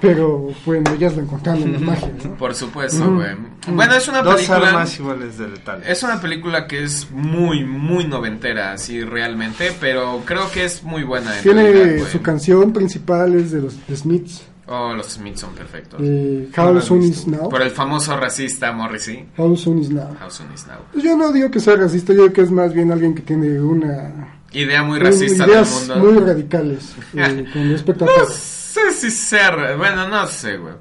[0.00, 2.10] pero bueno, ellas lo encontraron en la magia.
[2.24, 2.34] ¿no?
[2.36, 3.30] Por supuesto, güey.
[3.72, 4.68] Bueno, es una Dos película.
[4.68, 5.82] armas iguales de letal.
[5.86, 11.02] Es una película que es muy, muy noventera, así realmente, pero creo que es muy
[11.04, 11.36] buena.
[11.38, 12.10] En realidad, Tiene güey.
[12.12, 15.98] su canción principal es de los The Smiths, Oh, los Smiths son perfectos.
[16.04, 17.02] eh, No How he Soon.
[17.02, 17.48] Is Now.
[17.48, 19.26] Por el famoso racista Morrissey.
[19.38, 20.14] How Soon Is Now.
[20.22, 20.76] How soon is now?
[20.92, 23.22] Pues yo no digo que sea racista, yo digo que es más bien alguien que
[23.22, 25.96] tiene una Idea muy racista del ideas mundo.
[26.12, 28.12] muy radicales eh, con respecto a No.
[28.78, 30.74] Sé si ser, bueno, no sé, güey.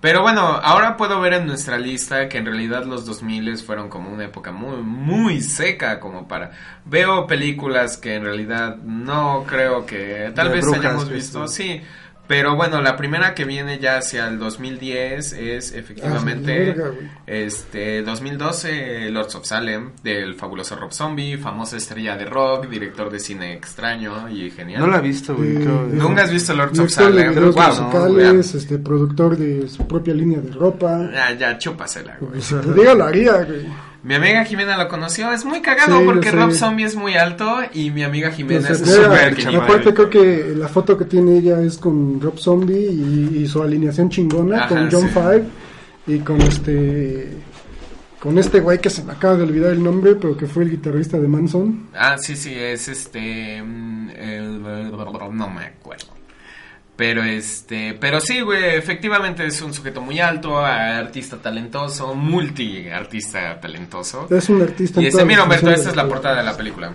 [0.00, 4.10] Pero bueno, ahora puedo ver en nuestra lista que en realidad los 2000 fueron como
[4.10, 6.52] una época muy, muy seca como para...
[6.86, 11.82] Veo películas que en realidad no creo que tal De vez hayamos ¿ves, visto, sí.
[12.30, 18.02] Pero bueno, la primera que viene ya hacia el 2010 es efectivamente Ah, sí, este
[18.02, 23.54] 2012 Lords of Salem del fabuloso Rob Zombie, famosa estrella de rock, director de cine
[23.54, 24.78] extraño y genial.
[24.78, 25.56] No la he visto, güey.
[25.56, 27.34] Eh, ¿Nunca has visto Lords of Director de Salem?
[27.34, 31.10] videos Wow, musicales, este, productor de su propia línea de ropa.
[31.12, 32.40] Ya, ya, chúpasela, güey.
[32.40, 33.89] Si te digo, lo haría, güey.
[34.02, 35.30] Mi amiga Jimena lo conoció.
[35.32, 36.30] Es muy cagado Sí, porque.
[36.30, 40.68] Rob Zombie es muy alto y mi amiga Jimena es súper aparte creo que la
[40.68, 44.90] foto que tiene ella es con Rob Zombie y, y su alineación chingona Ajá, con
[44.90, 45.08] John.
[45.10, 45.44] Five
[46.06, 47.36] y con este
[48.18, 50.70] con este güey que se me acaba de olvidar el nombre pero que fue el
[50.70, 53.62] guitarrista de Manson Ah, sí, sí, es este.
[53.62, 56.06] mm, el- no me acuerdo.
[57.00, 57.94] Pero este.
[57.98, 64.28] Pero sí, güey, efectivamente es un sujeto muy alto, artista talentoso, multi artista talentoso.
[64.30, 66.92] es un artista Y este, mira, Humberto, esta es la portada de la película.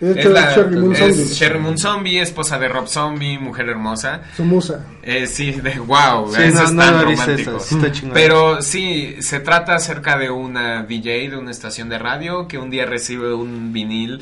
[0.00, 1.34] Es, la- es Sherry Moon es Zombie.
[1.34, 4.20] Sherry Moon Zombie, esposa de Rob Zombie, mujer hermosa.
[4.36, 4.86] Su musa.
[5.02, 7.56] Eh, sí, de wow, Sí, eso no, es no tan romántico.
[7.56, 8.12] está.
[8.14, 12.70] Pero sí, se trata acerca de una DJ de una estación de radio que un
[12.70, 14.20] día recibe un vinil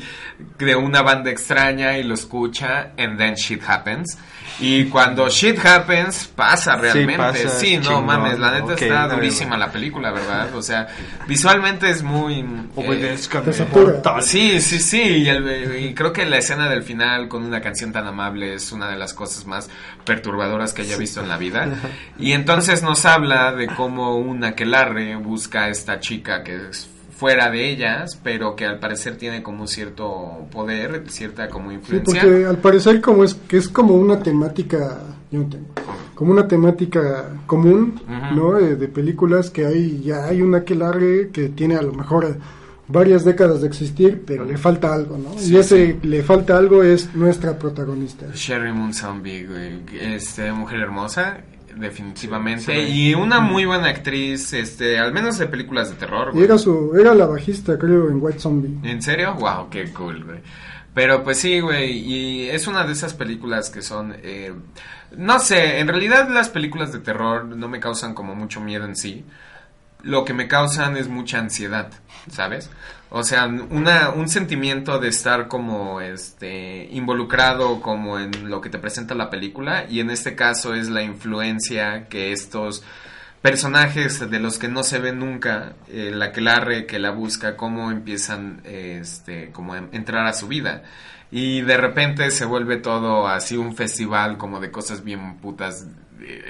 [0.57, 4.17] de una banda extraña y lo escucha, and then shit happens.
[4.59, 7.15] Y cuando shit happens, pasa realmente.
[7.17, 8.05] pasa, Sí, no chingón.
[8.07, 9.57] mames, la neta está no, durísima no.
[9.57, 10.55] la película, ¿verdad?
[10.55, 10.87] O sea,
[11.27, 12.39] visualmente es muy...
[12.75, 13.53] eh, satura.
[13.71, 14.23] mortal.
[14.23, 17.91] Sí, sí, sí, y, el- y creo que la escena del final con una canción
[17.91, 19.69] tan amable es una de las cosas más
[20.05, 21.67] perturbadoras que haya visto en la vida.
[22.17, 27.49] Y entonces nos habla de cómo un aquelarre busca a esta chica que es fuera
[27.49, 32.21] de ellas, pero que al parecer tiene como cierto poder, cierta como Sí, influencia.
[32.21, 34.99] porque al parecer como es que es como una temática,
[35.31, 35.65] yo no tengo,
[36.13, 37.99] como una temática común.
[38.35, 38.57] ¿no?
[38.59, 42.37] Eh, de películas que hay ya hay una que largue que tiene a lo mejor
[42.87, 45.33] varias décadas de existir, pero le falta algo, ¿no?
[45.37, 48.27] Sí, y ese le falta algo es nuestra protagonista.
[48.33, 51.39] Sherry Moon Zombie, güey, este, mujer hermosa,
[51.79, 56.57] definitivamente, y una muy buena actriz, este, al menos de películas de terror, Y era
[56.57, 58.89] su era la bajista, creo, en White Zombie.
[58.89, 59.35] ¿En serio?
[59.35, 60.39] Wow, qué cool, güey.
[60.93, 64.51] Pero pues sí, güey, y es una de esas películas que son, eh,
[65.15, 68.95] no sé, en realidad las películas de terror no me causan como mucho miedo en
[68.95, 69.23] sí.
[70.01, 71.91] Lo que me causan es mucha ansiedad,
[72.31, 72.71] ¿sabes?
[73.09, 78.79] O sea, una, un sentimiento de estar como este involucrado como en lo que te
[78.79, 82.83] presenta la película y en este caso es la influencia que estos
[83.41, 87.11] personajes de los que no se ven nunca, eh, la que la re, que la
[87.11, 90.83] busca, cómo empiezan este, como a entrar a su vida.
[91.31, 95.85] Y de repente se vuelve todo así un festival como de cosas bien putas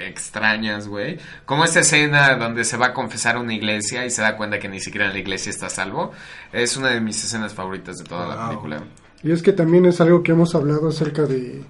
[0.06, 1.18] extrañas, güey.
[1.44, 4.58] Como esta escena donde se va a confesar a una iglesia y se da cuenta
[4.58, 6.12] que ni siquiera en la iglesia está a salvo.
[6.52, 8.82] Es una de mis escenas favoritas de toda la película.
[9.22, 11.62] Y es que también es algo que hemos hablado acerca de,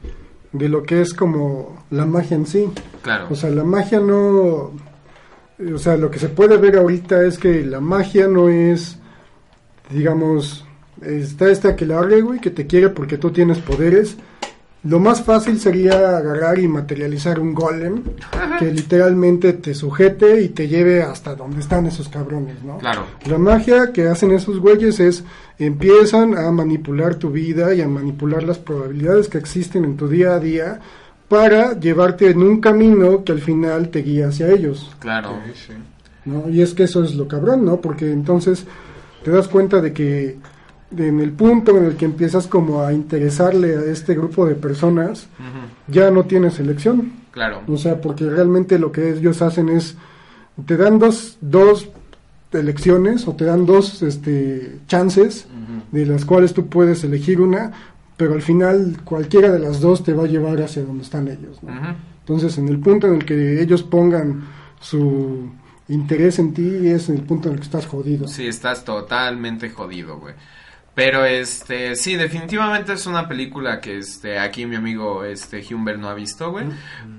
[0.52, 2.68] de lo que es como la magia en sí.
[3.02, 3.26] Claro.
[3.30, 4.72] O sea, la magia no...
[5.74, 8.98] O sea, lo que se puede ver ahorita es que la magia no es,
[9.90, 10.64] digamos,
[11.02, 14.16] está este aquelarre, güey, que te quiere porque tú tienes poderes.
[14.84, 18.00] Lo más fácil sería agarrar y materializar un golem
[18.60, 22.78] que literalmente te sujete y te lleve hasta donde están esos cabrones, ¿no?
[22.78, 23.02] Claro.
[23.26, 25.24] La magia que hacen esos güeyes es
[25.58, 30.34] empiezan a manipular tu vida y a manipular las probabilidades que existen en tu día
[30.34, 30.78] a día
[31.28, 35.40] para llevarte en un camino que al final te guía hacia ellos, Claro.
[36.24, 36.48] ¿no?
[36.48, 37.80] Y es que eso es lo cabrón, ¿no?
[37.80, 38.64] Porque entonces
[39.24, 40.38] te das cuenta de que
[40.96, 45.28] en el punto en el que empiezas como a interesarle a este grupo de personas,
[45.86, 47.12] ya no tienes elección.
[47.30, 47.62] Claro.
[47.68, 49.96] O sea, porque realmente lo que ellos hacen es,
[50.66, 51.88] te dan dos, dos
[52.52, 55.46] elecciones o te dan dos este, chances
[55.92, 57.72] de las cuales tú puedes elegir una,
[58.16, 61.60] pero al final cualquiera de las dos te va a llevar hacia donde están ellos.
[62.20, 64.44] Entonces, en el punto en el que ellos pongan
[64.80, 65.50] su
[65.88, 68.28] interés en ti, es en el punto en el que estás jodido.
[68.28, 70.34] Sí, estás totalmente jodido, güey.
[70.98, 76.08] Pero este, sí, definitivamente es una película que este aquí mi amigo este Humber no
[76.08, 76.66] ha visto, güey.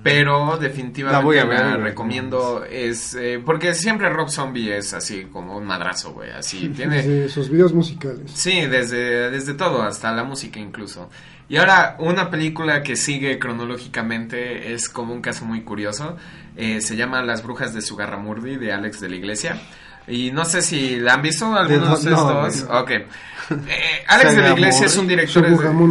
[0.03, 5.27] Pero definitivamente La voy a ver, recomiendo es eh, porque siempre Rob Zombie es así
[5.31, 8.29] como un madrazo, güey, así tiene Desde sus videos musicales.
[8.33, 11.09] Sí, desde, desde todo, hasta la música incluso.
[11.47, 16.17] Y ahora, una película que sigue cronológicamente es como un caso muy curioso.
[16.57, 19.57] Eh, se llama Las Brujas de Sugarramurdi de Alex de la Iglesia.
[20.09, 22.69] Y no sé si la han visto algunos de no, estos.
[22.69, 22.79] no.
[22.79, 22.91] Ok.
[22.91, 25.43] Eh, Alex de la Iglesia es un director...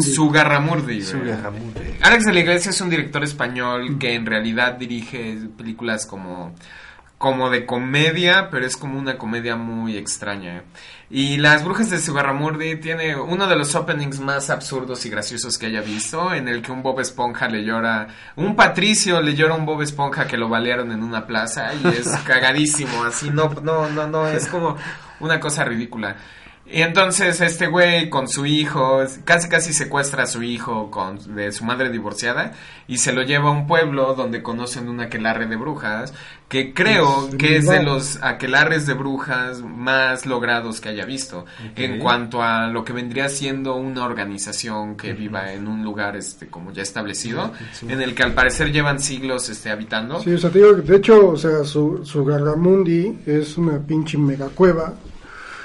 [0.02, 1.02] Sugarramurdi.
[1.02, 1.98] Sugarramurdi.
[2.02, 6.54] Alex de la Iglesia es un director español que en realidad dirige películas como
[7.18, 10.62] como de comedia, pero es como una comedia muy extraña.
[11.10, 15.66] Y Las Brujas de Sugarramurdi tiene uno de los openings más absurdos y graciosos que
[15.66, 19.56] haya visto, en el que un Bob Esponja le llora, un Patricio le llora a
[19.56, 23.88] un Bob Esponja que lo balearon en una plaza y es cagadísimo, así no, no,
[23.88, 24.76] no, no, es como
[25.18, 26.16] una cosa ridícula.
[26.70, 31.50] Y entonces este güey con su hijo, casi casi secuestra a su hijo con, de
[31.50, 32.52] su madre divorciada
[32.86, 36.12] y se lo lleva a un pueblo donde conocen un aquelarre de brujas
[36.48, 41.46] que creo Es que es de los aquelarres de brujas más logrados que haya visto
[41.74, 46.48] en cuanto a lo que vendría siendo una organización que viva en un lugar este
[46.48, 47.52] como ya establecido
[47.86, 50.20] en el que al parecer llevan siglos este habitando.
[50.20, 53.78] Sí, o sea, te digo, que de hecho, o sea, su, su Garramundi es una
[53.78, 54.94] pinche megacueva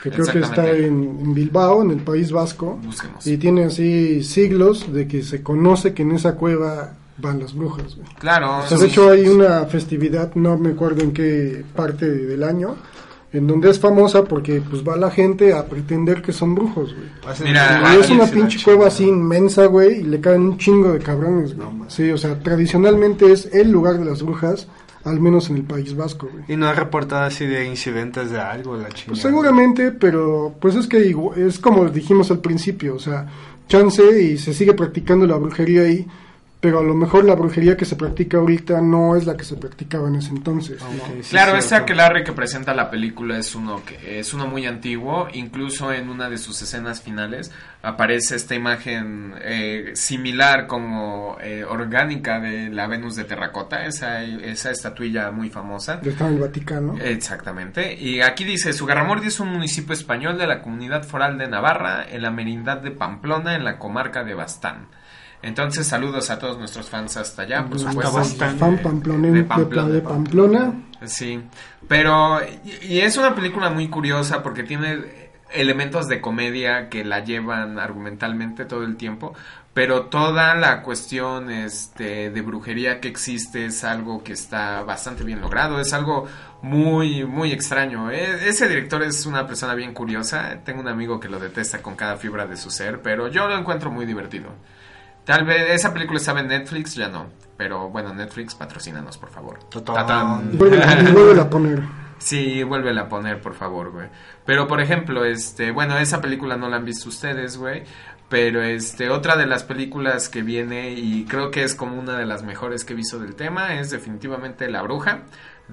[0.03, 0.85] que creo que está en,
[1.21, 3.25] en Bilbao, en el País Vasco, Busquemos.
[3.25, 7.95] y tiene así siglos de que se conoce que en esa cueva van las brujas.
[7.95, 8.07] güey.
[8.19, 8.59] Claro.
[8.59, 12.75] O sea, de hecho hay una festividad, no me acuerdo en qué parte del año,
[13.31, 17.07] en donde es famosa porque pues va la gente a pretender que son brujos, güey.
[17.43, 20.99] Mira, Y es una pinche cueva así inmensa, güey, y le caen un chingo de
[20.99, 21.67] cabrones, güey.
[21.88, 24.67] sí, o sea, tradicionalmente es el lugar de las brujas,
[25.03, 26.45] al menos en el País Vasco, güey.
[26.47, 29.07] Y no ha reportado así de incidentes de algo, la chingada.
[29.07, 33.27] Pues seguramente, pero pues es que es como dijimos al principio, o sea,
[33.67, 36.07] chance y se sigue practicando la brujería ahí,
[36.64, 39.57] pero a lo mejor la brujería que se practica ahorita no es la que se
[39.57, 40.81] practicaba en ese entonces.
[40.81, 40.88] ¿no?
[40.91, 44.65] Ok, sí, Claro, ese aquelarre que presenta la película es uno que es uno muy
[44.65, 51.65] antiguo, incluso en una de sus escenas finales aparece esta imagen eh, similar como eh,
[51.65, 55.99] orgánica de la Venus de terracota, esa, esa estatuilla muy famosa.
[56.02, 56.98] Está en el Vaticano.
[56.98, 57.94] Exactamente.
[57.94, 62.22] Y aquí dice, Sugarramurdi es un municipio español de la comunidad foral de Navarra, en
[62.22, 64.88] la merindad de Pamplona, en la comarca de Bastán.
[65.43, 68.13] Entonces, saludos a todos nuestros fans hasta allá, por Hasta supuesto.
[68.17, 68.57] Bastán.
[68.57, 69.89] Fan Pamplone- De de, Pamplona.
[69.93, 70.73] de Pamplona.
[71.05, 71.39] Sí,
[71.87, 72.39] pero
[72.81, 77.77] y, y es una película muy curiosa porque tiene elementos de comedia que la llevan
[77.77, 79.35] argumentalmente todo el tiempo,
[79.73, 85.41] pero toda la cuestión este de brujería que existe es algo que está bastante bien
[85.41, 86.25] logrado, es algo
[86.61, 88.09] muy muy extraño.
[88.09, 91.95] E- ese director es una persona bien curiosa, tengo un amigo que lo detesta con
[91.95, 94.49] cada fibra de su ser, pero yo lo encuentro muy divertido.
[95.25, 97.27] Tal vez esa película estaba en Netflix, ya no.
[97.57, 99.59] Pero bueno, Netflix, patrocínanos, por favor.
[100.57, 100.83] Vuelve
[101.41, 101.83] a poner.
[102.17, 104.07] Sí, vuélvela a poner, por favor, güey.
[104.45, 107.83] Pero, por ejemplo, este, bueno, esa película no la han visto ustedes, güey.
[108.29, 112.25] Pero, este, otra de las películas que viene y creo que es como una de
[112.25, 115.23] las mejores que he visto del tema es definitivamente La Bruja,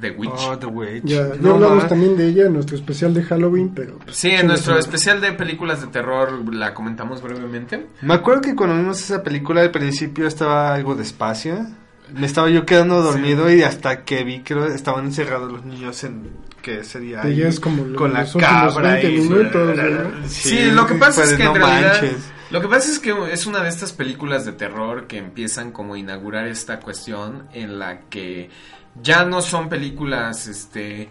[0.01, 0.31] The Witch.
[0.35, 1.05] Oh, The Witch.
[1.05, 1.89] Ya, ya No, hablamos ma.
[1.89, 3.98] también de ella en nuestro especial de Halloween, pero...
[3.98, 4.85] pues, Sí, en nuestro madre.
[4.85, 7.86] especial de películas de terror la comentamos brevemente.
[8.02, 11.66] Me acuerdo que cuando vimos esa película al principio estaba algo despacio.
[12.14, 16.28] Me estaba yo quedando dormido y hasta que vi que estaban encerrados los niños en
[16.60, 20.28] que sería ya ahí, es como lo- con la cabra 20 y minutos, ¿no?
[20.28, 22.32] Sí, lo que pasa es pues, que no en realidad, manches.
[22.51, 25.94] lo que pasa es que es una de estas películas de terror que empiezan como
[25.94, 28.51] a inaugurar esta cuestión en la que
[29.03, 31.09] ya no son películas este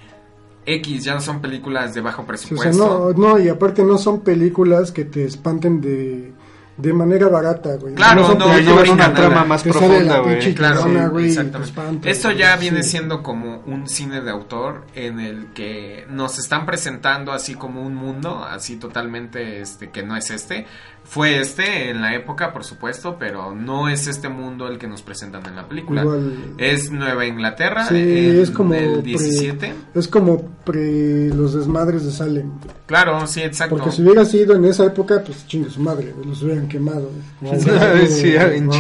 [0.66, 3.14] X, ya no son películas de bajo Sí, o sea, presupuesto.
[3.16, 6.34] no, no, y aparte no son películas que te espanten de,
[6.82, 7.94] de manera barata, güey.
[7.94, 9.16] Claro, no, no llevan brinca una nada.
[9.16, 10.54] trama más Te profunda, güey.
[10.56, 11.70] Claro, cabrona, güey, exactamente.
[11.70, 12.62] espanta, Esto güey, ya sí.
[12.62, 17.82] viene siendo como un cine de autor en el que nos están presentando así como
[17.82, 20.66] un mundo, así totalmente este que no es este.
[21.04, 25.02] Fue este en la época, por supuesto, pero no es este mundo el que nos
[25.02, 26.02] presentan en la película.
[26.04, 29.74] Igual- Es Nueva Inglaterra Sí, en es como el pre- 17.
[29.96, 32.52] es como pre los desmadres de Salem.
[32.86, 33.78] Claro, sí, exacto.
[33.78, 37.12] Porque si hubiera sido en esa época, pues chingue su madre, los hubieran quemado.
[37.42, 38.72] ahogado, Sí, en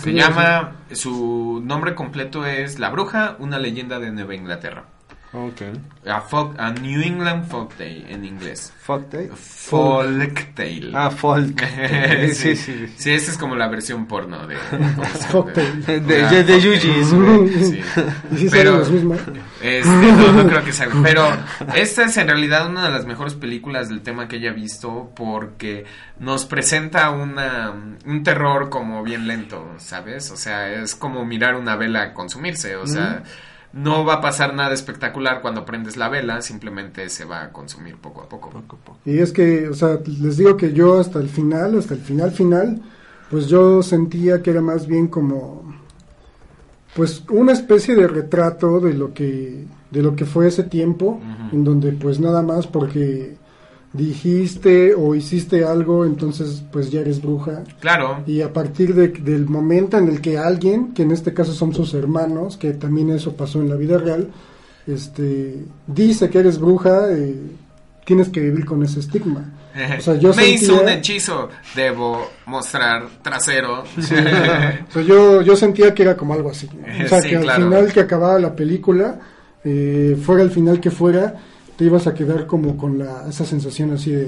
[0.00, 4.86] Se llama, su nombre completo es La Bruja, una leyenda de Nueva Inglaterra.
[5.32, 5.62] Ok.
[6.08, 8.72] A, folk- a New England Folk Tale en inglés.
[8.80, 9.30] Fuck day.
[9.32, 10.90] Folk Tale.
[10.92, 11.62] Ah, folk.
[12.32, 12.94] sí, sí, sí.
[12.96, 14.56] Sí, esa es como la versión porno de.
[15.30, 16.00] Fuck Tale.
[16.00, 17.08] De, de, de Yujis.
[17.68, 17.80] Sí.
[18.32, 18.82] ¿Y si Pero-?
[19.62, 20.88] Este, no, no creo que sea.
[21.02, 21.24] Pero
[21.76, 25.84] esta es en realidad una de las mejores películas del tema que haya visto porque
[26.18, 27.72] nos presenta una,
[28.04, 30.30] un terror como bien lento, ¿sabes?
[30.32, 32.74] O sea, es como mirar una vela consumirse.
[32.74, 33.22] O sea,
[33.72, 37.96] no va a pasar nada espectacular cuando prendes la vela, simplemente se va a consumir
[37.96, 38.50] poco a poco.
[39.04, 42.32] Y es que, o sea, les digo que yo hasta el final, hasta el final
[42.32, 42.80] final,
[43.30, 45.72] pues yo sentía que era más bien como,
[46.94, 51.20] pues una especie de retrato de lo que, de lo que fue ese tiempo,
[51.52, 53.36] en donde pues nada más porque
[53.92, 57.64] dijiste o hiciste algo, entonces pues ya eres bruja.
[57.80, 61.52] Claro, Y a partir de- del momento en el que alguien, que en este caso
[61.52, 64.28] son sus hermanos, que también eso pasó en la vida real,
[64.86, 65.56] este,
[65.86, 67.34] dice que eres bruja, eh,
[68.04, 69.52] tienes que vivir con ese estigma.
[69.98, 73.84] O sea, yo me hizo un hechizo, debo mostrar trasero.
[73.98, 76.68] O sea, yo, yo sentía que era como algo así.
[77.04, 79.20] O sea, Sí, que al final que acababa la película,
[79.64, 81.36] eh, fuera el final que fuera,
[81.80, 84.26] te ibas a quedar como con la, esa sensación así de,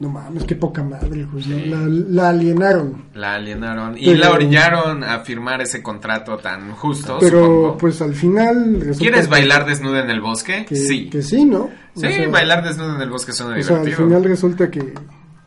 [0.00, 1.76] no mames, qué poca madre, güey, ¿no?
[1.76, 1.86] la,
[2.22, 3.04] la alienaron.
[3.12, 7.76] La alienaron y Pero- la orillaron a firmar ese contrato tan justo, Pero supongo.
[7.76, 8.94] pues al final...
[8.98, 10.64] ¿Quieres que- bailar desnuda en el bosque?
[10.66, 11.10] Que, sí.
[11.10, 11.64] que sí, ¿no?
[11.64, 14.08] O Sí, sea, bailar desnuda en el bosque suena O sea, al divertido.
[14.08, 14.94] final resulta que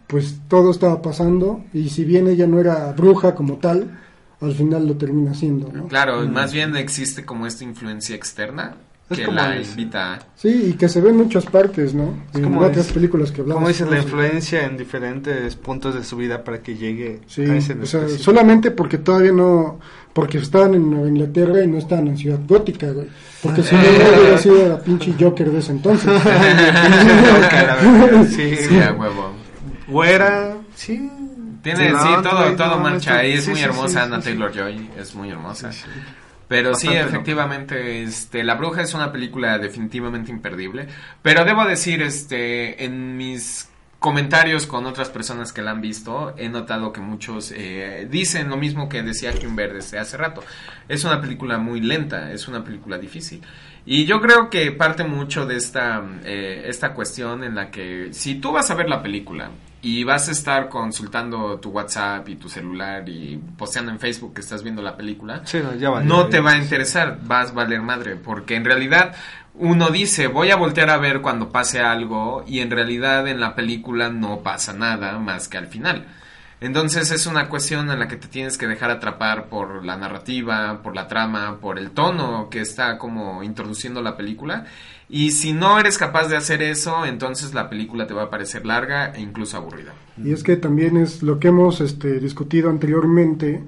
[0.06, 4.00] pues todo estaba pasando y si bien ella no era bruja como tal,
[4.40, 5.88] al final lo termina siendo, ¿no?
[5.88, 8.76] Claro, más bien existe como esta influencia externa
[9.10, 10.20] Es que como la invita a...
[10.36, 12.14] Sí, y que se ve en muchas partes, ¿no?
[12.32, 13.56] Es en como otras dice- películas que hablamos.
[13.62, 17.56] Como dices, la influencia en diferentes puntos de su vida para que llegue Sí, a
[17.56, 19.80] ese o sea, solamente porque todavía no,
[20.14, 23.08] porque estaban en Nueva Inglaterra y no estaban en Ciudad Gótica, güey.
[23.42, 26.12] Porque si no, hubiera sido la pinche Joker de ese entonces.
[28.30, 29.32] sí, Sí, a huevo.
[29.88, 31.10] Güera, sí.
[31.62, 34.30] Tiene, sí, todo, todo marcha ahí, es sí, muy sí, hermosa sí, Anna sí, sí.
[34.30, 35.72] Taylor Joy, es muy hermosa.
[36.50, 40.88] Pero sí, Bastante efectivamente, este, La Bruja es una película definitivamente imperdible.
[41.22, 43.70] Pero debo decir, este, en mis
[44.00, 48.58] comentarios con otras personas que la han visto, he notado que muchos eh, dicen lo
[48.58, 50.44] mismo que decía Kimber desde hace rato.
[50.88, 53.42] Es una película muy lenta, es una película difícil.
[53.86, 58.36] Y yo creo que parte mucho de esta, eh, esta cuestión en la que si
[58.36, 59.52] tú vas a ver la película
[59.82, 64.42] y vas a estar consultando tu WhatsApp y tu celular y posteando en Facebook que
[64.42, 66.06] estás viendo la película, Sí, no, ya vale.
[66.06, 69.16] no te va a interesar, vas a valer madre, porque en realidad
[69.56, 73.56] uno dice, voy a voltear a ver cuando pase algo y en realidad en la
[73.56, 76.06] película no pasa nada más que al final.
[76.62, 80.82] Entonces es una cuestión en la que te tienes que dejar atrapar por la narrativa,
[80.84, 84.66] por la trama, por el tono que está como introduciendo la película.
[85.10, 88.66] Y si no eres capaz de hacer eso, entonces la película te va a parecer
[88.66, 89.94] larga e incluso aburrida.
[90.24, 93.64] Y es que también es lo que hemos este, discutido anteriormente.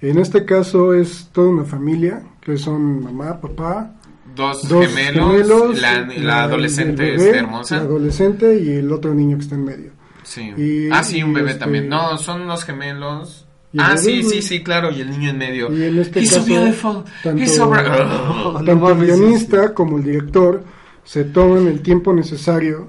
[0.00, 3.92] En este caso es toda una familia, que son mamá, papá,
[4.34, 5.80] Dos, dos gemelos, gemelos,
[6.22, 7.76] la, adolescente bebé, es hermosa.
[7.76, 9.90] La adolescente y el otro niño que está en medio.
[10.22, 10.52] Sí.
[10.56, 11.88] Y- ah, sí, un bebé este- también.
[11.88, 13.46] No, son los gemelos.
[13.72, 14.90] Y el Ah, bebé, sí, sí, sí, claro.
[14.92, 15.72] Y el niño en medio.
[15.72, 17.04] Y en este He's caso, so beautiful.
[17.22, 20.64] tanto- He's so bra- Tanto el guionista como el director
[21.04, 22.88] se toman el tiempo necesario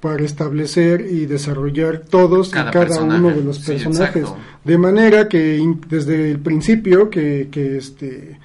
[0.00, 3.18] para establecer y desarrollar todos Cada y cada personaje.
[3.20, 4.26] uno de los personajes.
[4.64, 8.38] de manera que in- desde el principio que, que este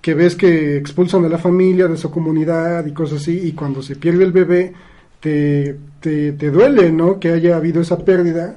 [0.00, 3.82] que ves que expulsan a la familia de su comunidad y cosas así y cuando
[3.82, 4.72] se pierde el bebé
[5.20, 7.18] te, te, te duele, ¿no?
[7.18, 8.54] Que haya habido esa pérdida.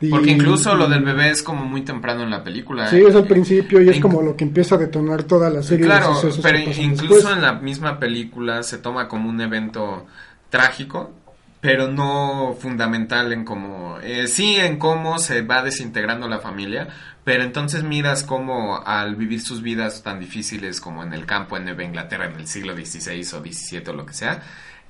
[0.00, 2.86] Y- Porque incluso lo del bebé es como muy temprano en la película.
[2.88, 5.84] Sí, es al principio y es como lo que empieza a detonar toda la serie
[5.84, 7.34] Claro, de pero incluso después.
[7.36, 10.06] en la misma película se toma como un evento
[10.48, 11.12] trágico,
[11.60, 16.88] pero no fundamental en cómo, eh, sí en cómo se va desintegrando la familia,
[17.22, 21.64] pero entonces miras cómo al vivir sus vidas tan difíciles como en el campo en
[21.64, 24.40] Nueva Inglaterra en el siglo XVI o XVII o lo que sea,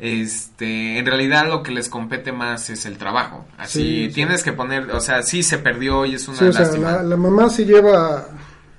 [0.01, 3.45] este, en realidad lo que les compete más es el trabajo.
[3.59, 4.15] Así Sí, sí.
[4.15, 6.93] tienes que poner, o sea, sí se perdió y es una Sí, o sea, lástima.
[6.93, 8.29] la, la mamá sí lleva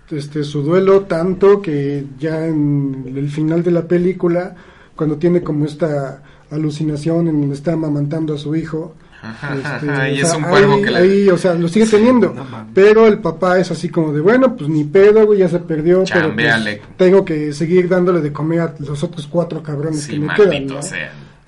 [0.10, 4.56] este, su duelo tanto que ya en el final de la película,
[4.96, 9.86] cuando tiene como esta alucinación en donde está amamantando a su hijo, este,
[10.16, 12.34] y o es sea, un cuervo ahí, que le- ahí, o sea, lo sigue teniendo,
[12.74, 16.04] pero el papá es así como de, bueno, pues ni pedo, güey, ya se perdió,
[16.12, 20.20] pero pues, tengo que seguir dándole de comer a los otros cuatro cabrones Sí, que
[20.20, 20.80] me quedan, ¿no?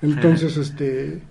[0.02, 1.22] Entonces, este,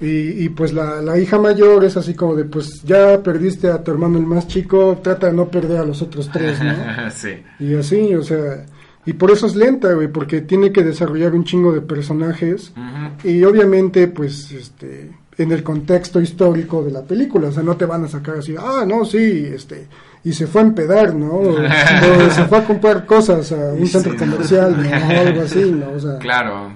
[0.00, 3.82] y, y pues la, la hija mayor es así como de, pues ya perdiste a
[3.82, 6.72] tu hermano el más chico, trata de no perder a los otros tres, ¿no?
[7.10, 7.30] sí.
[7.58, 8.64] Y así, o sea,
[9.06, 13.28] y por eso es lenta, güey, porque tiene que desarrollar un chingo de personajes Ujú.
[13.28, 17.86] y obviamente, pues, este, en el contexto histórico de la película, o sea, no te
[17.86, 19.86] van a sacar así, ah, no, sí, este,
[20.24, 21.32] y se fue a empedar, ¿no?
[21.32, 21.50] O,
[22.26, 24.90] o se fue a comprar cosas a un Sí, centro comercial, ¿no?
[24.90, 25.92] O algo así, ¿no?
[25.92, 26.72] O sea, Claro.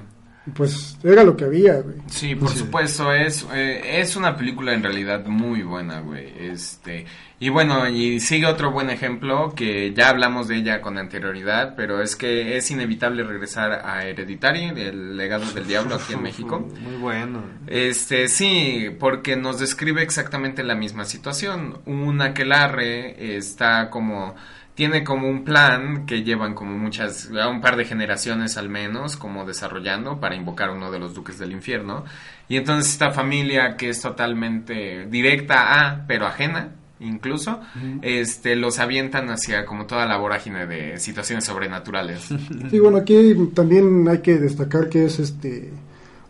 [0.55, 1.97] pues era lo que había, güey.
[2.07, 6.33] Sí, por supuesto, es, eh, es una película en realidad muy buena, güey.
[6.39, 7.05] Este,
[7.45, 12.01] y bueno, y sigue otro buen ejemplo que ya hablamos de ella con anterioridad, pero
[12.01, 16.61] es que es inevitable regresar a Hereditary, el legado del diablo aquí en México.
[16.81, 17.43] Muy bueno.
[17.67, 21.83] Este, sí, porque nos describe exactamente la misma situación.
[21.85, 24.35] Un aquelarre está como,
[24.75, 29.45] tiene como un plan que llevan como muchas, un par de generaciones al menos, como
[29.45, 32.07] desarrollando para invocar a uno de los duques del infierno.
[32.49, 36.71] Y entonces esta familia que es totalmente directa a, pero ajena,
[37.05, 37.61] incluso,
[38.03, 42.29] este, los avientan hacia como toda la vorágine de situaciones sobrenaturales.
[42.71, 45.71] Sí, bueno, aquí también hay que destacar que es este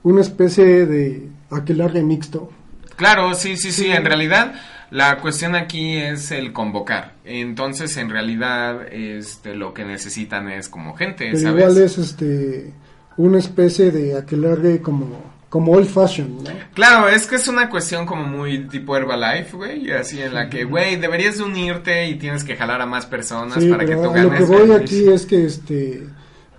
[0.02, 2.50] una especie de aquelarre mixto.
[2.96, 4.54] Claro, sí, sí, sí, en realidad
[4.90, 7.14] la cuestión aquí es el convocar.
[7.24, 11.62] Entonces, en realidad, este, lo que necesitan es como gente, Pero ¿sabes?
[11.64, 12.72] igual es este
[13.16, 16.50] una especie de aquelarre como como old fashion, ¿no?
[16.74, 20.64] Claro, es que es una cuestión como muy tipo Herbalife, güey, así en la que,
[20.64, 24.00] güey, deberías de unirte y tienes que jalar a más personas Sí, para que tú
[24.00, 24.34] a lo ganes.
[24.40, 26.08] que voy aquí es que este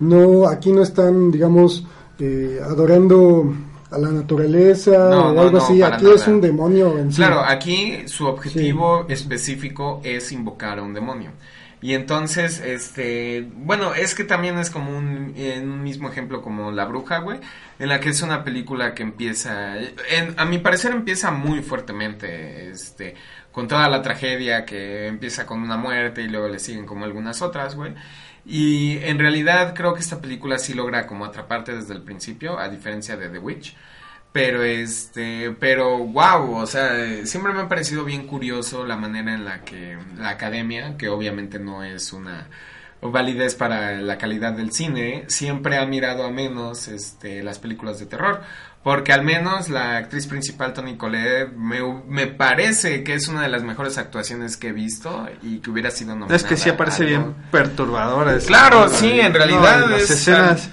[0.00, 1.84] no aquí no están, digamos,
[2.18, 3.54] eh, adorando
[3.90, 5.82] a la naturaleza No, o no, algo no, así.
[5.82, 7.18] Aquí es un demonio en sí.
[7.18, 11.32] Claro, aquí su objetivo específico es invocar a un demonio.
[11.82, 16.86] Y entonces, este, bueno, es que también es como un, un mismo ejemplo como La
[16.86, 17.38] Bruja, güey,
[17.78, 22.70] en la que es una película que empieza, en- a mi parecer empieza muy fuertemente,
[22.70, 23.14] este,
[23.52, 27.42] con toda la tragedia que empieza con una muerte y luego le siguen como algunas
[27.42, 27.94] otras, güey.
[28.44, 32.68] Y en realidad creo que esta película sí logra como atraparte desde el principio, a
[32.68, 33.76] diferencia de The Witch.
[34.36, 39.46] Pero este, pero wow, o sea, siempre me ha parecido bien curioso la manera en
[39.46, 42.46] la que la academia, que obviamente no es una
[43.00, 48.04] validez para la calidad del cine, siempre ha mirado a menos este, las películas de
[48.04, 48.42] terror.
[48.82, 53.48] Porque al menos la actriz principal, Toni Collette, me, me parece que es una de
[53.48, 56.36] las mejores actuaciones que he visto y que hubiera sido nominada.
[56.36, 58.36] Es que sí aparece bien perturbadora.
[58.46, 60.68] Claro, sí, en No, realidad las es- escenas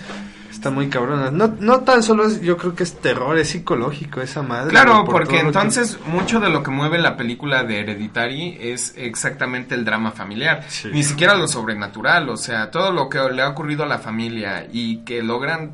[0.63, 1.33] están muy cabronas.
[1.33, 4.69] No, no tan solo es, yo creo que es terror, es psicológico esa madre.
[4.69, 8.93] Claro, por porque que- entonces mucho de lo que mueve la película de Hereditary es
[8.97, 10.63] exactamente el drama familiar.
[10.69, 10.89] Sí.
[10.93, 14.65] Ni siquiera lo sobrenatural, o sea, todo lo que le ha ocurrido a la familia
[14.71, 15.71] y que logran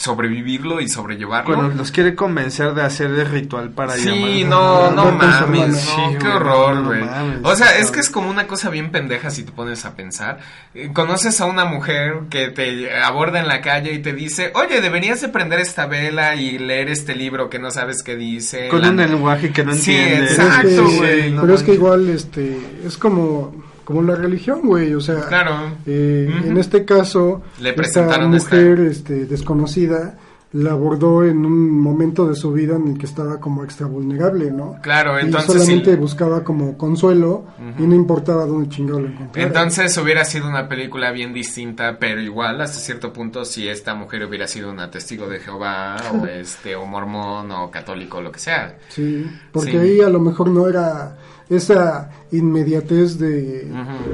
[0.00, 1.56] sobrevivirlo y sobrellevarlo.
[1.56, 5.74] Bueno, los quiere convencer de hacer el ritual para Sí, no, no no mames, no,
[5.76, 7.00] Sí, qué güey, horror, no güey.
[7.04, 9.94] mames, o sea, es que es como una cosa bien pendeja si te pones a
[9.96, 10.38] pensar.
[10.74, 14.80] Eh, Conoces a una mujer que te aborda en la calle y te dice, oye,
[14.80, 18.68] deberías de prender esta vela y leer este libro que no sabes qué dice.
[18.68, 20.28] Con La- un lenguaje que no Sí, entiende.
[20.34, 23.54] Pero es que- Exacto, güey, no pero es que igual, este, es como,
[23.90, 25.52] como la religión, güey, o sea, Claro.
[25.86, 26.48] eh, Ujú.
[26.48, 30.16] en este caso, Le esta presentaron esta- mujer, este, desconocida,
[30.52, 34.50] la abordó en un momento de su vida en el que estaba como extra vulnerable,
[34.50, 34.78] ¿no?
[34.82, 35.96] Claro, y entonces solamente sí.
[35.96, 37.44] buscaba como consuelo
[37.78, 39.46] y no importaba dónde chingado lo encontrara.
[39.46, 44.24] Entonces hubiera sido una película bien distinta, pero igual hasta cierto punto si esta mujer
[44.24, 48.40] hubiera sido una testigo de Jehová o este o mormón o católico o lo que
[48.40, 48.76] sea.
[48.88, 49.76] Sí, porque Sí.
[49.76, 51.16] ahí a lo mejor no era
[51.50, 53.66] esa inmediatez de,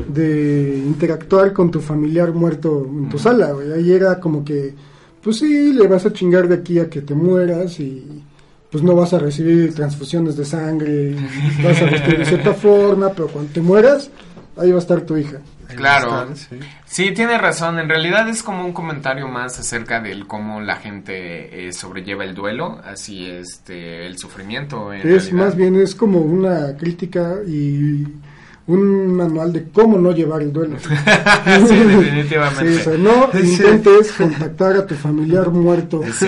[0.08, 3.72] de interactuar con tu familiar muerto en tu sala, güey.
[3.72, 4.74] Ahí era como que,
[5.22, 8.22] pues sí, le vas a chingar de aquí a que te mueras y
[8.70, 11.14] pues no vas a recibir transfusiones de sangre,
[11.62, 14.10] vas a vestir de cierta forma, pero cuando te mueras,
[14.56, 15.40] ahí va a estar tu hija.
[15.76, 16.34] Claro.
[16.34, 16.58] sí.
[16.86, 17.78] Sí, tiene razón.
[17.78, 22.34] En realidad es como un comentario más acerca del cómo la gente eh, sobrelleva el
[22.34, 24.92] duelo, así este el sufrimiento.
[24.92, 25.32] En es realidad.
[25.32, 28.06] más bien, es como una crítica y
[28.68, 30.76] un manual de cómo no llevar el duelo.
[30.80, 32.72] sí, definitivamente.
[32.74, 33.38] Sí, o sea, no Sí.
[33.52, 36.26] intentes contactar a tu familiar muerto Sí.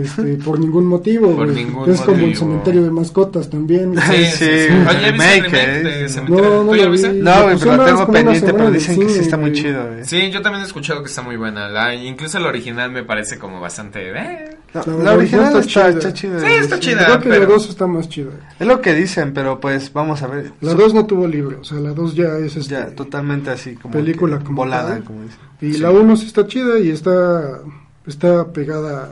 [0.00, 1.34] este, por ningún motivo.
[1.34, 2.38] Por ningún es como el motivo.
[2.38, 3.94] cementerio de mascotas también.
[3.96, 4.72] Sí, sí, Sí, sí.
[4.72, 6.06] un Oye, ¿viste el remake, ¿eh?
[6.28, 7.08] No, no ¿Tú ya lo lo viste?
[7.12, 7.18] vi.
[7.20, 10.04] No, güey, pero la tengo pendiente, pero dicen que sí está muy chido, güey.
[10.04, 11.68] Sí, yo también he escuchado que está muy buena.
[11.68, 14.10] La, incluso el original me parece como bastante...
[14.10, 14.56] eh.
[14.74, 16.40] La, La- original está, está está chida.
[16.40, 17.04] Sí, está chida.
[17.04, 18.30] Creo que pero- la 2 está más chida.
[18.58, 20.52] Es lo que dicen, pero pues vamos a ver.
[20.62, 23.74] La 2 no tuvo libro, o sea, la 2 ya es este, Ya, totalmente así
[23.74, 25.04] como película que como volada, tal.
[25.04, 25.38] como dicen.
[25.60, 25.78] Y Sí.
[25.80, 27.60] la 1 sí está chida y está,
[28.06, 29.10] está pegada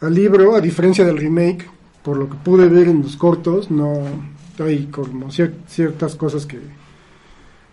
[0.00, 1.64] al libro, a diferencia del remake,
[2.02, 4.02] por lo que pude ver en los cortos, no
[4.58, 6.58] hay como cier- ciertas cosas que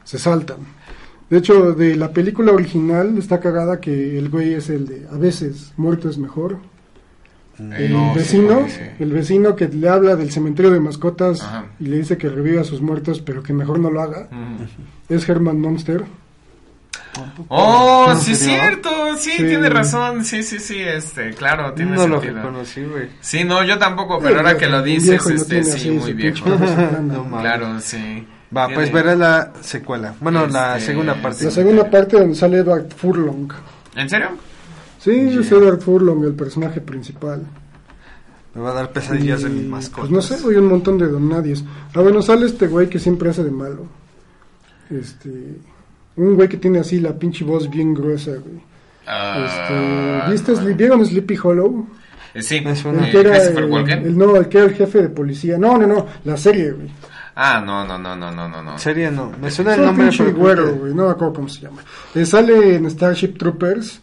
[0.04, 0.58] se saltan.
[1.30, 5.18] De hecho, de la película original está cagada que el güey es el de a
[5.18, 6.58] veces muerto es mejor.
[7.60, 8.80] El no, sí, vecino, sí.
[9.00, 11.66] el vecino que le habla del cementerio de mascotas Ajá.
[11.80, 14.28] y le dice que reviva a sus muertos, pero que mejor no lo haga,
[15.10, 16.04] es Herman Monster.
[17.50, 19.44] Oh, ¿En sí es cierto, sí, Sí.
[19.44, 22.42] tiene razón, sí, sí, sí, este, claro, tiene No lo sentido.
[22.42, 23.10] reconocí, güey.
[23.20, 26.50] Sí, no, yo tampoco, pero ahora que lo dices, este, sí, muy viejo.
[27.02, 27.42] No mames.
[27.42, 28.26] Claro, sí.
[28.56, 30.14] Va, Tiene- pues verás la secuela.
[30.22, 31.46] Bueno, la Este, segunda parte.
[31.46, 33.52] La segunda parte donde sale Edward Furlong.
[33.96, 34.30] ¿En serio?
[35.00, 37.42] Sí, es Edward Furlong, el personaje principal.
[38.54, 40.10] Me va a dar pesadillas de Y, mis mascotas.
[40.10, 41.64] Pues no sé, hay un montón de don nadies.
[41.96, 43.86] Ah, bueno, sale este güey que siempre hace de malo.
[44.90, 45.30] Este.
[46.16, 48.62] Un güey que tiene así la pinche voz bien gruesa, güey.
[49.08, 51.88] Ah, Este, ¿viste, Sli- ¿Vieron Sleepy Hollow?
[52.34, 53.06] eh, Sí, Me suena.
[53.06, 55.58] El que era el, el- no, el que era el jefe de policía.
[55.58, 56.90] No, no, no, la serie, güey.
[57.36, 58.78] Ah, no, no, no, no, no, no, no.
[58.80, 59.32] Serie no.
[59.42, 61.82] Me suena Es el nombre, pinche pero güero, güey, no me acuerdo cómo se llama.
[62.14, 64.02] Eh, sale en Starship Troopers,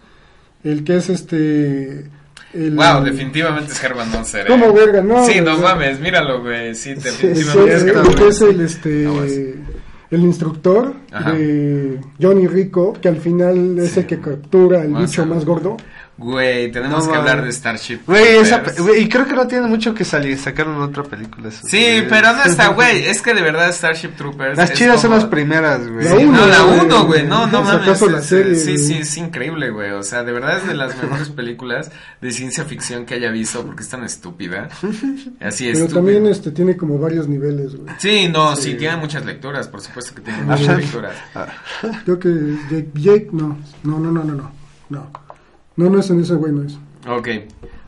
[0.70, 2.04] el que es este...
[2.54, 4.42] El, Wow, definitivamente es Herman Monster.
[4.42, 4.48] eh.
[4.48, 5.02] ¿Cómo, verga?
[5.02, 6.74] No, Sí, no mames, míralo, güey.
[6.74, 9.30] Sí, Sí, definitivamente es sí, el que es el, este, Aguas.
[10.10, 11.32] el instructor Ajá.
[11.32, 15.76] de Johnny Rico, que al final es el que captura el bicho más gordo.
[16.18, 17.98] Güey, tenemos No que hablar de Starship.
[18.06, 20.38] Güey, esa, güey, y creo que no tiene mucho que salir.
[20.38, 21.50] Sacaron otra película.
[21.50, 21.60] eso.
[21.68, 22.08] Sí, Güey.
[22.08, 23.04] pero no está, güey.
[23.04, 24.56] Es que de verdad Starship Troopers.
[24.56, 26.04] Las chidas son como- las primeras, güey.
[26.06, 26.80] La Sí, uno, no, la güey.
[26.80, 27.26] 1, güey.
[27.26, 28.00] No, no mames.
[28.00, 28.78] la es- serie, sí, güey.
[28.78, 29.90] sí, es increíble, güey.
[29.90, 31.90] O sea, de verdad es de las mejores películas
[32.22, 34.70] de ciencia ficción que haya visto porque es tan estúpida.
[35.40, 35.78] Así es.
[35.78, 37.94] Pero también este tiene como varios niveles, güey.
[37.98, 38.72] Sí, no, sí.
[38.74, 41.12] tiene muchas lecturas, por supuesto que tiene muchas lecturas.
[42.06, 42.30] Creo que
[42.70, 44.52] Jake, Jake no, no, no, no, no, no.
[44.88, 45.10] No,
[45.76, 46.74] no, no es en ese güey, no es.
[47.08, 47.28] Ok.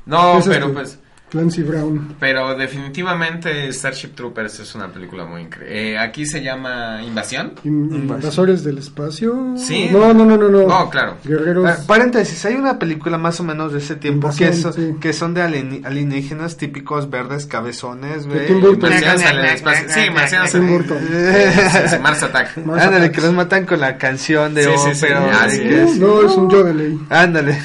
[0.07, 0.75] No, Es pero este.
[0.75, 0.99] pues.
[1.31, 2.15] Clancy Brown.
[2.19, 5.93] Pero definitivamente Starship Troopers es una película muy increíble.
[5.93, 7.53] Eh, aquí se llama Invasión.
[7.65, 9.55] In- Invasores del espacio.
[9.57, 9.89] Sí.
[9.93, 10.49] No, no, no, no.
[10.49, 11.17] No, No, claro.
[11.25, 11.67] Guerreros.
[11.69, 14.95] Ah, paréntesis, hay una película más o menos de ese tiempo que, Invasión, son, sí.
[15.01, 18.47] que son de alien- alienígenas típicos verdes cabezones, güey.
[18.47, 18.89] Tim Burton.
[18.91, 19.87] Marcianos en el espacio.
[19.89, 20.51] Sí, Marcianos.
[20.51, 22.57] Sí, sí, Mars Attack.
[22.65, 23.15] Mars Ándale, Attacks.
[23.17, 25.43] que los matan con la canción de Sí, sí, sí, ópera.
[25.45, 25.97] así que es.
[25.99, 26.99] No, es un yo de ley.
[27.11, 27.59] Ándale.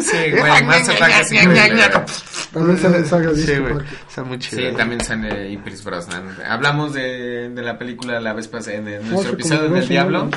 [0.00, 1.82] Sí, güey, Mars Attack es increíble.
[2.52, 3.74] También sale saga Sí, güey.
[4.08, 4.76] Está muy Sí, chido.
[4.76, 6.36] también sale Pierce Brosnan.
[6.48, 10.28] Hablamos de, de la película la vez pasada en nuestro como episodio del Diablo.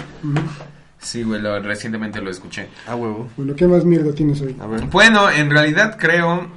[0.99, 2.67] Sí, güey, lo- recientemente lo escuché.
[2.87, 3.29] A huevo.
[3.35, 4.55] Bueno, ¿qué más mierda tienes hoy?
[4.61, 4.81] A ver.
[4.85, 6.47] Bueno, en realidad creo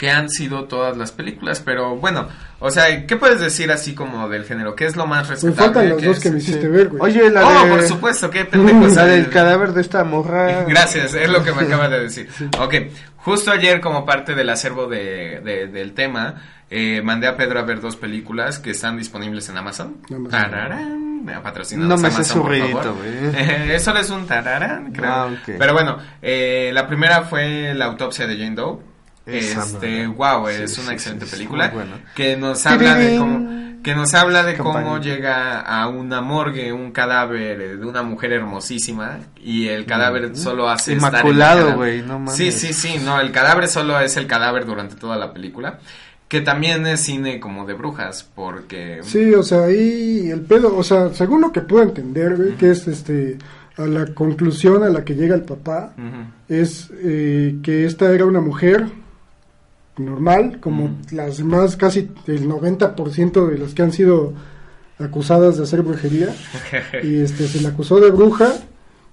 [0.00, 2.26] que han sido todas las películas, pero bueno,
[2.58, 4.74] o sea, ¿qué puedes decir así como del género?
[4.74, 5.62] ¿Qué es lo más Me respetable?
[5.62, 6.22] faltan los ¿Qué dos es?
[6.22, 6.66] que me hiciste Sí.
[6.68, 7.02] ver, güey.
[7.02, 7.70] Oye, la Oh, de...
[7.70, 8.86] por supuesto, qué pendejo.
[8.94, 10.64] La del cadáver de esta morra.
[10.68, 12.30] Gracias, es lo que me acaba de decir.
[12.58, 12.74] Ok,
[13.18, 16.36] justo ayer como parte del acervo de, de- del tema,
[16.70, 19.98] eh, mandé a Pedro a ver dos películas que están disponibles en Amazon.
[20.08, 20.30] Amazon.
[20.30, 22.94] Tararán, patrocinados No me Amazon, su por favor.
[22.96, 23.10] güey.
[23.34, 25.10] Eh, Eso es un tararán, creo.
[25.12, 25.56] Ah, ok.
[25.58, 28.88] Pero bueno, eh, la primera fue La autopsia de Jane Doe.
[29.26, 32.00] Este, wow, es sí, una sí, excelente sí, película muy buena.
[32.14, 36.92] que nos habla de cómo que nos habla de cómo llega a una morgue un
[36.92, 42.34] cadáver de una mujer hermosísima y el cadáver solo hace Inmaculado, güey, no mames.
[42.34, 45.78] Sí, sí, sí, no, el cadáver solo es el cadáver durante toda la película,
[46.28, 50.82] que también es cine como de brujas porque Sí, o sea, ahí el pedo, o
[50.82, 53.38] sea, según lo que puedo entender, güey, que es este,
[53.78, 55.94] a la conclusión a la que llega el papá,
[56.48, 58.86] es eh, que esta era una mujer
[60.04, 64.34] normal, como las demás, casi el 90% de las que han sido
[64.98, 66.28] acusadas de hacer brujería,
[67.02, 68.52] y este, se le acusó de bruja,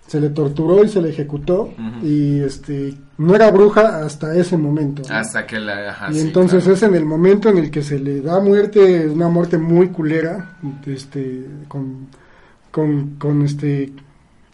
[0.07, 1.73] se le torturó y se le ejecutó,
[2.03, 5.03] y este, no era bruja hasta ese momento.
[5.07, 5.15] ¿no?
[5.15, 6.75] hasta que la ajá, y sí, entonces claro.
[6.75, 10.57] es en el momento en el que se le da muerte, una muerte muy culera,
[10.85, 12.07] este, con,
[12.71, 13.93] con, con este,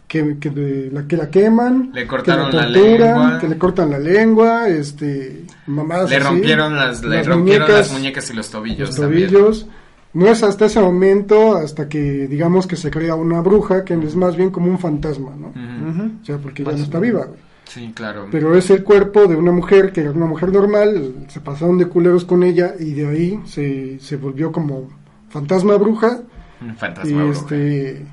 [0.08, 3.38] que, que, de- la, que la queman, Le cortaron que la torturan, lengua.
[3.40, 7.88] que le cortan la lengua, este, mamadas le así, rompieron las le las rompieron muñecas,
[7.88, 9.28] las muñecas y los tobillos los también.
[9.30, 9.66] tobillos.
[10.12, 14.14] No es hasta ese momento, hasta que digamos que se crea una bruja, que es
[14.14, 15.48] más bien como un fantasma, ¿no?
[15.48, 17.40] O sea, porque ya Más no está viva, güey.
[17.64, 18.28] Sí, claro.
[18.30, 21.86] Pero es el cuerpo de una mujer que era una mujer normal, se pasaron de
[21.86, 24.88] culeros con ella y de ahí se, se volvió como
[25.30, 26.20] fantasma bruja
[26.64, 27.40] y fantasma bruja.
[27.40, 28.06] este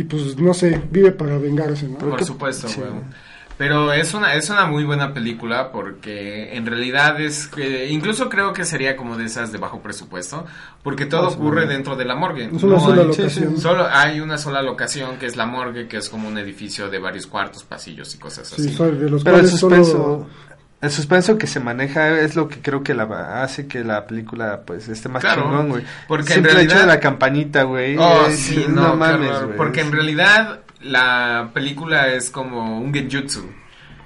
[0.00, 1.98] y pues no sé, vive para vengarse, ¿no?
[1.98, 2.80] Por supuesto, Sí.
[2.80, 2.92] güey.
[3.56, 8.52] Pero es una, es una muy buena película porque en realidad es que incluso creo
[8.52, 10.46] que sería como de esas de bajo presupuesto
[10.84, 12.44] porque todo ocurre dentro de la morgue.
[12.54, 13.58] Es una No sola hay- locación.
[13.58, 17.00] Solo hay una sola locación que es la morgue que es como un edificio de
[17.00, 18.74] varios cuartos, pasillos y cosas Sí, así.
[18.76, 20.26] soy de los Pero el suspenso, solo
[20.80, 24.60] el suspenso que se maneja es lo que creo que la hace que la película
[24.64, 25.84] pues esté más Claro, chingón, güey.
[26.06, 27.96] porque en Simple realidad- hecho de la campanita, güey.
[27.98, 29.56] Oh, es- sí, no, güey.
[29.56, 33.50] Porque en realidad la película es como un genjutsu.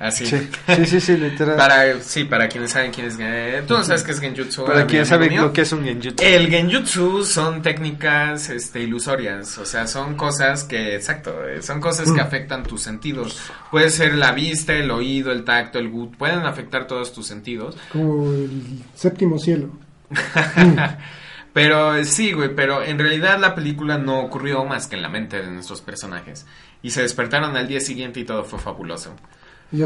[0.03, 0.27] Así.
[0.27, 1.57] Sí, sí, sí, sí, literal.
[1.57, 4.65] Para, Para, sí, para quienes saben quién es eh, Tú no sabes qué es genjutsu.
[4.65, 5.43] quien amigo sabe mío.
[5.43, 6.25] lo que es un genjutsu.
[6.25, 12.09] El genjutsu son técnicas este, ilusorias, o sea, son cosas que, exacto, eh, son cosas
[12.09, 12.15] Mm.
[12.17, 13.39] que afectan tus sentidos.
[13.71, 17.77] Puede ser la vista, el oído, el tacto, el gut, pueden afectar todos tus sentidos.
[17.93, 19.71] como el séptimo cielo.
[21.53, 25.11] Pero eh, sí, güey, pero en realidad la película no ocurrió más que en la
[25.11, 26.47] mente de nuestros personajes.
[26.83, 29.15] Y se despertaron al día siguiente y todo fue fabuloso.
[29.73, 29.79] Y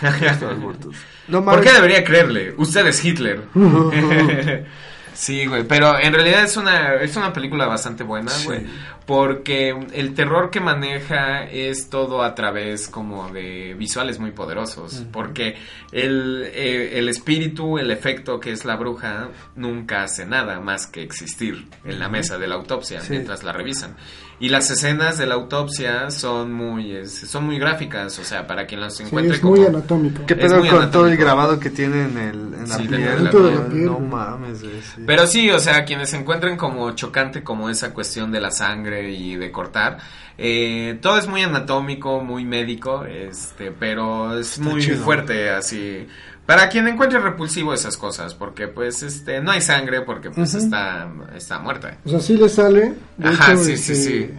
[0.20, 0.94] ya estaban muertos.
[1.28, 2.54] No ¿Por qué debería creerle?
[2.56, 3.42] Usted es Hitler.
[5.14, 8.66] sí, güey, pero en realidad es una, es una película bastante buena, güey.
[9.10, 15.02] Porque el terror que maneja es todo a través como de visuales muy poderosos.
[15.10, 15.56] Porque
[15.90, 19.26] el, eh, el espíritu, el efecto que es la bruja,
[19.56, 23.08] nunca hace nada más que existir en la mesa de la autopsia Sí.
[23.10, 23.96] mientras la revisan.
[24.42, 28.64] Y las escenas de la autopsia son muy, es- son muy gráficas, o sea, para
[28.66, 29.56] quien las Sí, encuentre es como...
[29.56, 30.24] muy anatómico.
[30.24, 31.22] ¿Qué Es pedo muy con todo el anatómico.
[31.24, 33.02] grabado que tiene en, el, en la Sí, piel?
[33.24, 33.84] dentro de la piel.
[33.86, 34.80] No mames, güey.
[34.80, 35.02] sí.
[35.06, 38.99] Pero sí, o sea, quienes se encuentren como chocante como esa cuestión de la sangre
[39.08, 39.98] y de cortar,
[40.38, 45.04] eh, todo es muy anatómico, muy médico, este, pero es muy chido.
[45.04, 46.06] fuerte así.
[46.46, 51.08] Para quien encuentre repulsivo esas cosas, porque pues este no hay sangre porque pues está
[51.36, 51.96] está muerta.
[52.04, 52.94] O sea, sí le sale.
[53.16, 54.30] De Ajá, hecho, sí, sí, este, sí.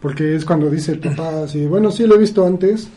[0.00, 2.88] Porque es cuando dice el papá así, bueno, sí lo he visto antes,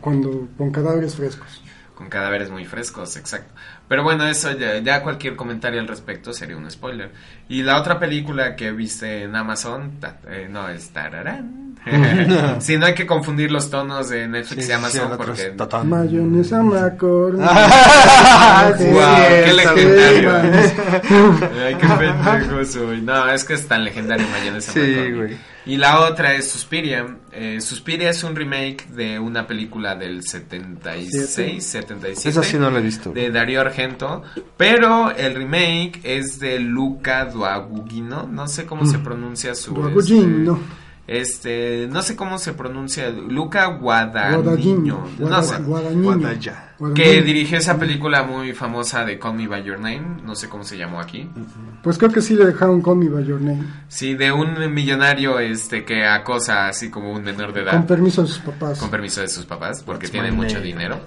[0.00, 1.62] cuando con cadáveres frescos.
[1.94, 3.54] Con cadáveres muy frescos, exacto.
[3.88, 7.10] Pero bueno, eso ya, ya cualquier comentario al respecto sería un spoiler.
[7.48, 11.64] Y la otra película que viste en Amazon, ta- eh, no, es Tararán.
[12.60, 15.52] sí, no hay que confundir los tonos de Netflix y Amazon porque...
[15.84, 17.36] Mayonesa Macor.
[18.78, 20.32] Sí, wow, qué legendario.
[21.64, 23.02] Ay, qué pendejo soy.
[23.02, 25.36] No, es que es tan legendario Mayonesa Sí, güey.
[25.66, 27.06] Y la otra es Suspiria.
[27.32, 32.28] Eh, Suspiria es un remake de una película del 76, 77.
[32.28, 33.12] Esa sí no la he visto.
[33.12, 33.73] De Darío Argento.
[34.56, 38.26] Pero el remake es de Luca Duagugino.
[38.26, 39.74] No sé cómo se pronuncia su...
[39.74, 40.52] Duagugino.
[40.54, 43.10] Este, este, no sé cómo se pronuncia.
[43.10, 45.06] Luca Guadagnino.
[45.18, 45.58] No sé.
[45.58, 46.18] Guadagnino.
[46.18, 46.70] Guadalla.
[46.94, 50.22] Que dirigió esa película muy famosa de Call Me By Your Name.
[50.24, 51.30] No sé cómo se llamó aquí.
[51.82, 53.64] Pues creo que sí le dejaron Call Me By Your Name.
[53.88, 57.72] Sí, de un millonario este que acosa así como un menor de edad.
[57.72, 58.78] Con permiso de sus papás.
[58.78, 61.00] Con permiso de sus papás, porque That's tiene mucho dinero.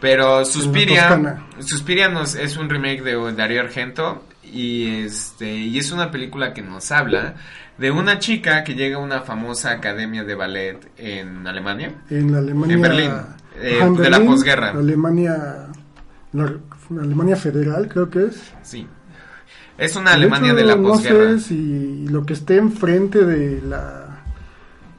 [0.00, 1.42] Pero Suspiria.
[1.60, 6.62] Suspiria nos, es un remake de Darío Argento y este y es una película que
[6.62, 7.34] nos habla
[7.78, 11.94] de una chica que llega a una famosa academia de ballet en Alemania.
[12.10, 12.74] En la Alemania.
[12.74, 13.10] En Berlín,
[13.60, 14.70] eh, de la posguerra.
[14.70, 15.68] Alemania.
[16.32, 16.54] La,
[17.00, 18.52] Alemania Federal, creo que es.
[18.62, 18.86] Sí.
[19.78, 21.30] Es una Alemania de, la hecho, posguerra.
[21.30, 24.22] No sé si lo que esté enfrente de la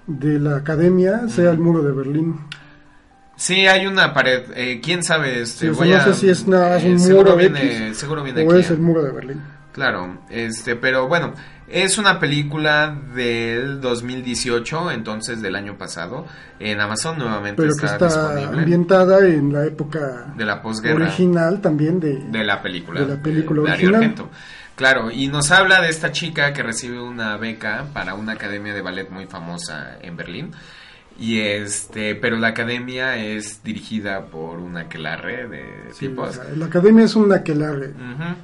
[0.07, 2.39] de la academia sea el muro de Berlín.
[3.41, 4.43] Sí, hay una pared.
[4.55, 5.41] Eh, ¿Quién sabe?
[5.41, 7.97] Este, Sí, voy no a- sé si es nada eh, un seguro muro viene, X
[7.97, 8.59] seguro viene o aquí.
[8.59, 9.41] es el muro de Berlín.
[9.71, 11.33] Claro, este, pero bueno,
[11.67, 16.27] es una película del 2018, entonces del año pasado,
[16.59, 21.05] en Amazon nuevamente Pero que está, está disponible ambientada en la época de la posguerra
[21.05, 23.95] original también de, de la película, de la película de original.
[23.95, 24.29] Argento.
[24.75, 28.81] Claro, y nos habla de esta chica que recibe una beca para una academia de
[28.83, 30.51] ballet muy famosa en Berlín.
[31.21, 36.29] Y este, pero la academia es dirigida por una aquelarre de Sí, tipos.
[36.29, 38.35] o sea, la academia es una que la Ujú.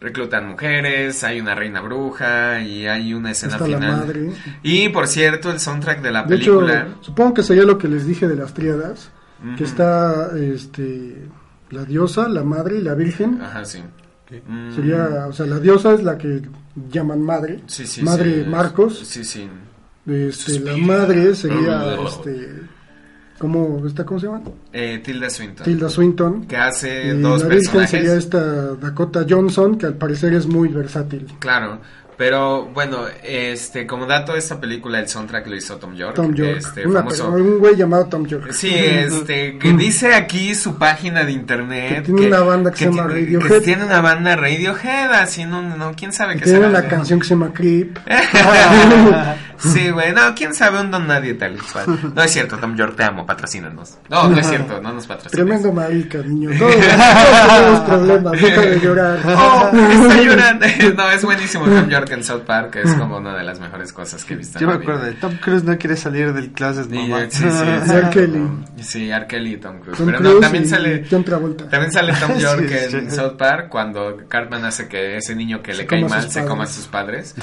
[0.00, 3.96] Reclutan mujeres, hay una reina bruja y hay una escena está la final.
[3.98, 4.32] madre.
[4.62, 6.88] Y por cierto, el soundtrack de la De hecho, película.
[7.02, 9.10] supongo que sería lo que les dije de las tríadas,
[9.44, 9.56] Ujú.
[9.56, 11.16] que está este
[11.70, 13.42] la diosa, la madre y la virgen.
[13.42, 13.82] Ajá, sí.
[14.46, 16.42] Mm, Sería, o sea, la diosa es la que
[16.90, 18.48] llaman madre, sí, sí, madre sí.
[18.48, 19.00] Marcos.
[19.04, 19.48] Sí, sí.
[20.06, 22.08] Este, la madre sería, Oh.
[22.08, 22.48] este,
[23.38, 24.42] ¿cómo, está, ¿cómo se llama?
[24.72, 25.64] Eh, Tilda Swinton.
[25.64, 26.46] Tilda Swinton.
[26.46, 27.90] Que hace Y dos la personajes.
[27.90, 31.26] sería esta Dakota Johnson, que al parecer es muy versátil.
[31.38, 31.80] Claro.
[32.16, 36.16] Pero bueno, este, como dato, esta película, el soundtrack lo hizo Tom York.
[36.16, 36.56] Tom York.
[36.58, 37.30] Este, Una famoso.
[37.30, 38.52] un güey llamado Tom York.
[38.52, 41.94] Sí, este, que dice aquí su página de internet.
[41.94, 43.48] Que tiene una banda que se llama tiene- Radiohead.
[43.48, 46.88] Que tiene una banda Radiohead, así no, no, quién sabe qué Tiene será una de-
[46.88, 47.98] canción que se llama Creep.
[49.60, 52.12] sí, güey, no, quién sabe un don nadie tal cual.
[52.14, 53.98] No es cierto, Tom York, te amo, patrocínanos.
[54.08, 55.32] No, no es cierto, no nos patrocinas.
[55.32, 56.50] Tremendo marica, niño.
[56.58, 59.18] Todos, todos tenemos problemas, deja de llorar.
[59.26, 60.66] Oh, está llorando.
[60.96, 64.24] No, es buenísimo Tom York en South Park, es como una de las mejores cosas
[64.24, 64.58] que he visto.
[64.58, 67.20] Yo en me acuerdo de Tom Cruise no quiere salir del clases, mamá.
[67.28, 67.48] sí, sí,
[67.86, 68.10] sí, R.
[68.10, 68.48] Kelly.
[68.80, 69.26] Sí, R.
[69.26, 69.96] Kelly y Tom Cruise.
[69.98, 71.04] Tom Pero Cruise no, también sale.
[71.10, 71.68] John Travolta.
[71.68, 72.96] También sale Tom York sí.
[72.96, 76.44] en South Park cuando Cartman hace que ese niño que Se le cae mal se
[76.44, 77.34] coma a sus padres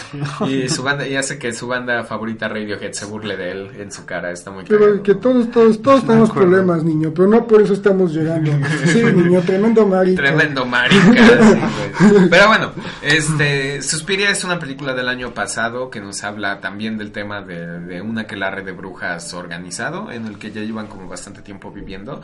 [0.47, 3.91] y su banda y hace que su banda favorita Radiohead se burle de él en
[3.91, 5.03] su cara, está muy Pero cagado.
[5.03, 6.49] que todos, todos, todos tenemos acuerdo.
[6.51, 8.51] problemas, niño, pero no por eso estamos llorando.
[8.85, 10.21] Sí, niño, tremendo marica.
[10.23, 11.03] Tremendo marica.
[11.99, 12.29] sí, güey.
[12.29, 12.71] Pero bueno,
[13.01, 17.79] este, Suspiria es una película del año pasado que nos habla también del tema de,
[17.81, 22.21] de un aquelarre de brujas organizado, en el que ya llevan como bastante tiempo viviendo.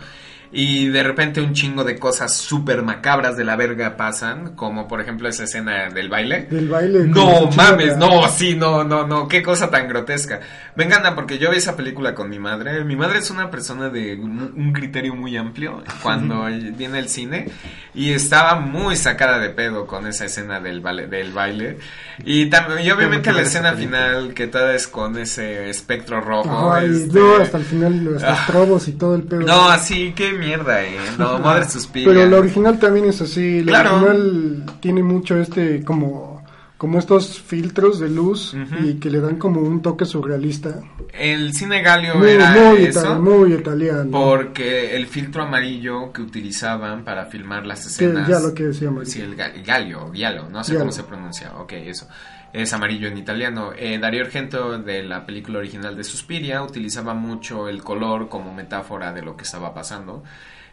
[0.56, 5.02] Y de repente un chingo de cosas súper macabras de la verga pasan, como por
[5.02, 6.48] ejemplo esa escena del baile.
[6.52, 7.06] Del baile.
[7.08, 10.42] No mames, no, sí, no, no, no, qué cosa tan grotesca.
[10.76, 12.84] Me encanta porque yo vi esa película con mi madre.
[12.84, 16.46] Mi madre es una persona de un, un criterio muy amplio cuando
[16.78, 17.50] viene el cine
[17.96, 21.08] y estaba muy sacada de pedo con esa escena del baile.
[21.08, 21.80] Del baile.
[22.26, 26.74] Y, también, y obviamente la escena final que toda es con ese espectro rojo.
[26.74, 28.44] Ajá, y este- hasta el final los Ah.
[28.46, 29.42] trobos y todo el pedo.
[29.42, 30.98] No, así, qué mierda, eh.
[31.18, 32.12] No, madre suspira.
[32.12, 33.64] Pero la original también es así.
[33.64, 33.96] La Claro.
[34.06, 36.44] original tiene mucho este, como,
[36.78, 38.86] como estos filtros de luz Ujú.
[38.86, 40.82] y que le dan como un toque surrealista.
[41.14, 43.02] El cine galio Muy, era muy, eso.
[43.02, 44.10] itali- muy italiano.
[44.12, 48.28] Porque el filtro amarillo que utilizaban para filmar las Que escenas.
[48.28, 49.10] ya lo que decía María.
[49.12, 51.54] Sí, el ga- galio, giallo, no sé cómo se pronuncia.
[51.60, 52.08] Ok, eso.
[52.54, 53.72] Es amarillo en italiano.
[53.76, 59.12] Eh, Darío Argento, de la película original de Suspiria, utilizaba mucho el color como metáfora
[59.12, 60.24] de lo que estaba pasando.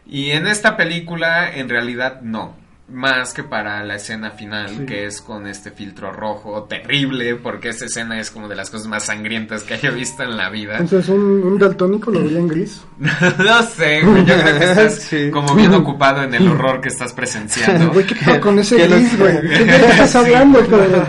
[0.05, 2.55] Y en esta película, en realidad, no.
[2.91, 4.85] Más que para la escena final, Sí.
[4.85, 8.87] que es con este filtro rojo terrible, porque esa escena es como de las cosas
[8.87, 10.77] más sangrientas que haya visto en la vida.
[10.77, 12.81] Entonces, un, un daltónico lo vería en gris.
[12.99, 15.29] no sé, güey, yo creo que estás Sí.
[15.31, 17.91] como bien ocupado en el horror que estás presenciando.
[17.91, 19.41] Güey, ¿qué pedo con ese gris, güey?
[19.41, 21.05] ¿Qué qué estás hablando, cabrón?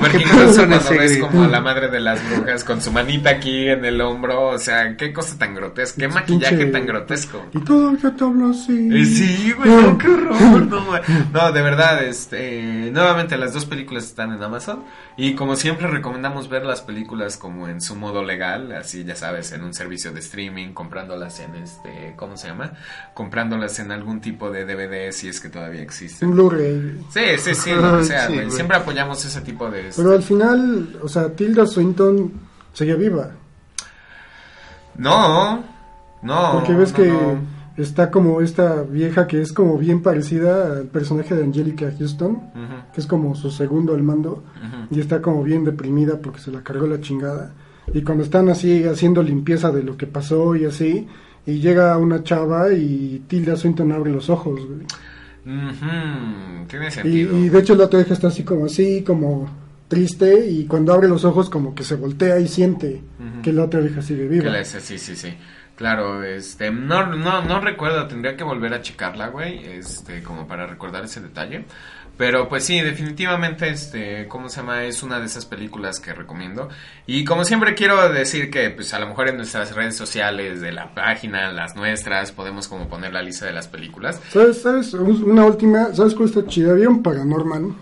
[0.00, 3.30] Porque ¿Qué incluso cuando ves como a la madre de las brujas con su manita
[3.30, 7.44] aquí en el hombro, o sea, qué cosa tan grotesca, qué maquillaje tan grotesco.
[7.52, 8.88] Y todo yo te hablo así.
[8.92, 10.83] Eh, Sí, güey, no, qué horror, no.
[11.32, 14.84] No, de verdad, este, nuevamente las dos películas están en Amazon
[15.16, 19.52] y como siempre recomendamos ver las películas como en su modo legal, así ya sabes,
[19.52, 22.72] en un servicio de streaming, comprándolas en este, ¿cómo se llama?
[23.14, 26.26] Comprándolas en algún tipo de DVD si es que todavía existe.
[26.26, 27.04] Blu-ray.
[27.10, 28.44] Sí, sí, sí, lo que sea, Sí, güey.
[28.46, 28.50] güey.
[28.56, 29.88] Siempre apoyamos ese tipo de...
[29.88, 32.32] este, Pero al final, o sea, Tilda Swinton
[32.72, 33.30] seguía viva.
[34.96, 35.64] No,
[36.22, 36.52] no.
[36.52, 37.53] Porque ves no, que no.
[37.76, 42.40] Está como esta vieja que es como bien parecida al personaje de Angelica Houston,
[42.94, 44.44] que es como su segundo al mando,
[44.90, 47.52] y está como bien deprimida porque se la cargó la chingada.
[47.92, 51.06] Y cuando están así haciendo limpieza de lo que pasó y así,
[51.46, 54.58] y llega una chava y Tilda Swinton abre los ojos.
[54.66, 54.86] güey.
[56.68, 57.38] Tiene Y, sentido.
[57.38, 59.46] y de hecho la otra vieja está así como así, como
[59.88, 63.02] triste, y cuando abre los ojos como que se voltea y siente
[63.42, 64.44] que la otra vieja sigue viva.
[64.44, 65.28] Que la- sí, sí, sí.
[65.76, 70.66] Claro, este, no, no, no recuerdo, tendría que volver a checarla, güey, este, como para
[70.66, 71.64] recordar ese detalle.
[72.16, 74.84] Pero pues sí, definitivamente, este, ¿cómo se llama?
[74.84, 76.68] Es una de esas películas que recomiendo.
[77.06, 80.70] Y como siempre quiero decir que, pues a lo mejor en nuestras redes sociales, de
[80.70, 84.20] la página, las nuestras, podemos como poner la lista de las películas.
[84.28, 84.62] ¿Sabes?
[84.62, 84.94] ¿Sabes?
[84.94, 86.72] Una última, ¿sabes cuál está chida?
[86.74, 87.76] ¿Vieron Paranorman?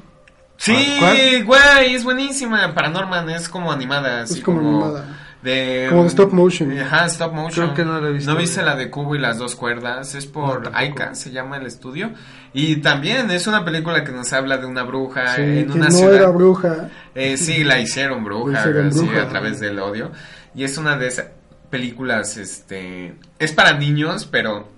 [0.56, 1.44] Sí, ¿Cuál?
[1.44, 2.72] güey, es buenísima.
[2.72, 5.04] Paranorman es como animada, así Es como animada.
[5.42, 6.78] De, Como de stop motion.
[6.78, 7.66] Ajá, stop motion.
[7.66, 8.30] Creo que no la he visto.
[8.32, 10.14] ¿No viste la de Cubo y las dos cuerdas?
[10.14, 10.70] Es por No.
[10.72, 12.10] Aika, se llama el estudio.
[12.52, 15.86] Y también es una película que nos habla de una bruja Sí, en que una
[15.88, 16.14] no ciudad.
[16.14, 16.90] era bruja.
[17.14, 19.22] Eh, sí, la hicieron bruja, La hicieron así, bruja.
[19.22, 20.12] a través del odio.
[20.54, 21.26] Y es una de esas
[21.70, 24.68] películas, este, es para niños, pero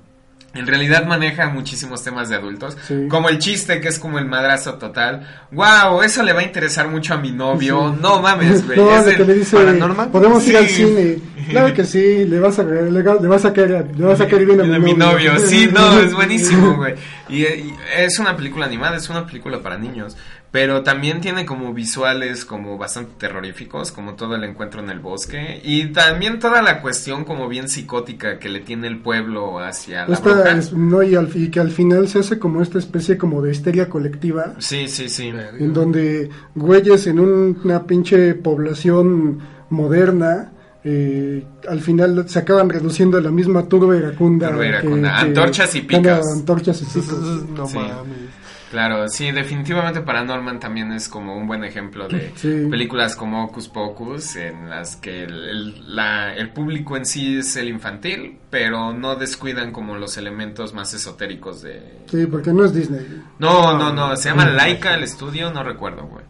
[0.55, 2.77] en realidad maneja muchísimos temas de adultos.
[2.87, 3.07] Sí.
[3.09, 5.27] Como el chiste, que es como el madrazo total.
[5.51, 6.03] ¡Wow!
[6.03, 7.93] Eso le va a interesar mucho a mi novio.
[7.93, 7.99] Sí.
[8.01, 8.79] No mames, güey.
[8.85, 10.11] No, que le dice, Paranormal.
[10.11, 11.19] podemos ir al cine.
[11.51, 14.47] Claro que sí, le vas a, le, le vas a caer, le vas a caer
[14.47, 15.39] bien a mi, novio.
[15.39, 16.95] Sí, no, es buenísimo, güey.
[17.29, 20.17] Y, y es una película animada, es una película para niños.
[20.55, 25.61] Pero también tiene como visuales como bastante terroríficos, como todo el encuentro en el bosque.
[25.65, 30.15] Y también toda la cuestión como bien psicótica que le tiene el pueblo hacia la
[30.15, 30.53] Esta bruja.
[30.57, 33.51] es- no, y, al, y que al final se hace como esta especie como de
[33.51, 34.55] histeria colectiva.
[34.59, 35.33] Sí, sí, sí.
[35.59, 39.41] en donde güeyes en un- una pinche población
[39.71, 40.53] moderna
[40.87, 44.51] eh, al final se acaban reduciendo a la misma turba iracunda.
[44.51, 45.15] Turba iracunda.
[45.17, 46.27] que- Antorchas y que picas.
[46.31, 47.19] Antorchas y picas.
[47.57, 47.77] No Sí.
[47.77, 48.34] mames.
[48.75, 52.67] Claro, sí, definitivamente Paranorman también es como un buen ejemplo de Sí.
[52.69, 57.55] películas como Hocus Pocus, en las que el, el- la- el público en sí es
[57.55, 62.01] el infantil, pero no descuidan como los elementos más esotéricos de...
[62.11, 63.23] Sí, porque no es Disney.
[63.39, 66.25] No, no, no, se llama Laika el estudio, no recuerdo, güey.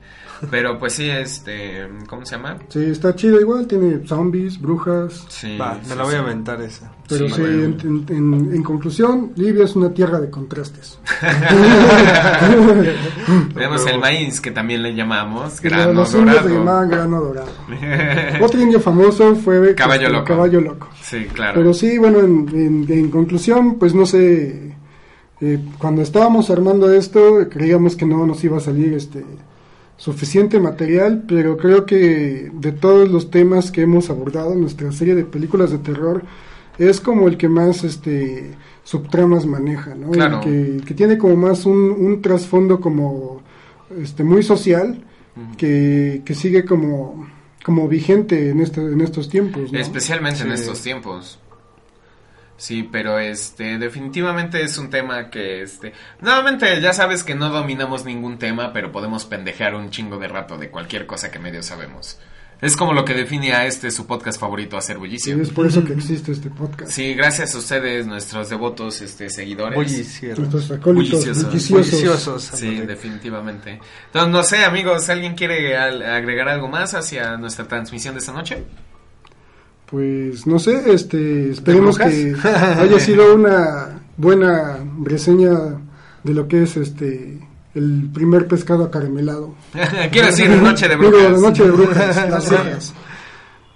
[0.50, 2.58] Pero pues sí, este, ¿cómo se llama?
[2.68, 5.24] Sí, está chido igual, tiene zombies, brujas.
[5.28, 5.56] Sí.
[5.58, 6.92] Va, me sí, la voy a aventar esa.
[7.08, 10.98] Pero Sí, en, en- en- en conclusión, Libia es una tierra de contrastes.
[13.54, 16.58] Tenemos el maíz, que también le llamamos grano los indios le dorado.
[16.58, 17.48] llamaban grano dorado.
[18.42, 20.24] Otro indio famoso fue Caballo este, loco.
[20.24, 20.88] Caballo Loco.
[21.02, 21.52] sí, claro.
[21.54, 24.74] Pero sí, bueno, en, en- en conclusión, pues no sé,
[25.40, 29.24] eh, cuando estábamos armando esto, creíamos que no nos iba a salir este
[29.96, 35.14] suficiente material, pero creo que de todos los temas que hemos abordado en nuestra serie
[35.14, 36.24] de películas de terror,
[36.78, 38.50] es como el que más este
[38.82, 40.10] subtramas maneja, ¿no?
[40.10, 40.40] Claro.
[40.42, 43.42] El que, que tiene como más un, un trasfondo como
[44.00, 45.04] este muy social,
[45.56, 47.26] que, que sigue como
[47.64, 49.78] como vigente en este en estos tiempos, ¿no?
[49.78, 51.38] Especialmente en estos tiempos.
[52.56, 58.04] Sí, pero este definitivamente es un tema que este nuevamente ya sabes que no dominamos
[58.04, 62.18] ningún tema, pero podemos pendejear un chingo de rato de cualquier cosa que medio sabemos.
[62.60, 65.42] Es como lo que define a este su podcast favorito hacer Sí, bullicio.
[65.42, 66.90] es por eso que existe este podcast.
[66.92, 69.74] Sí, gracias a ustedes, nuestros devotos este seguidores.
[69.74, 70.38] Bullicieros.
[70.38, 71.44] Nuestros acólitos Bulliciosos.
[71.44, 71.90] bulliciosos.
[71.90, 72.42] Bulliciosos.
[72.44, 73.80] Sí, definitivamente.
[74.06, 78.62] Entonces, no sé, amigos, ¿alguien quiere agregar algo más hacia nuestra transmisión de esta noche?
[79.94, 85.52] Pues no sé, este, esperemos que haya sido una buena reseña
[86.24, 87.38] de lo que es este
[87.76, 89.54] el primer pescado acaramelado.
[90.10, 91.40] Quiero decir, Noche de Digo, Brujas.
[91.40, 92.94] Noche de Brujas, las brujas.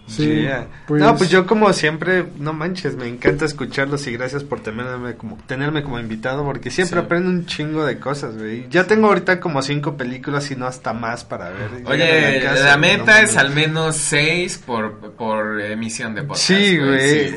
[0.09, 0.67] Sí, Yeah.
[0.87, 5.15] pues- No, pues yo como siempre, no manches, me encanta escucharlos y gracias por tenerme
[5.15, 7.05] como, tenerme como invitado porque siempre Sí.
[7.05, 8.67] aprendo un chingo de cosas, güey.
[8.71, 11.83] Ya tengo ahorita como cinco películas y no hasta más para ver.
[11.85, 16.47] Oye, casa la meta no es al menos seis por, por emisión de podcast.
[16.47, 17.29] Sí, güey.
[17.29, 17.35] Sí,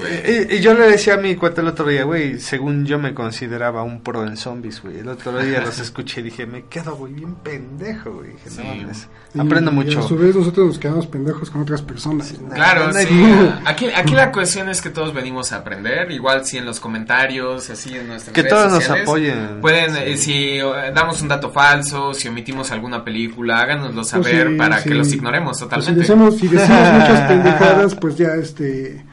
[0.50, 3.14] y, y yo le decía a mi cuate el otro día, güey, según yo me
[3.14, 5.00] consideraba un pro en zombies, güey.
[5.00, 8.30] El otro día los escuché y dije, me quedo, güey, bien pendejo, güey.
[8.32, 9.08] Dije, no Sí.
[9.34, 10.00] Y- Aprendo y mucho.
[10.00, 12.34] a su vez nosotros nos quedamos pendejos con otras personas.
[12.40, 12.54] ¿no?
[12.64, 13.52] Claro, sí.
[13.66, 16.12] Aquí, aquí la cuestión es que todos venimos a aprender.
[16.12, 19.60] Igual si en los comentarios, así en nuestras Que redes todos nos apoyen.
[19.62, 20.02] Pueden, Sí.
[20.06, 20.64] eh, si eh,
[20.94, 24.90] damos un dato falso, si omitimos alguna película, háganoslo Pues saber sí, para sí.
[24.90, 26.00] que los ignoremos Pues si totalmente.
[26.02, 29.04] decimos, si decimos muchas pendejadas, pues ya este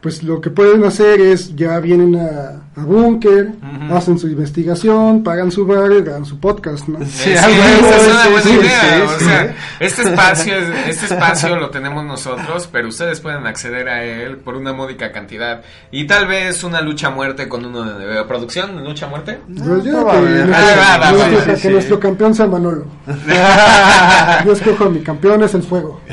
[0.00, 3.50] pues lo que pueden hacer es ya vienen a, a Bunker,
[3.92, 6.98] hacen su investigación, pagan su bar, dan su podcast, ¿no?
[7.06, 8.80] Sí, a huevo, esa es una sí, buena sí, idea.
[8.80, 9.24] sí, o sí.
[9.24, 14.36] sea, este espacio, es- este espacio lo tenemos nosotros, pero ustedes pueden acceder a él
[14.36, 18.24] por una módica cantidad y tal vez una lucha a muerte con uno de, de
[18.24, 19.38] producción, lucha a muerte.
[19.46, 20.16] Pues yo no que
[20.52, 21.12] a Ah,
[21.46, 21.68] que sí, sí.
[21.68, 22.86] nuestro campeón sea Manolo.
[24.44, 26.00] Yo escojo mi campeón es el fuego.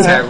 [0.00, 0.22] O sea.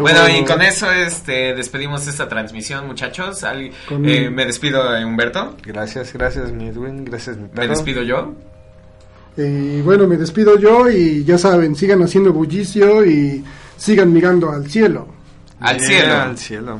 [0.00, 0.38] Bueno, huevo.
[0.40, 3.42] y con eso este despedimos esta transmisión, muchachos.
[3.44, 3.70] Al-
[4.04, 5.56] eh, me despido de Humberto.
[5.64, 8.34] Gracias, gracias, mi Edwin, gracias, mi Me despido yo.
[9.36, 13.44] Y bueno, me despido yo y ya saben, sigan haciendo bullicio y
[13.76, 15.06] sigan mirando al cielo.
[15.60, 16.14] Al Yeah, cielo.
[16.14, 16.78] Al cielo.